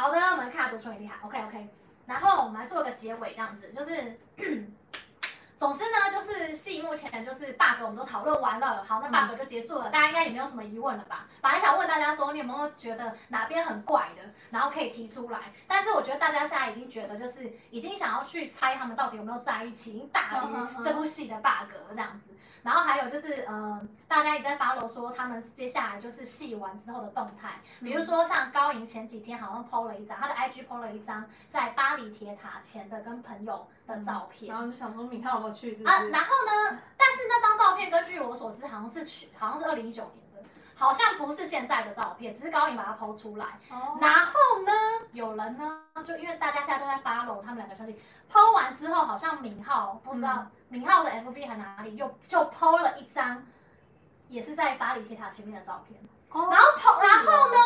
[0.01, 1.68] 好的，我们看他读书很厉害，OK OK。
[2.06, 4.18] 然后我们来做一个结尾，这样子就是，
[5.59, 11.27] 总之呢，就是戏目前就是 bug 我们都讨论完了，好，那 bug 就结束了，嗯、大家应该也没有什么疑问了吧？
[11.43, 15.39] 本来想问大家说，你有没有觉得哪边很怪的，然后可以提出来。
[15.68, 22.30] 但是我觉得大家现在已经觉得就是已经想要去猜他们到底有没有在一起，已经大于这部戏的 bug 了这样子。
[22.62, 35.87] 然后还有就是，呃，大家也在 follow 说他们接下来就是戏完之后的动态，比如说像高颖前几天好像 PO 了一张，他的 IG PO 了一张在巴黎铁塔前的跟朋友的照片，然后就想说你看有没有去是是？
[35.89, 43.47] 啊，然后呢，但是那张照片根据我所知好像是去，好像是二零一九年的，好像不是现在的照片，只是高颖把它 PO 出来。
[43.70, 43.97] 哦。
[44.01, 44.32] 然后
[44.66, 44.73] 呢，
[45.12, 47.99] 有人呢，就因为大家现在都在 follow 他们两个消息
[48.32, 50.35] ，PO 完之后好像明浩不知道。
[50.39, 50.51] 嗯。
[50.70, 53.44] 明浩的 FB 还哪里又就 PO 了一张，
[54.28, 56.01] 也是在巴黎铁塔前面的照片，
[56.31, 57.59] 哦、然后 PO，然后呢，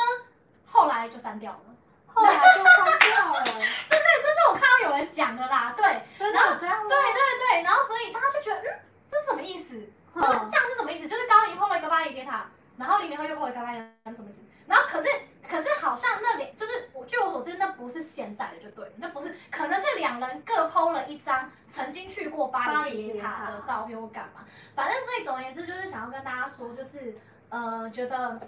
[0.65, 1.61] 后来就删掉了，
[2.07, 5.85] 后来就删掉了， 这是这是我看到有人讲的啦，对，
[6.33, 9.75] 然后这样，对对对，然后所以大家就觉得，嗯，这是什么意思？
[10.15, 11.07] 就是这样是什么意思？
[11.07, 14.29] 就是高银 PO 了一个巴黎铁塔，然后李敏镐又 PO 了一个巴黎铁塔，是什么？
[14.67, 15.09] 然后可是。
[15.47, 24.43] 可是好像那里就是我据我所知，那不是现在的就对了，那不是，可能是两人各剖了一张曾经去过巴黎铁塔的照片或干嘛，
[24.75, 27.15] 反正所以总而言之就是想要跟大家说，就是
[27.51, 28.41] 呃觉得。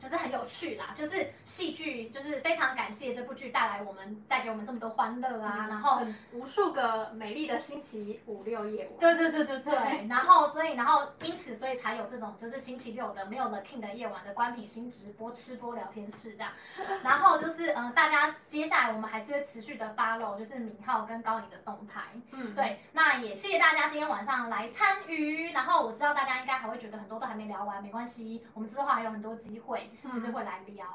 [0.00, 6.00] 就是很有趣啦，就是戏剧，就是非常感谢这部剧带来我们带给我们这么多欢乐啊，嗯、然后
[6.32, 8.92] 无数个美丽的星期五六夜晚。
[9.00, 16.52] 对对对对对，对然后所以然后因此所以才有这种就是星期六的没有 The King 的夜晚的官品新直播吃播聊天室这样，
[17.02, 29.87] 然后就是嗯、呃、大家接下来我们还是会持续的 follow 就是敏浩跟高颖的动态，嗯对，那也谢谢大家今天晚上来参与，然后我知道大家应该还会觉得很多都还没聊完，没关系，我们之后还有很多机会。
[30.12, 30.86] 就是会来聊，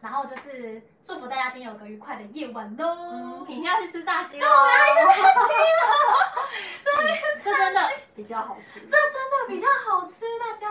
[0.00, 2.96] 然后就是祝福大家今天有个愉快的夜晚喽。
[2.98, 5.80] 嗯， 品下去吃炸鸡对，我们要吃炸鸡了。
[7.42, 7.80] 这真的
[8.14, 10.68] 比较好吃，这真的比较好吃，大家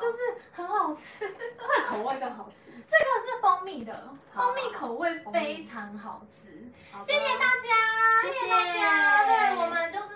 [0.00, 0.18] 就是
[0.52, 1.28] 很好吃。
[1.28, 2.72] 这口味更好吃。
[2.88, 6.70] 这个是蜂蜜的，蜂蜜口味非常好吃。
[7.02, 9.26] 谢谢大家，谢谢大家。
[9.26, 10.06] 对，我们就是。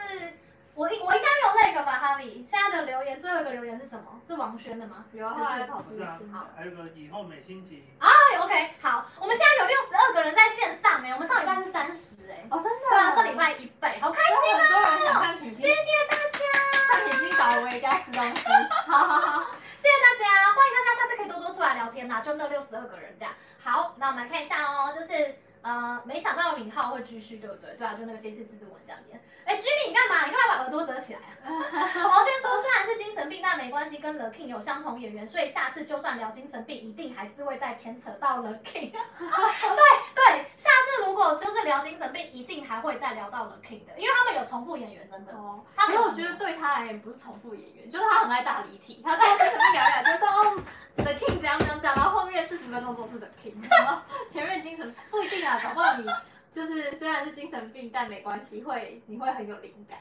[0.75, 2.45] 我应我应该没有那个吧，哈利。
[2.49, 4.19] 现在的留言最后一个留言是什么？
[4.23, 5.05] 是王轩的吗？
[5.13, 6.19] 有啊，就是跑不是啊。
[6.33, 8.09] 好，还有个以后每星期啊
[8.41, 14.61] ，OK，好，我们现在有六十二个人在线上哎，我们上礼拜是三十哎，哦真的，对啊，这礼拜一倍，好开心啊！
[14.61, 18.49] 很多人想看品心，谢谢大家，看品心找我一家吃东西，
[18.87, 23.35] 好好好，谢谢大家，欢迎大家下次可以多多出来聊天呐，就那六十二个人这样。
[23.63, 27.75] 好，那我们来看一下哦，就是呃，没想到敏浩会继续，对不对？
[27.77, 29.21] 对啊，就那个杰西狮子文这样演。
[29.45, 30.27] 哎，Jimmy，你干嘛？
[30.27, 31.51] 你干嘛把耳朵折起来啊？
[32.09, 38.93] 王轩说，虽然是精神病，但没关系，跟 The King 有相同演员，所以下次就算聊精神病，一定还是会再牵扯到 The King。
[39.19, 39.83] 对
[40.15, 45.33] 对，下次如果就是聊精神病，一定还会再聊到 The King 的，因为他们有重复演员，真的。
[45.33, 45.61] 哦。
[45.89, 49.03] 没有，我觉得对他而言不是重复演员，就是他很爱大离题。
[49.05, 50.63] 他最后精神病聊一聊，就说哦
[50.97, 56.07] ，The King 怎样怎样讲，然后后面四十分钟都是 The King，然后前面精神不一定啊，搞不好你。
[56.53, 59.99] 就是虽然是精神病，但没关系，会你会很有灵感。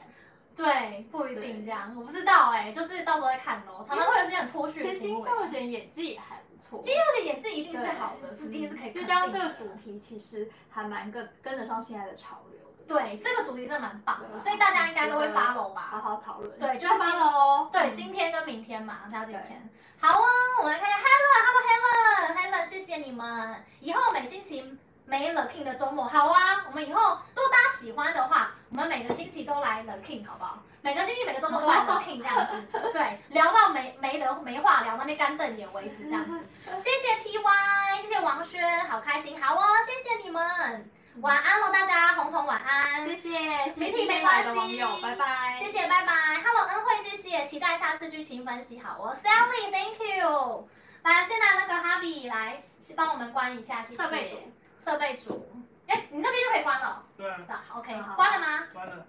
[0.56, 3.84] 对，不一定这样，我不知道哎、欸，就是到时候再看咯。
[3.86, 5.22] 常常会有些很脱序的行为。
[5.22, 6.80] 金秀贤演技也还不错。
[6.80, 8.92] 金秀贤演技一定是好的，是一定是可以。
[8.92, 12.84] 就像这个主题，其实还蛮跟跟得上现在的潮流的。
[12.86, 15.88] 对，这个主题真的蛮棒的，所以大家应该都会 follow 吧。
[15.92, 16.58] 好好讨论。
[16.58, 17.70] 对，就是今哦。
[17.72, 19.70] 对，今天跟明天嘛，加今天。
[19.98, 20.26] 好啊，
[20.58, 23.64] 我们来看一下 Helen，Hello，Helen，Helen，谢谢你们。
[23.80, 24.76] 以后每星期。
[25.10, 26.64] 没 The King 的周末，好啊！
[26.68, 30.60] 我们以后如果大家喜欢的话，我们每个星期都来 The King，好不好？
[30.82, 32.62] 每个星期每个周末都来 The King 这样子，
[32.92, 36.38] 对，聊到没没得没话聊，那边干瞪眼为止这样子。
[36.78, 40.88] 谢谢 TY，谢谢王轩，好开心，好哦，谢谢你们，
[41.20, 43.38] 晚安了大家，红彤晚安，谢谢，
[43.76, 50.68] 媒体没关系，拜拜，谢谢，拜拜，Hello 恩惠，谢谢，期待下次剧情分析，好哦，Sally，Thank you，
[51.02, 52.60] 来，现在那个哈比来
[52.96, 54.36] 帮我们关一下设备组。
[54.80, 55.46] 设备组，
[55.86, 57.04] 哎，你那边就可以关了。
[57.16, 57.38] 对啊。
[57.68, 58.66] 好，OK，关了吗？
[58.72, 59.06] 关了。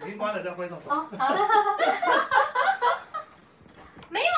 [0.00, 0.76] 已经关了，再挥手。
[0.88, 1.38] 哦，好的。
[4.08, 4.32] 没有。